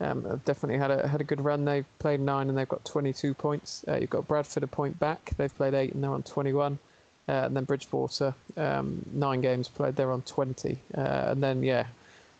um, 0.00 0.40
definitely 0.44 0.78
had 0.78 0.90
a 0.90 1.06
had 1.06 1.20
a 1.20 1.24
good 1.24 1.40
run. 1.40 1.64
They've 1.64 1.86
played 1.98 2.20
nine 2.20 2.48
and 2.48 2.58
they've 2.58 2.68
got 2.68 2.84
22 2.84 3.34
points. 3.34 3.84
Uh, 3.86 3.96
you've 3.96 4.10
got 4.10 4.26
Bradford 4.26 4.64
a 4.64 4.66
point 4.66 4.98
back. 4.98 5.30
They've 5.36 5.54
played 5.54 5.74
eight 5.74 5.92
and 5.92 6.02
they're 6.02 6.10
on 6.10 6.22
21. 6.22 6.78
Uh, 7.28 7.32
and 7.32 7.56
then 7.56 7.64
Bridgwater, 7.64 8.34
um, 8.56 9.04
nine 9.12 9.40
games 9.40 9.68
played, 9.68 9.94
they're 9.94 10.10
on 10.10 10.22
20. 10.22 10.76
Uh, 10.96 11.00
and 11.00 11.42
then 11.42 11.62
yeah, 11.62 11.86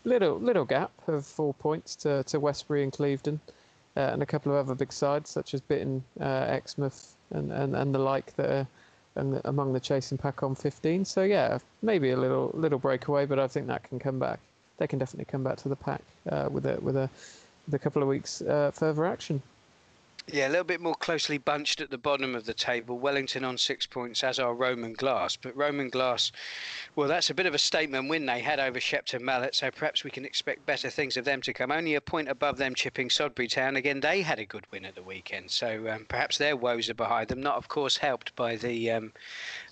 little 0.05 0.39
little 0.39 0.65
gap 0.65 0.91
of 1.07 1.25
four 1.25 1.55
points 1.55 1.95
to, 1.97 2.25
to 2.25 2.41
Westbury 2.41 2.83
and 2.83 2.93
Clevedon, 2.93 3.39
uh, 3.97 4.01
and 4.01 4.23
a 4.23 4.27
couple 4.27 4.51
of 4.51 4.59
other 4.59 4.75
big 4.75 4.93
sides 4.93 5.31
such 5.31 5.55
as 5.55 5.61
Bitton, 5.61 6.03
Exmouth, 6.19 7.15
and, 7.31 7.53
and, 7.53 7.77
and 7.77 7.95
the 7.95 7.99
like 8.01 8.35
that 8.35 8.51
are 8.51 8.67
and 9.21 9.41
among 9.45 9.73
the 9.73 9.81
chasing 9.81 10.19
pack 10.19 10.43
on 10.43 10.55
15. 10.55 11.05
So 11.05 11.23
yeah, 11.23 11.59
maybe 11.83 12.11
a 12.11 12.17
little 12.17 12.51
little 12.55 12.79
breakaway, 12.79 13.27
but 13.27 13.39
I 13.39 13.47
think 13.47 13.67
that 13.69 13.85
can 13.85 13.99
come 13.99 14.19
back. 14.19 14.41
They 14.79 14.87
can 14.87 14.99
definitely 14.99 15.27
come 15.27 15.45
back 15.45 15.59
to 15.59 15.69
the 15.69 15.77
pack 15.77 16.03
uh, 16.31 16.49
with 16.51 16.67
a 16.67 16.81
with 16.81 16.97
a 16.97 17.09
with 17.67 17.75
a 17.75 17.79
couple 17.79 18.03
of 18.03 18.09
weeks 18.09 18.43
uh, 18.43 18.71
further 18.73 19.07
action. 19.07 19.43
Yeah, 20.33 20.47
a 20.47 20.51
little 20.51 20.65
bit 20.65 20.81
more 20.81 20.95
closely 20.95 21.39
bunched 21.39 21.81
at 21.81 21.91
the 21.91 21.99
bottom 21.99 22.37
of 22.37 22.45
the 22.45 22.55
table. 22.55 22.97
Wellington 23.01 23.43
on 23.43 23.59
six 23.59 23.85
points, 23.85 24.23
as 24.23 24.39
are 24.39 24.55
Roman 24.55 24.93
Glass. 24.93 25.35
But 25.35 25.57
Roman 25.57 25.89
Glass, 25.89 26.31
well, 26.95 27.09
that's 27.09 27.31
a 27.31 27.35
bit 27.35 27.47
of 27.47 27.55
a 27.55 27.59
statement 27.59 28.09
win 28.09 28.27
they 28.27 28.39
had 28.39 28.61
over 28.61 28.79
Shepton 28.79 29.25
Mallet, 29.25 29.57
so 29.57 29.73
perhaps 29.73 30.05
we 30.05 30.11
can 30.11 30.25
expect 30.25 30.67
better 30.67 30.89
things 30.89 31.17
of 31.17 31.25
them 31.25 31.41
to 31.43 31.53
come. 31.53 31.73
Only 31.73 31.97
a 31.97 32.01
point 32.01 32.29
above 32.29 32.59
them 32.59 32.77
chipping 32.77 33.11
Sodbury 33.11 33.49
Town. 33.49 33.75
Again, 33.75 33.99
they 33.99 34.23
had 34.23 34.39
a 34.39 34.45
good 34.45 34.67
win 34.71 34.85
at 34.85 34.95
the 34.95 35.03
weekend, 35.03 35.51
so 35.51 35.91
um, 35.91 36.07
perhaps 36.09 36.39
their 36.39 36.55
woes 36.55 36.89
are 36.89 36.95
behind 36.95 37.27
them. 37.27 37.41
Not, 37.41 37.57
of 37.57 37.67
course, 37.67 37.97
helped 37.97 38.37
by 38.37 38.55
the 38.55 38.89
um, 38.93 39.13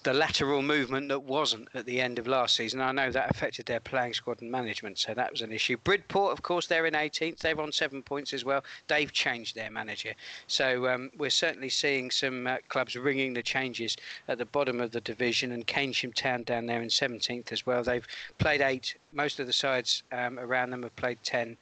the 0.09 0.15
lateral 0.15 0.63
movement 0.63 1.07
that 1.11 1.23
wasn't 1.23 1.69
at 1.75 1.85
the 1.85 2.01
end 2.01 2.19
of 2.19 2.27
last 2.27 2.57
season. 2.57 2.81
I 2.81 2.93
know 2.93 3.11
that 3.11 3.29
affected 3.29 3.67
their 3.67 3.79
playing 3.79 4.15
squad 4.15 4.41
and 4.41 4.51
management, 4.51 4.97
so 4.97 5.13
that 5.13 5.31
was 5.31 5.43
an 5.43 5.53
issue. 5.53 5.77
Bridport, 5.77 6.33
of 6.33 6.41
course, 6.41 6.67
they're 6.67 6.87
in 6.87 6.95
18th. 6.95 7.41
They're 7.41 7.61
on 7.61 7.73
seven 7.73 8.03
points 8.03 8.33
as 8.33 8.43
well. 8.43 8.65
They've 8.87 9.13
changed 9.13 9.55
their 9.55 9.71
manager. 9.71 10.15
So 10.47 10.89
um, 10.89 11.11
we're 11.19 11.29
certainly 11.29 11.69
seeing 11.69 12.11
some 12.11 12.47
uh, 12.47 12.57
clubs 12.71 12.97
ringing 12.97 13.35
the 13.35 13.43
changes 13.43 13.99
at 14.29 14.39
the 14.39 14.47
bottom 14.47 14.81
of 14.81 14.93
the 14.93 15.03
division, 15.03 15.53
and 15.53 15.67
Keynsham 15.67 16.15
Town 16.15 16.43
down 16.43 16.65
there 16.65 16.81
in 16.81 16.89
17th 16.89 17.53
as 17.53 17.67
well. 17.67 17.83
They've 17.83 18.07
played 18.39 18.63
eight. 18.63 18.95
Most 19.13 19.41
of 19.41 19.47
the 19.47 19.53
sides 19.53 20.05
um, 20.11 20.39
around 20.39 20.71
them 20.71 20.85
have 20.85 20.97
played 20.97 21.19
10. 21.23 21.55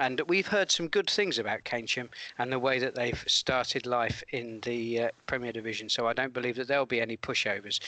And 0.00 0.22
we've 0.28 0.46
heard 0.46 0.70
some 0.70 0.88
good 0.88 1.10
things 1.10 1.38
about 1.38 1.64
Keynsham 1.64 2.08
and 2.38 2.50
the 2.50 2.58
way 2.58 2.78
that 2.78 2.94
they've 2.94 3.22
started 3.26 3.84
life 3.84 4.24
in 4.32 4.58
the 4.62 4.98
uh, 4.98 5.08
Premier 5.26 5.52
Division. 5.52 5.90
So 5.90 6.08
I 6.08 6.14
don't 6.14 6.32
believe 6.32 6.56
that 6.56 6.68
there'll 6.68 6.86
be 6.86 7.02
any 7.02 7.18
pushovers. 7.18 7.80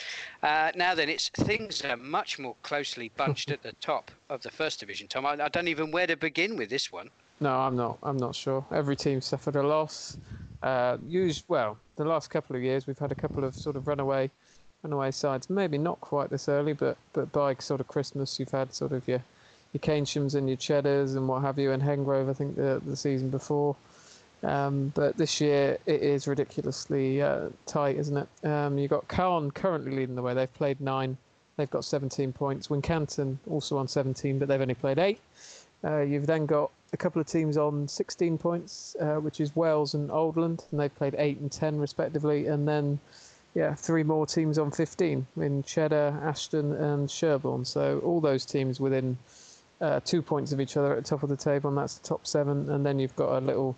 Uh, 0.43 0.71
now 0.75 0.93
then, 0.93 1.09
it's 1.09 1.29
things 1.29 1.81
are 1.81 1.97
much 1.97 2.37
more 2.37 2.55
closely 2.61 3.11
bunched 3.17 3.49
at 3.49 3.63
the 3.63 3.73
top 3.81 4.11
of 4.29 4.43
the 4.43 4.51
First 4.51 4.79
Division. 4.79 5.07
Tom, 5.07 5.25
I, 5.25 5.31
I 5.43 5.49
don't 5.49 5.67
even 5.67 5.89
where 5.89 6.05
to 6.05 6.15
begin 6.15 6.55
with 6.55 6.69
this 6.69 6.91
one. 6.91 7.09
No, 7.39 7.51
I'm 7.51 7.75
not. 7.75 7.97
I'm 8.03 8.17
not 8.17 8.35
sure. 8.35 8.63
Every 8.71 8.95
team 8.95 9.19
suffered 9.19 9.55
a 9.55 9.63
loss. 9.63 10.15
Uh, 10.61 10.97
used 11.07 11.43
well 11.47 11.79
the 11.95 12.05
last 12.05 12.29
couple 12.29 12.55
of 12.55 12.61
years. 12.61 12.85
We've 12.85 12.99
had 12.99 13.11
a 13.11 13.15
couple 13.15 13.43
of 13.43 13.55
sort 13.55 13.75
of 13.75 13.87
runaway, 13.87 14.29
runaway 14.83 15.09
sides. 15.09 15.49
Maybe 15.49 15.79
not 15.79 15.99
quite 15.99 16.29
this 16.29 16.47
early, 16.47 16.73
but 16.73 16.95
but 17.13 17.31
by 17.31 17.55
sort 17.55 17.81
of 17.81 17.87
Christmas, 17.87 18.39
you've 18.39 18.51
had 18.51 18.71
sort 18.71 18.91
of 18.91 19.07
your 19.07 19.23
your 19.73 19.81
Keynshams 19.81 20.35
and 20.35 20.47
your 20.47 20.57
Cheddars 20.57 21.15
and 21.15 21.27
what 21.27 21.41
have 21.41 21.59
you, 21.59 21.71
and 21.71 21.81
Hengrove, 21.81 22.29
I 22.29 22.33
think, 22.33 22.55
the, 22.55 22.81
the 22.85 22.95
season 22.95 23.29
before. 23.29 23.75
Um, 24.43 24.91
but 24.93 25.17
this 25.17 25.39
year 25.39 25.77
it 25.85 26.01
is 26.01 26.27
ridiculously 26.27 27.21
uh, 27.21 27.49
tight, 27.65 27.97
isn't 27.97 28.17
it? 28.17 28.47
Um, 28.47 28.77
you've 28.77 28.89
got 28.91 29.07
Calne 29.07 29.51
currently 29.51 29.95
leading 29.95 30.15
the 30.15 30.21
way. 30.21 30.33
They've 30.33 30.53
played 30.53 30.81
nine. 30.81 31.17
They've 31.55 31.69
got 31.69 31.85
17 31.85 32.33
points. 32.33 32.67
Wincanton 32.67 33.37
also 33.49 33.77
on 33.77 33.87
17, 33.87 34.39
but 34.39 34.47
they've 34.47 34.61
only 34.61 34.73
played 34.73 34.99
eight. 34.99 35.19
Uh, 35.83 36.01
you've 36.01 36.27
then 36.27 36.45
got 36.45 36.71
a 36.93 36.97
couple 36.97 37.21
of 37.21 37.27
teams 37.27 37.57
on 37.57 37.87
16 37.87 38.37
points, 38.37 38.95
uh, 38.99 39.15
which 39.15 39.39
is 39.39 39.55
Wells 39.55 39.93
and 39.93 40.09
Oldland, 40.09 40.65
and 40.71 40.79
they've 40.79 40.95
played 40.95 41.15
eight 41.17 41.39
and 41.39 41.51
10 41.51 41.77
respectively. 41.79 42.47
And 42.47 42.67
then, 42.67 42.99
yeah, 43.53 43.75
three 43.75 44.03
more 44.03 44.25
teams 44.25 44.57
on 44.57 44.71
15 44.71 45.25
in 45.37 45.63
Cheddar, 45.63 46.19
Ashton, 46.23 46.73
and 46.73 47.09
Sherborne. 47.09 47.65
So 47.65 47.99
all 48.03 48.19
those 48.19 48.45
teams 48.45 48.79
within 48.79 49.17
uh, 49.83 49.99
two 49.99 50.21
points 50.21 50.53
of 50.53 50.61
each 50.61 50.77
other 50.77 50.93
at 50.93 51.03
the 51.03 51.09
top 51.09 51.23
of 51.23 51.29
the 51.29 51.35
table, 51.35 51.69
and 51.69 51.77
that's 51.77 51.97
the 51.97 52.07
top 52.07 52.25
seven. 52.25 52.69
And 52.69 52.85
then 52.85 52.99
you've 52.99 53.15
got 53.15 53.37
a 53.37 53.41
little, 53.41 53.75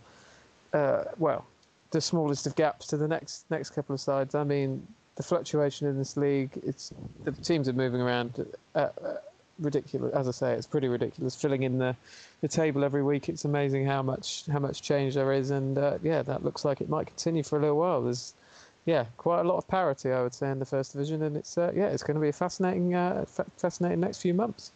uh, 0.74 1.06
well, 1.18 1.45
the 1.89 1.99
smallest 1.99 2.45
of 2.45 2.56
gaps 2.56 2.88
to 2.88 2.97
the 2.97 3.08
next 3.08 3.49
next 3.49 3.72
couple 3.72 3.93
of 3.95 3.99
sides. 3.99 4.36
I 4.36 4.43
mean, 4.43 4.86
the 5.16 5.24
fluctuation 5.24 5.88
in 5.88 5.97
this 5.97 6.16
league, 6.16 6.51
it's 6.64 6.93
the 7.24 7.32
teams 7.32 7.68
are 7.68 7.74
moving 7.74 8.01
around. 8.01 8.45
Uh, 8.76 8.89
uh, 9.03 9.16
ridiculous, 9.60 10.14
as 10.14 10.28
I 10.28 10.32
say, 10.32 10.53
it's 10.53 10.68
pretty 10.68 10.89
ridiculous. 10.89 11.34
Filling 11.34 11.64
in 11.64 11.78
the, 11.78 11.95
the 12.41 12.47
table 12.49 12.84
every 12.84 13.01
week, 13.01 13.30
it's 13.30 13.45
amazing 13.45 13.86
how 13.86 14.03
much 14.03 14.45
how 14.51 14.60
much 14.60 14.82
change 14.82 15.16
there 15.16 15.32
is, 15.34 15.49
and 15.49 15.78
uh, 15.78 15.97
yeah, 16.03 16.22
that 16.22 16.43
looks 16.43 16.66
like 16.66 16.82
it 16.82 16.89
might 16.89 17.08
continue 17.08 17.41
for 17.41 17.58
a 17.58 17.62
little 17.62 17.78
while. 17.78 18.01
There's 18.03 18.34
yeah, 18.86 19.06
quite 19.18 19.41
a 19.41 19.43
lot 19.43 19.58
of 19.58 19.68
parity, 19.68 20.12
I 20.12 20.22
would 20.22 20.34
say, 20.36 20.51
in 20.51 20.60
the 20.60 20.66
first 20.66 20.91
division, 20.91 21.24
and 21.24 21.36
it's 21.36 21.58
uh, 21.58 21.72
yeah, 21.76 21.88
it's 21.88 22.03
going 22.03 22.16
to 22.16 22.22
be 22.22 22.30
a 22.30 22.34
fascinating, 22.34 22.93
uh, 22.93 23.26
fascinating 23.58 23.99
next 23.99 24.22
few 24.22 24.36
months. 24.36 24.72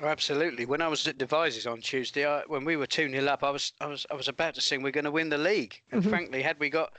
Oh, 0.00 0.06
absolutely. 0.06 0.64
When 0.64 0.80
I 0.80 0.88
was 0.88 1.06
at 1.08 1.18
Devizes 1.18 1.66
on 1.66 1.80
Tuesday, 1.80 2.24
I, 2.24 2.42
when 2.46 2.64
we 2.64 2.76
were 2.76 2.86
two 2.86 3.10
0 3.10 3.26
up, 3.26 3.42
I 3.42 3.50
was 3.50 3.72
I 3.80 3.86
was 3.86 4.06
I 4.10 4.14
was 4.14 4.28
about 4.28 4.54
to 4.54 4.60
sing 4.60 4.82
we're 4.82 4.92
going 4.92 5.04
to 5.04 5.10
win 5.10 5.28
the 5.28 5.38
league. 5.38 5.80
And 5.90 6.00
mm-hmm. 6.00 6.10
frankly, 6.10 6.42
had 6.42 6.58
we 6.60 6.70
got 6.70 6.92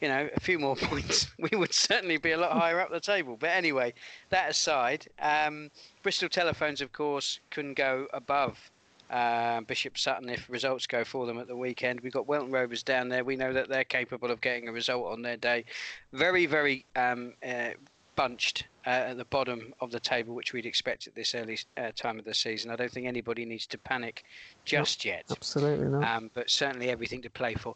you 0.00 0.08
know 0.08 0.28
a 0.34 0.40
few 0.40 0.58
more 0.58 0.76
points, 0.90 1.30
we 1.38 1.56
would 1.56 1.74
certainly 1.74 2.16
be 2.16 2.32
a 2.32 2.38
lot 2.38 2.52
higher 2.52 2.80
up 2.80 2.90
the 2.90 3.00
table. 3.00 3.36
But 3.38 3.50
anyway, 3.50 3.92
that 4.30 4.50
aside, 4.50 5.06
um, 5.20 5.70
Bristol 6.02 6.30
Telephones, 6.30 6.80
of 6.80 6.92
course, 6.92 7.38
couldn't 7.50 7.74
go 7.74 8.06
above 8.14 8.70
uh, 9.10 9.60
Bishop 9.62 9.98
Sutton 9.98 10.28
if 10.30 10.48
results 10.48 10.86
go 10.86 11.04
for 11.04 11.26
them 11.26 11.38
at 11.38 11.48
the 11.48 11.56
weekend. 11.56 12.00
We've 12.00 12.12
got 12.12 12.26
Welton 12.26 12.50
Rovers 12.50 12.82
down 12.82 13.08
there. 13.08 13.24
We 13.24 13.36
know 13.36 13.52
that 13.52 13.68
they're 13.68 13.84
capable 13.84 14.30
of 14.30 14.40
getting 14.40 14.68
a 14.68 14.72
result 14.72 15.06
on 15.12 15.22
their 15.22 15.36
day. 15.36 15.64
Very, 16.12 16.46
very 16.46 16.84
um, 16.96 17.34
uh, 17.46 17.70
bunched 18.18 18.64
uh, 18.84 19.10
at 19.10 19.16
the 19.16 19.24
bottom 19.26 19.72
of 19.80 19.92
the 19.92 20.00
table, 20.00 20.34
which 20.34 20.52
we'd 20.52 20.66
expect 20.66 21.06
at 21.06 21.14
this 21.14 21.36
early 21.36 21.56
uh, 21.76 21.92
time 21.94 22.18
of 22.18 22.24
the 22.24 22.34
season. 22.34 22.68
I 22.72 22.74
don't 22.74 22.90
think 22.90 23.06
anybody 23.06 23.44
needs 23.44 23.64
to 23.68 23.78
panic 23.78 24.24
just 24.64 25.04
yet. 25.04 25.22
Absolutely 25.30 25.86
not. 25.86 26.02
Um, 26.02 26.30
but 26.34 26.50
certainly 26.50 26.90
everything 26.90 27.22
to 27.22 27.30
play 27.30 27.54
for. 27.54 27.74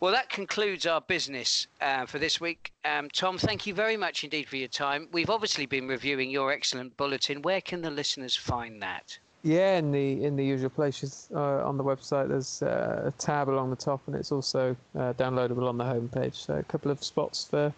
Well, 0.00 0.12
that 0.12 0.28
concludes 0.28 0.86
our 0.86 1.00
business 1.00 1.68
uh, 1.80 2.04
for 2.04 2.18
this 2.18 2.40
week. 2.40 2.72
Um, 2.84 3.08
Tom, 3.10 3.38
thank 3.38 3.64
you 3.64 3.74
very 3.74 3.96
much 3.96 4.24
indeed 4.24 4.48
for 4.48 4.56
your 4.56 4.68
time. 4.68 5.08
We've 5.12 5.30
obviously 5.30 5.66
been 5.66 5.86
reviewing 5.86 6.30
your 6.30 6.50
excellent 6.50 6.96
bulletin. 6.96 7.40
Where 7.42 7.60
can 7.60 7.80
the 7.80 7.90
listeners 7.90 8.36
find 8.36 8.82
that? 8.82 9.16
Yeah, 9.42 9.78
in 9.78 9.92
the 9.92 10.24
in 10.24 10.34
the 10.34 10.44
usual 10.44 10.70
places 10.70 11.28
uh, 11.32 11.68
on 11.68 11.76
the 11.76 11.84
website. 11.84 12.28
There's 12.28 12.62
uh, 12.62 13.04
a 13.06 13.12
tab 13.12 13.48
along 13.48 13.70
the 13.70 13.76
top, 13.76 14.00
and 14.08 14.16
it's 14.16 14.32
also 14.32 14.76
uh, 14.98 15.12
downloadable 15.12 15.68
on 15.68 15.78
the 15.78 15.84
homepage. 15.84 16.34
So 16.34 16.54
a 16.54 16.64
couple 16.64 16.90
of 16.90 17.04
spots 17.04 17.44
for 17.44 17.72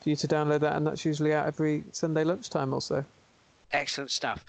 for 0.00 0.10
you 0.10 0.16
to 0.16 0.28
download 0.28 0.60
that, 0.60 0.76
and 0.76 0.86
that's 0.86 1.04
usually 1.04 1.34
out 1.34 1.46
every 1.46 1.84
Sunday 1.92 2.24
lunchtime 2.24 2.72
also. 2.72 3.04
Excellent 3.72 4.10
stuff. 4.10 4.44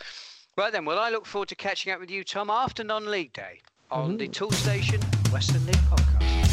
Right 0.58 0.72
then, 0.72 0.86
well, 0.86 1.00
I 1.00 1.10
look 1.10 1.26
forward 1.26 1.50
to 1.50 1.56
catching 1.56 1.92
up 1.92 2.00
with 2.00 2.10
you, 2.10 2.24
Tom, 2.24 2.50
after 2.50 2.84
non 2.84 3.06
league 3.10 3.34
day 3.34 3.62
on 3.92 4.10
mm-hmm. 4.10 4.18
the 4.18 4.28
Toolstation 4.28 5.02
Western 5.32 5.66
League 5.66 5.76
podcast. 5.76 6.47